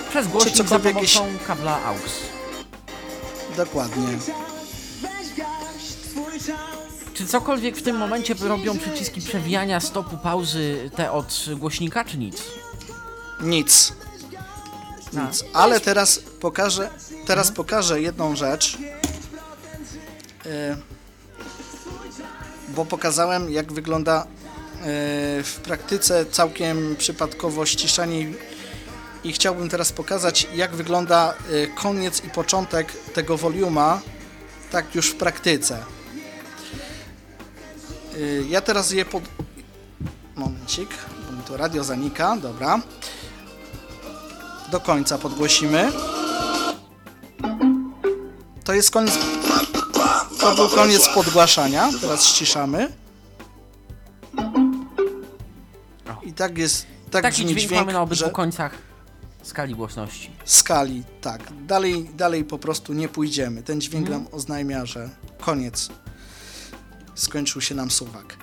Przez 0.09 0.27
głośnik 0.27 0.55
za 0.57 0.63
cokolwiek 0.63 0.93
pomocą 0.93 1.27
kabla 1.47 1.83
AUX. 1.83 2.01
dokładnie. 3.57 4.07
Czy 7.15 7.25
cokolwiek 7.25 7.77
w 7.77 7.81
tym 7.81 7.97
momencie 7.97 8.35
robią 8.41 8.77
przyciski 8.79 9.21
przewijania 9.21 9.79
stopu 9.79 10.17
pauzy 10.17 10.89
te 10.95 11.11
od 11.11 11.45
głośnika, 11.57 12.05
czy 12.05 12.17
nic? 12.17 12.41
Nic. 13.41 13.93
A. 15.17 15.21
Nic. 15.27 15.43
Ale 15.53 15.79
teraz 15.79 16.19
pokażę, 16.39 16.89
teraz 17.25 17.51
pokażę 17.51 18.01
jedną 18.01 18.35
rzecz. 18.35 18.77
E, 20.45 20.77
Bo 22.69 22.85
pokazałem, 22.85 23.51
jak 23.51 23.73
wygląda 23.73 24.21
e, 24.21 24.25
w 25.43 25.59
praktyce 25.63 26.25
całkiem 26.25 26.95
przypadkowo 26.95 27.65
ściszanie 27.65 28.27
i- 29.23 29.33
chciałbym 29.33 29.69
teraz 29.69 29.91
pokazać, 29.91 30.47
jak 30.55 30.75
wygląda 30.75 31.33
e, 31.63 31.67
koniec 31.67 32.23
i 32.23 32.29
początek 32.29 32.91
tego 33.13 33.37
woliuma, 33.37 34.01
tak 34.71 34.95
już 34.95 35.07
w 35.09 35.15
praktyce. 35.15 35.83
E, 38.15 38.41
Ja 38.49 38.61
teraz 38.61 38.91
je 38.91 39.05
pod... 39.05 39.23
Momencik, 40.35 40.89
bo 41.27 41.31
mi 41.37 41.43
to 41.47 41.57
radio 41.57 41.83
zanika, 41.83 42.37
dobra 42.37 42.81
do 44.71 44.79
końca 44.79 45.17
podgłosimy. 45.17 45.91
To 48.63 48.73
jest 48.73 48.91
koniec. 48.91 49.17
To 50.39 50.55
był 50.55 50.67
koniec 50.69 51.09
podgłaszania. 51.09 51.89
Teraz 52.01 52.23
ściszamy. 52.25 52.91
I 56.23 56.33
tak 56.33 56.57
jest. 56.57 56.85
Tak 57.11 57.23
Taki 57.23 57.35
brzmi 57.35 57.47
dźwięk, 57.55 57.67
dźwięk, 57.67 57.81
mamy 57.81 57.93
na 57.93 58.01
obydwu 58.01 58.25
że 58.25 58.31
końcach 58.31 58.71
skali 59.43 59.75
głośności. 59.75 60.31
skali. 60.45 61.03
Tak. 61.21 61.41
Dalej, 61.65 62.09
dalej 62.15 62.43
po 62.43 62.57
prostu 62.59 62.93
nie 62.93 63.07
pójdziemy. 63.09 63.63
Ten 63.63 63.81
dźwięk 63.81 64.07
Mhm. 64.07 64.23
nam 64.23 64.33
oznajmia, 64.33 64.85
że 64.85 65.09
koniec. 65.39 65.89
Skończył 67.15 67.61
się 67.61 67.75
nam 67.75 67.91
suwak. 67.91 68.37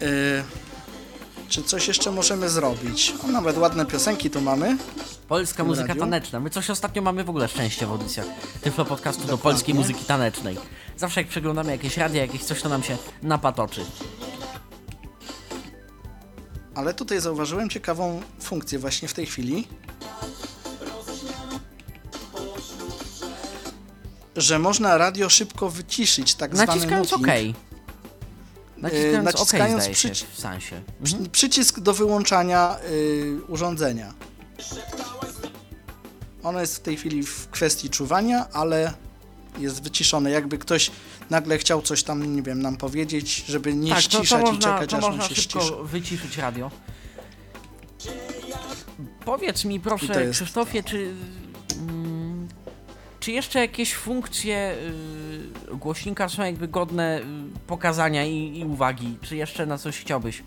Yy, 0.00 0.06
czy 1.48 1.62
coś 1.62 1.88
jeszcze 1.88 2.10
możemy 2.10 2.48
zrobić? 2.50 3.14
O, 3.24 3.26
nawet 3.26 3.58
ładne 3.58 3.86
piosenki 3.86 4.30
tu 4.30 4.40
mamy. 4.40 4.76
Polska 5.28 5.64
muzyka 5.64 5.88
radiu? 5.88 6.00
taneczna. 6.00 6.40
My 6.40 6.50
coś 6.50 6.70
ostatnio 6.70 7.02
mamy 7.02 7.24
w 7.24 7.30
ogóle 7.30 7.48
szczęście 7.48 7.86
w 7.86 7.90
audycjach 7.90 8.26
Tyflo 8.60 8.84
Podcastu 8.84 9.26
do 9.26 9.38
polskiej 9.38 9.74
muzyki 9.74 10.04
tanecznej. 10.04 10.56
Zawsze 10.96 11.20
jak 11.20 11.28
przeglądamy 11.28 11.72
jakieś 11.72 11.96
radia, 11.96 12.22
jakieś 12.22 12.44
coś, 12.44 12.62
to 12.62 12.68
nam 12.68 12.82
się 12.82 12.98
napatoczy. 13.22 13.80
Ale 16.74 16.94
tutaj 16.94 17.20
zauważyłem 17.20 17.70
ciekawą 17.70 18.22
funkcję 18.40 18.78
właśnie 18.78 19.08
w 19.08 19.12
tej 19.12 19.26
chwili. 19.26 19.68
Że 24.36 24.58
można 24.58 24.98
radio 24.98 25.28
szybko 25.28 25.70
wyciszyć, 25.70 26.34
tak 26.34 26.54
zwany 26.56 26.66
Naciskając 26.66 27.12
OK. 27.12 27.20
muting. 27.20 27.56
Naciskając, 28.76 29.18
OK 29.28 29.34
naciskając 29.34 29.84
się 29.84 29.90
przyci- 29.90 30.24
w 30.34 30.40
sensie. 30.40 30.82
Przy- 31.04 31.28
Przycisk 31.32 31.80
do 31.80 31.94
wyłączania 31.94 32.76
y, 32.90 33.38
urządzenia. 33.48 34.14
Ono 36.42 36.60
jest 36.60 36.76
w 36.76 36.80
tej 36.80 36.96
chwili 36.96 37.22
w 37.22 37.48
kwestii 37.48 37.90
czuwania, 37.90 38.46
ale 38.52 38.92
jest 39.58 39.82
wyciszone. 39.82 40.30
Jakby 40.30 40.58
ktoś 40.58 40.90
nagle 41.30 41.58
chciał 41.58 41.82
coś 41.82 42.02
tam, 42.02 42.36
nie 42.36 42.42
wiem, 42.42 42.62
nam 42.62 42.76
powiedzieć, 42.76 43.44
żeby 43.48 43.74
nie 43.74 43.90
Tak, 43.90 44.02
to, 44.02 44.08
to 44.10 44.16
ściszać 44.18 44.40
i 44.40 44.44
można, 44.44 44.60
czekać, 44.74 44.90
to 44.90 44.96
aż 44.98 45.04
on 45.04 45.20
się 45.22 45.34
szybko 45.34 45.60
ściszy. 45.60 45.74
wyciszyć 45.84 46.36
radio. 46.36 46.70
Powiedz 49.24 49.64
mi 49.64 49.80
proszę, 49.80 50.06
to 50.26 50.32
Krzysztofie, 50.32 50.82
czy, 50.82 51.14
czy 53.20 53.32
jeszcze 53.32 53.58
jakieś 53.60 53.94
funkcje 53.94 54.74
y, 55.72 55.76
głośnika 55.76 56.28
są 56.28 56.44
jakby 56.44 56.68
godne 56.68 57.18
y, 57.20 57.22
pokazania 57.66 58.24
i, 58.26 58.58
i 58.58 58.64
uwagi? 58.64 59.16
Czy 59.22 59.36
jeszcze 59.36 59.66
na 59.66 59.78
coś 59.78 59.98
chciałbyś 60.00 60.42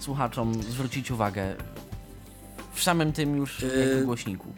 słuchaczom 0.00 0.62
zwrócić 0.62 1.10
uwagę 1.10 1.54
w 2.72 2.82
samym 2.82 3.12
tym 3.12 3.36
już 3.36 3.62
Y- 3.62 3.86
jakby 3.88 4.04
głośniku? 4.04 4.52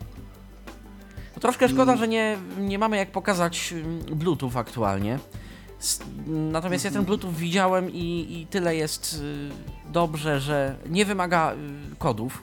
Bo 1.34 1.40
troszkę 1.40 1.68
szkoda, 1.68 1.92
Mm. 1.92 1.98
że 1.98 2.08
nie, 2.08 2.36
nie 2.58 2.78
mamy 2.78 2.96
jak 2.96 3.10
pokazać 3.12 3.72
mm, 3.72 3.98
Bluetooth 4.18 4.50
aktualnie. 4.56 5.18
Natomiast 6.26 6.84
ja 6.84 6.90
ten. 6.90 7.04
Bluetooth 7.04 7.32
widziałem 7.32 7.90
i, 7.90 8.26
i 8.40 8.46
tyle 8.50 8.76
jest 8.76 9.14
y, 9.22 9.92
dobrze, 9.92 10.40
że 10.40 10.76
nie 10.88 11.04
wymaga 11.04 11.52
y, 11.92 11.96
kodów. 11.98 12.42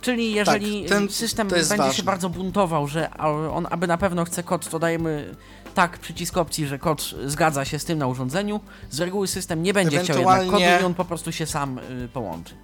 Czyli 0.00 0.32
jeżeli 0.32 0.80
Tak, 0.82 0.88
ten- 0.98 1.08
system 1.10 1.46
to 1.48 1.54
będzie 1.56 1.58
jest 1.60 1.70
się 1.70 1.76
ważne. 1.76 2.04
bardzo 2.04 2.28
buntował, 2.30 2.88
że 2.88 3.10
on 3.52 3.66
aby 3.70 3.86
na 3.86 3.98
pewno 3.98 4.24
chce 4.24 4.42
kod, 4.42 4.68
to 4.68 4.78
dajemy 4.78 5.34
tak 5.74 5.98
przycisk 5.98 6.36
opcji, 6.36 6.66
że 6.66 6.78
kod 6.78 7.14
zgadza 7.26 7.64
się 7.64 7.78
z 7.78 7.84
tym 7.84 7.98
na 7.98 8.06
urządzeniu. 8.06 8.60
Z 8.90 9.00
reguły 9.00 9.28
system 9.28 9.62
nie 9.62 9.74
będzie 9.74 9.98
chciał 10.04 10.16
jednak 10.18 10.46
kodu 10.46 10.58
i 10.80 10.84
on 10.84 10.94
po 10.94 11.04
prostu 11.04 11.32
się 11.32 11.46
sam 11.46 11.78
y, 11.78 12.08
połączy. 12.12 12.54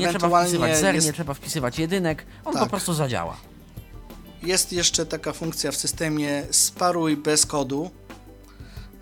Nie 0.00 0.08
trzeba 0.08 0.42
wpisywać 0.42 0.78
zer, 0.78 0.94
jest, 0.94 1.06
nie 1.06 1.12
trzeba 1.12 1.34
wpisywać 1.34 1.78
jedynek, 1.78 2.26
on 2.44 2.52
po 2.52 2.58
Tak. 2.58 2.68
prostu 2.68 2.94
zadziała. 2.94 3.36
jest 4.42 4.72
jeszcze 4.72 5.06
taka 5.06 5.32
funkcja 5.32 5.72
w 5.72 5.76
systemie 5.76 6.42
sparuj 6.50 7.16
bez 7.16 7.46
kodu, 7.46 7.90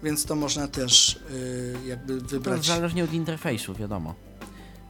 więc 0.02 0.24
to 0.24 0.34
można 0.36 0.68
też 0.68 1.20
y, 1.30 1.76
jakby 1.86 2.20
To 2.20 2.26
wybrać. 2.28 2.66
zależnie 2.66 3.04
od 3.04 3.12
interfejsu, 3.12 3.74
wiadomo. 3.74 4.14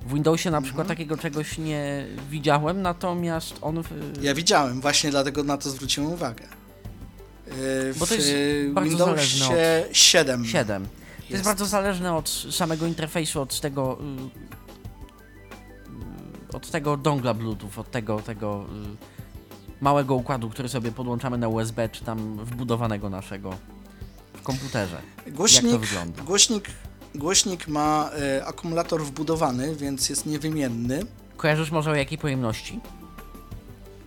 W 0.06 0.14
Windowsie 0.14 0.50
na 0.50 0.60
przykład 0.62 0.80
Mhm. 0.84 0.96
takiego 0.98 1.16
czegoś 1.16 1.58
nie 1.58 2.06
widziałem, 2.30 2.82
natomiast 2.82 3.54
on 3.60 3.82
w, 3.82 3.88
Ja 4.22 4.34
widziałem, 4.34 4.80
właśnie 4.80 5.10
dlatego 5.10 5.44
na 5.44 5.56
to 5.58 5.70
zwróciłem 5.70 6.12
uwagę. 6.12 6.44
Y, 7.48 7.94
Bo 7.98 8.06
to 8.06 8.14
w 8.14 8.18
jest 8.18 8.30
bardzo 8.72 8.90
Windowsie 8.90 9.38
zależne 9.38 9.84
7. 9.92 10.44
7. 10.44 10.84
To 10.84 10.90
jest. 11.20 11.30
Jest. 11.30 11.44
bardzo 11.44 11.66
zależne 11.66 12.14
od 12.16 12.28
samego 12.50 12.86
interfejsu, 12.86 13.40
od 13.40 13.60
tego 13.60 13.98
y, 14.00 14.30
y, 16.52 16.56
od 16.56 16.70
tego 16.70 16.96
dongla 16.96 17.34
Bluetooth, 17.34 17.70
od 17.80 17.90
tego, 17.90 18.20
tego 18.22 18.64
małego 19.80 20.14
układu, 20.14 20.50
który 20.50 20.68
sobie 20.68 20.92
podłączamy 20.92 21.38
na 21.38 21.48
USB, 21.48 21.88
czy 21.88 22.04
tam 22.04 22.44
wbudowanego 22.44 23.10
naszego 23.10 23.54
w 24.34 24.42
komputerze. 24.42 25.00
Głośnik, 25.26 25.62
Jak 25.64 25.72
to 25.72 25.78
wygląda? 25.78 26.22
Głośnik, 26.22 26.70
głośnik 27.14 27.68
ma 27.68 28.10
y, 28.38 28.44
akumulator 28.44 29.02
wbudowany, 29.04 29.76
więc 29.76 30.08
jest 30.08 30.26
niewymienny. 30.26 31.02
Kojarzysz 31.36 31.70
może 31.70 31.90
o 31.90 31.94
jakiej 31.94 32.18
pojemności? 32.18 32.80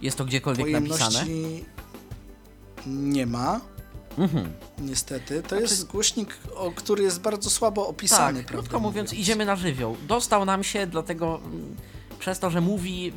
Jest 0.01 0.17
to 0.17 0.25
gdziekolwiek 0.25 0.67
napisane? 0.69 1.19
Pojemności 1.19 1.65
nie 2.87 3.25
ma, 3.25 3.61
Mhm. 4.17 4.53
niestety. 4.79 5.41
To 5.41 5.47
Znaczy- 5.49 5.61
jest 5.63 5.87
głośnik, 5.87 6.37
o, 6.55 6.71
który 6.71 7.03
jest 7.03 7.21
bardzo 7.21 7.49
słabo 7.49 7.87
opisany. 7.87 8.43
Tak, 8.43 8.47
krótko 8.51 8.79
mówiąc, 8.79 9.13
idziemy 9.13 9.45
na 9.45 9.55
żywioł. 9.55 9.97
Dostał 10.07 10.45
nam 10.45 10.63
się, 10.63 10.87
dlatego 10.87 11.39
mm, 11.45 11.75
przez 12.19 12.39
to, 12.39 12.49
że 12.49 12.61
mówi 12.61 13.07
y, 13.07 13.13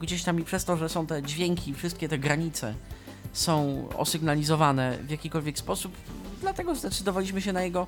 gdzieś 0.00 0.22
tam 0.24 0.40
i 0.40 0.44
przez 0.44 0.64
to, 0.64 0.76
że 0.76 0.88
są 0.88 1.06
te 1.06 1.22
dźwięki, 1.22 1.74
wszystkie 1.74 2.08
te 2.08 2.18
granice 2.18 2.74
są 3.32 3.84
osygnalizowane 3.96 4.98
w 5.06 5.10
jakikolwiek 5.10 5.58
sposób, 5.58 5.92
dlatego 6.40 6.74
zdecydowaliśmy 6.74 7.40
się 7.42 7.52
na 7.52 7.62
jego 7.62 7.86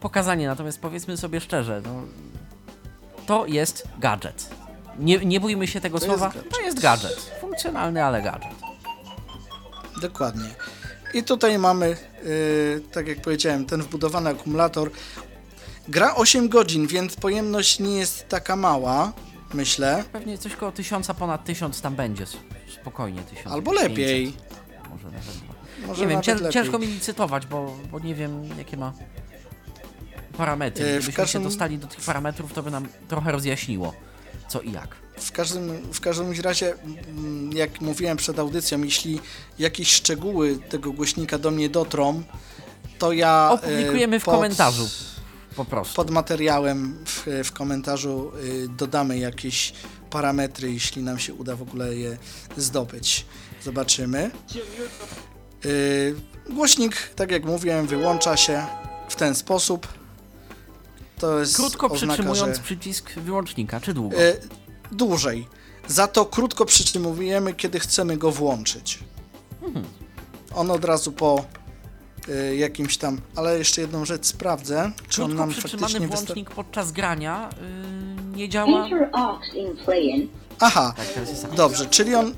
pokazanie. 0.00 0.46
Natomiast 0.46 0.80
powiedzmy 0.80 1.16
sobie 1.16 1.40
szczerze, 1.40 1.82
no, 1.84 2.02
to 3.26 3.46
jest 3.46 3.88
gadżet. 3.98 4.50
Nie, 4.98 5.18
nie 5.18 5.40
bójmy 5.40 5.66
się 5.66 5.80
tego 5.80 6.00
To 6.00 6.06
słowa, 6.06 6.32
jest 6.34 6.50
to 6.50 6.60
jest 6.60 6.80
gadżet. 6.80 7.32
Funkcjonalny, 7.40 8.04
ale 8.04 8.22
gadżet. 8.22 8.54
Dokładnie. 10.00 10.54
I 11.14 11.22
tutaj 11.22 11.58
mamy, 11.58 11.96
y, 12.26 12.82
tak 12.92 13.08
jak 13.08 13.20
powiedziałem, 13.20 13.66
ten 13.66 13.82
wbudowany 13.82 14.30
akumulator. 14.30 14.90
Gra 15.88 16.14
8 16.14 16.48
godzin, 16.48 16.86
więc 16.86 17.16
pojemność 17.16 17.78
nie 17.78 17.96
jest 17.98 18.28
taka 18.28 18.56
mała, 18.56 19.12
myślę. 19.54 20.04
Pewnie 20.12 20.38
coś 20.38 20.56
koło 20.56 20.72
tysiąca, 20.72 21.14
ponad 21.14 21.44
tysiąc 21.44 21.80
tam 21.80 21.94
będzie. 21.94 22.26
Spokojnie 22.80 23.22
tysiąc. 23.22 23.46
Albo 23.54 23.72
lepiej. 23.72 24.32
Może 24.90 25.04
nawet. 25.04 25.46
Może 25.86 26.02
nie 26.02 26.08
wiem, 26.08 26.22
ciężko 26.52 26.78
mi 26.78 26.86
licytować, 26.86 27.46
bo, 27.46 27.76
bo 27.92 27.98
nie 27.98 28.14
wiem 28.14 28.58
jakie 28.58 28.76
ma 28.76 28.92
parametry. 30.36 30.84
E, 30.84 30.86
w 30.86 30.90
Gdybyśmy 30.90 31.12
każdym- 31.12 31.42
się 31.42 31.48
dostali 31.48 31.78
do 31.78 31.86
tych 31.86 32.00
parametrów, 32.00 32.52
to 32.52 32.62
by 32.62 32.70
nam 32.70 32.88
trochę 33.08 33.32
rozjaśniło 33.32 33.94
co 34.48 34.60
i 34.60 34.72
jak. 34.72 34.88
W 35.18 35.32
każdym, 35.32 35.92
w 35.92 36.00
każdym 36.00 36.40
razie, 36.40 36.74
jak 37.54 37.80
mówiłem 37.80 38.16
przed 38.16 38.38
audycją, 38.38 38.82
jeśli 38.82 39.20
jakieś 39.58 39.92
szczegóły 39.92 40.58
tego 40.68 40.92
głośnika 40.92 41.38
do 41.38 41.50
mnie 41.50 41.68
dotrą, 41.68 42.22
to 42.98 43.12
ja. 43.12 43.48
Opublikujemy 43.52 44.16
y, 44.16 44.20
w 44.20 44.24
pod- 44.24 44.34
komentarzu 44.34 44.88
po 45.56 45.64
prostu. 45.64 45.94
Pod 45.96 46.10
materiałem 46.10 47.04
w, 47.06 47.26
w 47.44 47.52
komentarzu 47.52 48.32
y, 48.44 48.68
dodamy 48.68 49.18
jakieś 49.18 49.72
parametry, 50.10 50.72
jeśli 50.72 51.02
nam 51.02 51.18
się 51.18 51.34
uda 51.34 51.56
w 51.56 51.62
ogóle 51.62 51.94
je 51.96 52.16
zdobyć. 52.56 53.26
Zobaczymy. 53.64 54.30
Y, 55.64 56.14
Głośnik, 56.50 56.96
tak 57.16 57.30
jak 57.30 57.44
mówiłem, 57.44 57.86
wyłącza 57.86 58.36
się 58.36 58.66
w 59.08 59.16
ten 59.16 59.34
sposób. 59.34 59.88
To 61.18 61.38
jest 61.40 61.56
Krótko 61.56 61.86
oznaka, 61.86 62.14
przytrzymując 62.14 62.56
że... 62.56 62.62
przycisk 62.62 63.14
wyłącznika, 63.14 63.80
czy 63.80 63.94
długo? 63.94 64.16
E, 64.16 64.36
dłużej. 64.92 65.48
Za 65.88 66.06
to 66.06 66.24
krótko 66.26 66.64
przytrzymujemy, 66.64 67.54
kiedy 67.54 67.80
chcemy 67.80 68.16
go 68.16 68.32
włączyć. 68.32 68.98
On 70.54 70.70
od 70.70 70.84
razu 70.84 71.12
po 71.12 71.44
e, 72.28 72.56
jakimś 72.56 72.96
tam. 72.96 73.20
Ale 73.36 73.58
jeszcze 73.58 73.80
jedną 73.80 74.04
rzecz 74.04 74.26
sprawdzę, 74.26 74.92
czy 75.08 75.22
on 75.24 75.28
Krótko 75.28 75.46
nam 75.46 75.50
przytrzymany 75.50 75.80
faktycznie 75.80 76.08
włącznik 76.08 76.50
podczas 76.50 76.92
grania 76.92 77.48
yy, 78.30 78.36
nie 78.36 78.48
działa. 78.48 78.88
Aha, 80.60 80.94
Tak, 80.96 81.28
jest 81.28 81.46
dobrze, 81.54 81.86
czyli 81.86 82.14
on 82.14 82.34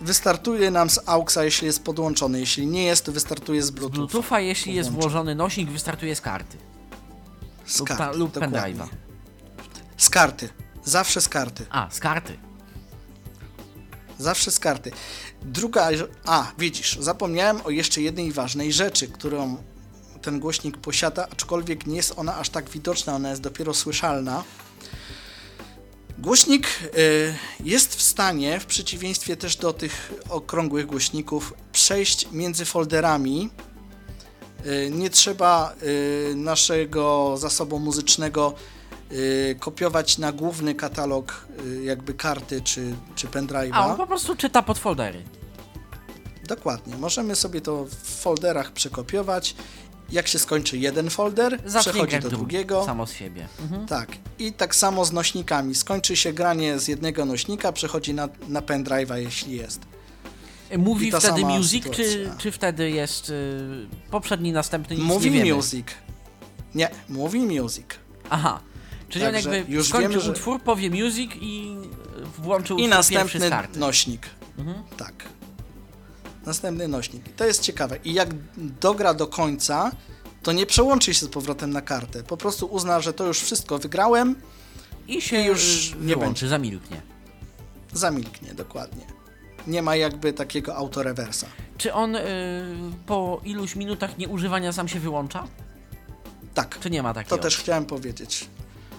wystartuje 0.00 0.70
nam 0.70 0.90
z 0.90 1.00
AUXa, 1.06 1.36
jeśli 1.44 1.66
jest 1.66 1.84
podłączony. 1.84 2.40
Jeśli 2.40 2.66
nie 2.66 2.84
jest, 2.84 3.04
to 3.04 3.12
wystartuje 3.12 3.62
z 3.62 3.70
Bluetooth. 3.70 3.96
Bluetootha, 3.96 4.40
jeśli 4.40 4.74
jest 4.74 4.90
Włączony. 4.90 5.12
włożony 5.12 5.34
nośnik, 5.34 5.70
wystartuje 5.70 6.16
z 6.16 6.20
karty 6.20 6.56
Z 6.58 6.73
lub, 7.78 7.88
karty, 7.88 8.18
lub 8.18 8.32
dokładnie. 8.32 8.58
pendrive'a. 8.58 8.88
Z 9.96 10.10
karty. 10.10 10.48
Zawsze 10.84 11.20
z 11.20 11.28
karty. 11.28 11.66
A, 11.70 11.90
z 11.90 12.00
karty. 12.00 12.38
Zawsze 14.18 14.50
z 14.50 14.58
karty. 14.58 14.90
Druga. 15.42 15.88
A, 16.24 16.52
widzisz, 16.58 16.98
zapomniałem 17.00 17.60
o 17.64 17.70
jeszcze 17.70 18.00
jednej 18.00 18.32
ważnej 18.32 18.72
rzeczy, 18.72 19.08
którą 19.08 19.56
ten 20.22 20.40
głośnik 20.40 20.78
posiada, 20.78 21.28
aczkolwiek 21.32 21.86
nie 21.86 21.96
jest 21.96 22.12
ona 22.16 22.36
aż 22.36 22.48
tak 22.48 22.70
widoczna, 22.70 23.14
ona 23.14 23.30
jest 23.30 23.42
dopiero 23.42 23.74
słyszalna. 23.74 24.44
Głośnik 26.18 26.66
y, 26.98 27.34
jest 27.64 27.96
w 27.96 28.02
stanie, 28.02 28.60
w 28.60 28.66
przeciwieństwie 28.66 29.36
też 29.36 29.56
do 29.56 29.72
tych 29.72 30.12
okrągłych 30.28 30.86
głośników, 30.86 31.54
przejść 31.72 32.28
między 32.32 32.64
folderami. 32.64 33.50
Y, 34.66 34.90
nie 34.90 35.10
trzeba 35.10 35.74
y, 35.82 36.34
naszego 36.36 37.34
zasobu 37.36 37.78
muzycznego 37.78 38.54
y, 39.12 39.56
kopiować 39.60 40.18
na 40.18 40.32
główny 40.32 40.74
katalog 40.74 41.46
jakby 41.82 42.14
karty 42.14 42.60
czy, 42.60 42.94
czy 43.14 43.26
pendrive'a. 43.26 43.70
A, 43.72 43.86
on 43.86 43.96
po 43.96 44.06
prostu 44.06 44.36
czyta 44.36 44.62
podfoldery. 44.62 45.22
Dokładnie. 46.48 46.96
Możemy 46.96 47.36
sobie 47.36 47.60
to 47.60 47.84
w 47.84 48.20
folderach 48.20 48.72
przekopiować. 48.72 49.54
Jak 50.10 50.28
się 50.28 50.38
skończy 50.38 50.78
jeden 50.78 51.10
folder, 51.10 51.62
przechodzi 51.80 52.18
do 52.18 52.28
drugi, 52.28 52.36
drugiego. 52.36 52.84
Samo 52.84 53.06
z 53.06 53.12
siebie. 53.12 53.48
Mhm. 53.62 53.86
Tak. 53.86 54.08
I 54.38 54.52
tak 54.52 54.74
samo 54.74 55.04
z 55.04 55.12
nośnikami. 55.12 55.74
Skończy 55.74 56.16
się 56.16 56.32
granie 56.32 56.78
z 56.78 56.88
jednego 56.88 57.24
nośnika, 57.24 57.72
przechodzi 57.72 58.14
na, 58.14 58.28
na 58.48 58.60
pendrive'a, 58.60 59.14
jeśli 59.16 59.56
jest. 59.56 59.80
Mówi 60.78 61.08
I 61.08 61.10
ta 61.12 61.20
wtedy 61.20 61.40
music, 61.44 61.84
czy, 61.90 62.30
czy 62.38 62.52
wtedy 62.52 62.90
jest 62.90 63.30
y, 63.30 63.86
poprzedni, 64.10 64.52
następny, 64.52 64.96
nic 64.96 65.04
Mówi 65.04 65.30
nie 65.30 65.42
wiemy. 65.42 65.54
music. 65.56 65.86
Nie, 66.74 66.90
mówi 67.08 67.40
music. 67.40 67.86
Aha. 68.30 68.60
Czyli 69.08 69.24
Także 69.24 69.48
on 69.50 69.54
jakby 69.56 69.72
już 69.72 69.88
skończy 69.88 70.08
wiemy, 70.08 70.20
że- 70.20 70.30
utwór, 70.30 70.62
powie 70.62 70.90
music 70.90 71.30
i 71.40 71.76
y, 72.38 72.42
włączy 72.42 72.74
I 72.74 72.88
następny 72.88 73.50
nośnik. 73.76 74.26
Mhm. 74.58 74.82
Tak. 74.96 75.14
Następny 76.46 76.88
nośnik. 76.88 77.28
I 77.28 77.30
to 77.30 77.44
jest 77.44 77.62
ciekawe. 77.62 77.98
I 78.04 78.12
jak 78.14 78.28
dogra 78.56 79.14
do 79.14 79.26
końca, 79.26 79.90
to 80.42 80.52
nie 80.52 80.66
przełączy 80.66 81.14
się 81.14 81.26
z 81.26 81.28
powrotem 81.28 81.70
na 81.70 81.80
kartę. 81.82 82.22
Po 82.22 82.36
prostu 82.36 82.66
uzna, 82.66 83.00
że 83.00 83.12
to 83.12 83.26
już 83.26 83.40
wszystko 83.40 83.78
wygrałem, 83.78 84.34
I 85.08 85.22
się 85.22 85.40
i 85.40 85.44
już 85.44 85.62
już 85.74 85.90
nie 85.90 85.96
wyłączy, 86.06 86.24
będzie. 86.26 86.48
zamilknie. 86.48 87.02
zamilknie 87.92 88.54
dokładnie. 88.54 89.04
Nie 89.66 89.82
ma 89.82 89.96
jakby 89.96 90.32
takiego 90.32 90.76
autorewersa. 90.76 91.46
Czy 91.78 91.92
on 91.92 92.16
y, 92.16 92.20
po 93.06 93.40
iluś 93.44 93.76
minutach 93.76 94.18
nieużywania 94.18 94.72
sam 94.72 94.88
się 94.88 95.00
wyłącza? 95.00 95.46
Tak, 96.54 96.78
Czy 96.80 96.90
nie 96.90 97.02
ma 97.02 97.14
takiej 97.14 97.30
to 97.30 97.38
też 97.38 97.56
chciałem 97.58 97.84
powiedzieć. 97.84 98.48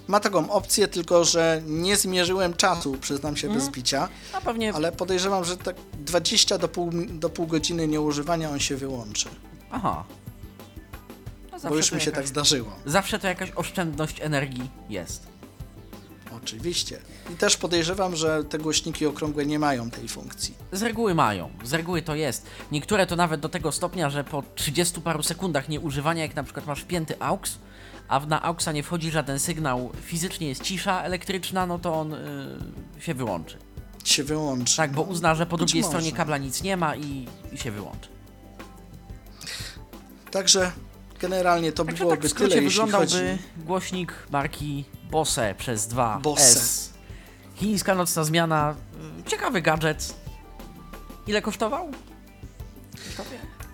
Ma 0.08 0.20
taką 0.20 0.50
opcję, 0.52 0.88
tylko 0.88 1.24
że 1.24 1.62
nie 1.66 1.98
zmierzyłem 1.98 2.54
czasu, 2.54 2.98
przyznam 3.02 3.38
się 3.38 3.48
Mhm. 3.48 3.66
bez 3.66 3.76
bicia, 3.76 4.08
No 4.34 4.42
pewnie, 4.42 4.74
ale 4.74 4.92
podejrzewam, 4.92 5.46
że 5.46 5.58
tak 5.58 5.76
20 6.00 6.58
do 6.58 6.68
pół, 6.68 6.92
do 7.10 7.30
pół 7.30 7.48
godziny 7.48 7.88
nieużywania 7.88 8.50
on 8.50 8.60
się 8.60 8.76
wyłączy. 8.76 9.30
aha. 9.72 10.04
No 11.64 11.70
Bo 11.70 11.76
już 11.76 11.92
mi 11.92 12.02
się 12.02 12.06
jakaś- 12.06 12.16
tak 12.16 12.28
zdarzyło. 12.28 12.72
Zawsze 12.86 13.20
to 13.20 13.28
jakaś 13.28 13.52
oszczędność 13.56 14.22
energii 14.22 14.70
jest. 14.90 15.28
Oczywiście. 16.44 17.00
I 17.34 17.36
też 17.36 17.58
podejrzewam, 17.58 18.16
że 18.16 18.44
te 18.44 18.58
głośniki 18.58 19.06
okrągłe 19.06 19.46
nie 19.46 19.60
mają 19.60 19.90
tej 19.92 20.08
funkcji. 20.08 20.56
Z 20.72 20.82
reguły 20.84 21.16
mają, 21.16 21.50
z 21.64 21.74
reguły 21.74 22.02
to 22.02 22.16
jest. 22.16 22.46
Niektóre 22.72 23.08
to 23.08 23.16
nawet 23.16 23.42
do 23.42 23.50
tego 23.50 23.72
stopnia, 23.72 24.10
że 24.10 24.24
po 24.24 24.44
30 24.56 25.02
paru 25.02 25.24
sekundach 25.24 25.70
nieużywania, 25.70 26.24
jak 26.24 26.36
na 26.36 26.44
przykład 26.44 26.66
masz 26.66 26.82
wpięty 26.82 27.20
AUX, 27.20 27.58
a 28.08 28.20
na 28.20 28.42
AUXa 28.42 28.68
nie 28.74 28.84
wchodzi 28.84 29.12
żaden 29.12 29.40
sygnał, 29.40 29.92
fizycznie 30.02 30.48
jest 30.48 30.64
cisza 30.64 31.02
elektryczna, 31.04 31.66
no 31.66 31.80
to 31.80 31.94
on 31.94 32.14
y, 32.14 32.22
się 33.00 33.14
wyłączy. 33.14 33.58
Się 34.04 34.24
wyłączy. 34.24 34.78
Tak, 34.78 34.92
bo 34.92 35.02
uzna, 35.02 35.36
że 35.36 35.46
po 35.46 35.58
Być 35.58 35.68
drugiej 35.68 35.84
może. 35.84 35.98
stronie 35.98 36.12
kabla 36.12 36.38
nic 36.38 36.64
nie 36.64 36.78
ma 36.78 36.96
i, 36.96 37.28
i 37.52 37.58
się 37.58 37.72
wyłączy. 37.72 38.10
Także 40.32 40.72
generalnie 41.20 41.72
to 41.72 41.86
byłoby 41.86 42.18
tak 42.18 42.26
w 42.26 42.30
skrócie 42.30 42.50
tyle, 42.52 42.64
jeśli 42.64 42.82
wyglądałby 42.82 43.08
chodzi... 43.08 43.66
głośnik 43.66 44.14
marki 44.32 44.86
Bose 45.12 45.56
przez 45.58 45.88
2 45.88 46.20
Bose. 46.20 46.44
S. 46.44 46.90
Chińska 47.56 47.96
nocna 47.96 48.24
zmiana. 48.24 48.76
Ciekawy 49.26 49.62
gadżet. 49.62 50.14
Ile 51.28 51.42
kosztował? 51.42 51.92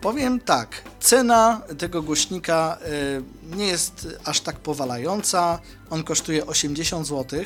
Powiem 0.01 0.39
tak, 0.39 0.81
cena 0.99 1.61
tego 1.77 2.01
głośnika 2.01 2.77
y, 3.51 3.55
nie 3.55 3.67
jest 3.67 4.07
aż 4.25 4.41
tak 4.41 4.59
powalająca. 4.59 5.59
On 5.89 6.03
kosztuje 6.03 6.45
80 6.45 7.07
zł. 7.07 7.43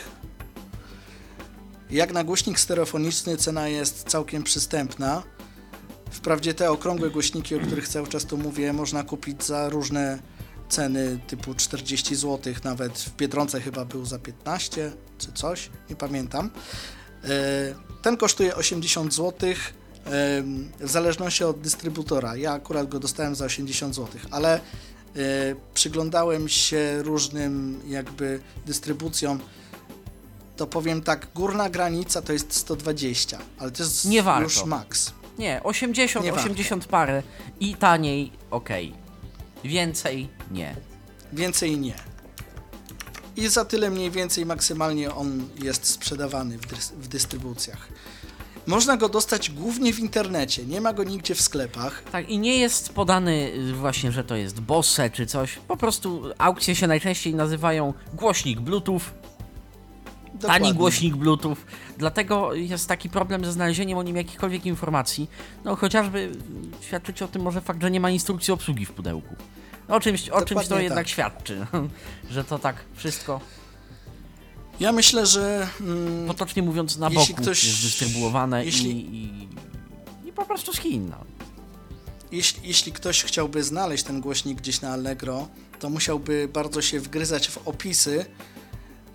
Jak 1.89 2.13
na 2.13 2.23
głośnik 2.23 2.59
stereofoniczny 2.59 3.37
cena 3.37 3.67
jest 3.67 4.03
całkiem 4.07 4.43
przystępna. 4.43 5.23
Wprawdzie 6.11 6.53
te 6.53 6.71
okrągłe 6.71 7.09
głośniki, 7.09 7.55
o 7.55 7.59
których 7.59 7.87
cały 7.87 8.07
czas 8.07 8.25
tu 8.25 8.37
mówię, 8.37 8.73
można 8.73 9.03
kupić 9.03 9.43
za 9.43 9.69
różne 9.69 10.19
ceny 10.69 11.19
typu 11.27 11.53
40 11.55 12.15
zł, 12.15 12.53
nawet 12.63 12.97
w 12.99 13.15
Biedronce 13.15 13.61
chyba 13.61 13.85
był 13.85 14.05
za 14.05 14.19
15 14.19 14.91
czy 15.17 15.31
coś, 15.33 15.69
nie 15.89 15.95
pamiętam. 15.95 16.49
E, 17.23 17.29
Ten 18.01 18.17
kosztuje 18.17 18.55
80 18.55 19.13
zł 19.13 19.49
w 20.79 20.89
zależności 20.91 21.43
od 21.43 21.59
dystrybutora. 21.61 22.35
Ja 22.35 22.51
akurat 22.53 22.89
go 22.89 22.99
dostałem 22.99 23.35
za 23.35 23.45
80 23.45 23.95
zł, 23.95 24.19
ale 24.31 24.55
e, 24.55 24.59
przyglądałem 25.73 26.49
się 26.49 27.01
różnym 27.03 27.81
jakby 27.87 28.39
dystrybucjom. 28.65 29.39
To 30.57 30.67
powiem 30.67 31.01
tak, 31.01 31.27
górna 31.35 31.69
granica 31.69 32.21
to 32.21 32.33
jest 32.33 32.53
120, 32.53 33.37
ale 33.57 33.71
to 33.71 33.83
jest 33.83 34.05
Nie 34.05 34.23
warto. 34.23 34.43
już 34.43 34.65
maks. 34.65 35.11
Nie, 35.37 35.63
80, 35.63 36.25
Nie 36.25 36.31
warto. 36.31 36.45
80 36.45 36.85
parę 36.85 37.23
i 37.59 37.75
taniej, 37.75 38.31
okej. 38.51 38.93
Więcej 39.63 40.29
nie. 40.51 40.75
Więcej 41.33 41.77
nie. 41.77 41.93
I 43.35 43.47
za 43.47 43.65
tyle 43.65 43.89
mniej 43.89 44.11
więcej 44.11 44.45
maksymalnie 44.45 45.15
on 45.15 45.47
jest 45.63 45.85
sprzedawany 45.85 46.57
w, 46.57 46.61
dys- 46.61 46.93
w 46.93 47.07
dystrybucjach. 47.07 47.87
Można 48.67 48.97
go 48.97 49.09
dostać 49.09 49.51
głównie 49.51 49.93
w 49.93 49.99
internecie, 49.99 50.65
nie 50.65 50.81
ma 50.81 50.93
go 50.93 51.03
nigdzie 51.03 51.35
w 51.35 51.41
sklepach. 51.41 52.03
Tak, 52.11 52.29
i 52.29 52.39
nie 52.39 52.57
jest 52.57 52.93
podany 52.93 53.51
y, 53.55 53.73
właśnie, 53.73 54.11
że 54.11 54.23
to 54.23 54.35
jest 54.35 54.59
Bose 54.59 55.09
czy 55.09 55.25
coś. 55.25 55.55
Po 55.67 55.77
prostu 55.77 56.23
aukcje 56.37 56.75
się 56.75 56.87
najczęściej 56.87 57.35
nazywają 57.35 57.93
głośnik 58.13 58.59
Bluetooth, 58.59 59.01
tani 60.41 60.41
Dokładnie. 60.41 60.73
głośnik 60.73 61.15
Bluetooth. 61.15 61.55
Dlatego 61.97 62.53
jest 62.53 62.87
taki 62.87 63.09
problem 63.09 63.45
ze 63.45 63.51
znalezieniem 63.51 63.97
o 63.97 64.03
nim 64.03 64.15
jakichkolwiek 64.15 64.65
informacji. 64.65 65.29
No 65.63 65.75
chociażby 65.75 66.31
świadczyć 66.81 67.21
o 67.21 67.27
tym 67.27 67.41
może 67.41 67.61
fakt, 67.61 67.81
że 67.81 67.91
nie 67.91 67.99
ma 67.99 68.09
instrukcji 68.09 68.53
obsługi 68.53 68.85
w 68.85 68.91
pudełku. 68.91 69.35
No, 69.89 69.95
o 69.95 69.99
czymś, 69.99 70.29
o 70.29 70.37
czymś 70.41 70.49
to 70.49 70.55
Dokładnie 70.63 70.83
jednak 70.83 71.05
tak. 71.05 71.09
świadczy, 71.09 71.65
że 72.31 72.43
to 72.43 72.59
tak 72.59 72.75
wszystko, 72.95 73.39
Ja 74.79 74.91
myślę, 74.91 75.25
że 75.25 75.67
mm, 75.81 76.27
potocznie 76.27 76.63
mówiąc, 76.63 76.97
na 76.97 77.09
Jeśli 77.09 77.33
boku 77.33 77.41
ktoś- 77.43 77.63
jest 77.63 77.81
dystrybuowane 77.83 78.65
jeśli- 78.65 78.91
i, 78.91 79.15
i, 80.23 80.29
i 80.29 80.31
po 80.33 80.45
prostu 80.45 80.73
z 80.73 80.77
Chin. 80.77 81.09
No. 81.09 81.17
jeśli, 82.31 82.67
jeśli 82.67 82.91
ktoś 82.91 83.23
chciałby 83.23 83.63
znaleźć 83.63 84.03
ten 84.03 84.21
głośnik 84.21 84.57
gdzieś 84.61 84.81
na 84.81 84.89
Allegro, 84.89 85.47
to 85.79 85.89
musiałby 85.89 86.49
bardzo 86.53 86.81
się 86.81 86.99
wgryzać 86.99 87.47
w 87.49 87.57
opisy. 87.67 88.25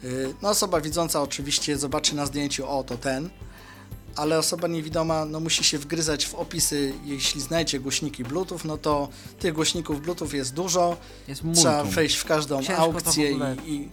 Yy, 0.02 0.34
No 0.42 0.48
osoba 0.48 0.80
widząca 0.80 1.22
oczywiście 1.22 1.78
zobaczy 1.78 2.14
na 2.14 2.26
zdjęciu, 2.26 2.68
o 2.68 2.84
to 2.84 2.96
ten, 2.96 3.30
ale 4.16 4.38
osoba 4.38 4.68
niewidoma 4.68 5.24
no, 5.24 5.40
musi 5.40 5.64
się 5.64 5.78
wgryzać 5.78 6.26
w 6.26 6.34
opisy, 6.34 6.92
jeśli 7.04 7.40
znajdzie 7.40 7.80
głośniki 7.80 8.24
Bluetooth, 8.24 8.58
no 8.64 8.78
to 8.78 9.08
tych 9.38 9.54
głośników 9.54 10.00
Bluetooth 10.00 10.28
jest 10.32 10.54
dużo, 10.54 10.96
Jest 11.28 11.42
trzeba 11.54 11.84
wejść 11.84 12.16
w 12.16 12.24
każdą 12.24 12.62
Ciężko 12.62 12.82
aukcję 12.82 13.32
i, 13.32 13.70
i, 13.72 13.88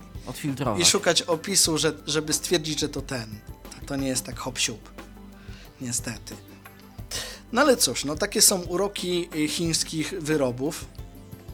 i 0.78 0.86
szukać 0.86 1.22
opisu, 1.22 1.78
że, 1.78 1.94
żeby 2.08 2.34
stwierdzić, 2.34 2.80
że 2.80 2.90
to 2.90 3.02
ten. 3.02 3.40
To, 3.64 3.86
to 3.86 3.96
nie 3.96 4.08
jest 4.08 4.24
tak 4.24 4.40
hop 4.40 4.60
siup. 4.60 4.90
Niestety. 5.82 6.36
No 7.52 7.62
ale 7.62 7.78
cóż, 7.78 8.06
no 8.06 8.16
takie 8.16 8.42
są 8.42 8.62
uroki 8.62 9.30
y, 9.36 9.48
chińskich 9.48 10.14
wyrobów. 10.20 10.86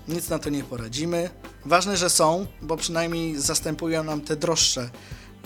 Nic 0.07 0.29
na 0.29 0.39
to 0.39 0.49
nie 0.49 0.63
poradzimy. 0.63 1.29
Ważne, 1.65 1.97
że 1.97 2.09
są, 2.09 2.45
bo 2.61 2.77
przynajmniej 2.77 3.39
zastępują 3.39 4.03
nam 4.03 4.21
te 4.21 4.35
droższe 4.35 4.89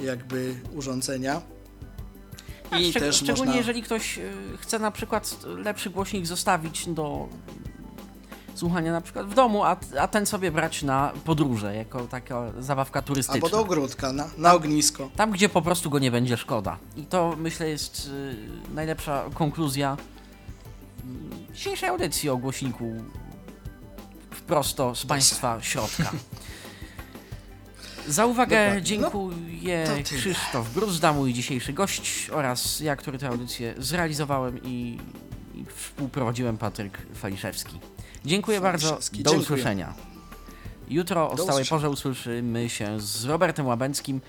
jakby 0.02 0.56
urządzenia. 0.74 1.42
Tak, 2.70 2.82
I 2.82 2.92
szczeg- 2.94 3.00
też 3.00 3.16
szczególnie 3.16 3.46
można... 3.46 3.56
jeżeli 3.56 3.84
ktoś 3.84 4.18
y, 4.18 4.32
chce 4.62 4.80
na 4.80 4.92
przykład 4.92 5.38
lepszy 5.46 5.90
głośnik 5.90 6.26
zostawić 6.26 6.88
do 6.90 7.28
słuchania 8.56 8.92
na 8.92 9.02
przykład 9.02 9.28
w 9.28 9.34
domu, 9.34 9.64
a, 9.64 9.78
a 10.00 10.08
ten 10.08 10.26
sobie 10.26 10.52
brać 10.52 10.84
na 10.84 11.14
podróże, 11.26 11.76
jako 11.76 12.08
taka 12.08 12.52
zabawka 12.60 13.02
turystyczna. 13.02 13.36
Albo 13.36 13.50
do 13.50 13.60
ogródka, 13.60 14.14
na, 14.14 14.30
na 14.38 14.54
ognisko. 14.54 15.10
Tam, 15.16 15.32
gdzie 15.32 15.50
po 15.50 15.62
prostu 15.62 15.90
go 15.90 16.00
nie 16.00 16.12
będzie 16.12 16.38
szkoda. 16.38 16.78
I 16.96 17.06
to 17.06 17.36
myślę 17.38 17.70
jest 17.70 18.10
y, 18.70 18.74
najlepsza 18.76 19.24
konkluzja 19.34 19.98
y, 21.50 21.54
dzisiejszej 21.54 21.90
audycji 21.90 22.30
o 22.30 22.38
głośniku 22.38 22.94
prosto 24.48 24.96
z 24.96 25.06
Państwa 25.06 25.62
środka. 25.62 26.12
Za 28.08 28.26
uwagę 28.26 28.58
Dokładnie. 28.66 28.82
dziękuję 28.82 29.86
No, 29.90 29.98
to 29.98 30.04
tyle. 30.04 30.20
Krzysztof 30.22 30.70
Bruzda, 30.74 31.14
mój 31.14 31.34
dzisiejszy 31.34 31.74
gość 31.74 32.30
oraz 32.34 32.80
ja, 32.80 32.96
który 32.96 33.18
tę 33.18 33.28
audycję 33.28 33.74
zrealizowałem 33.78 34.60
i, 34.64 34.98
i 35.56 35.66
współprowadziłem 35.76 36.58
Patryk 36.58 36.98
Faliszewski. 37.16 37.80
Dziękuję 38.26 38.62
bardzo, 38.62 38.92
do 38.92 39.00
dziękuję. 39.12 39.40
usłyszenia. 39.40 39.94
Jutro 40.90 41.32
o 41.32 41.38
stałej 41.38 41.66
porze 41.66 41.90
usłyszymy 41.90 42.70
się 42.70 43.00
z 43.00 43.26
Robertem 43.26 43.66
Łabęckim 43.66 44.22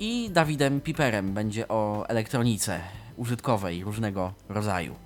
i 0.00 0.30
Dawidem 0.30 0.80
Piperem. 0.80 1.32
Będzie 1.34 1.68
o 1.68 2.04
elektronice 2.08 2.80
użytkowej 3.16 3.84
różnego 3.84 4.32
rodzaju. 4.48 5.05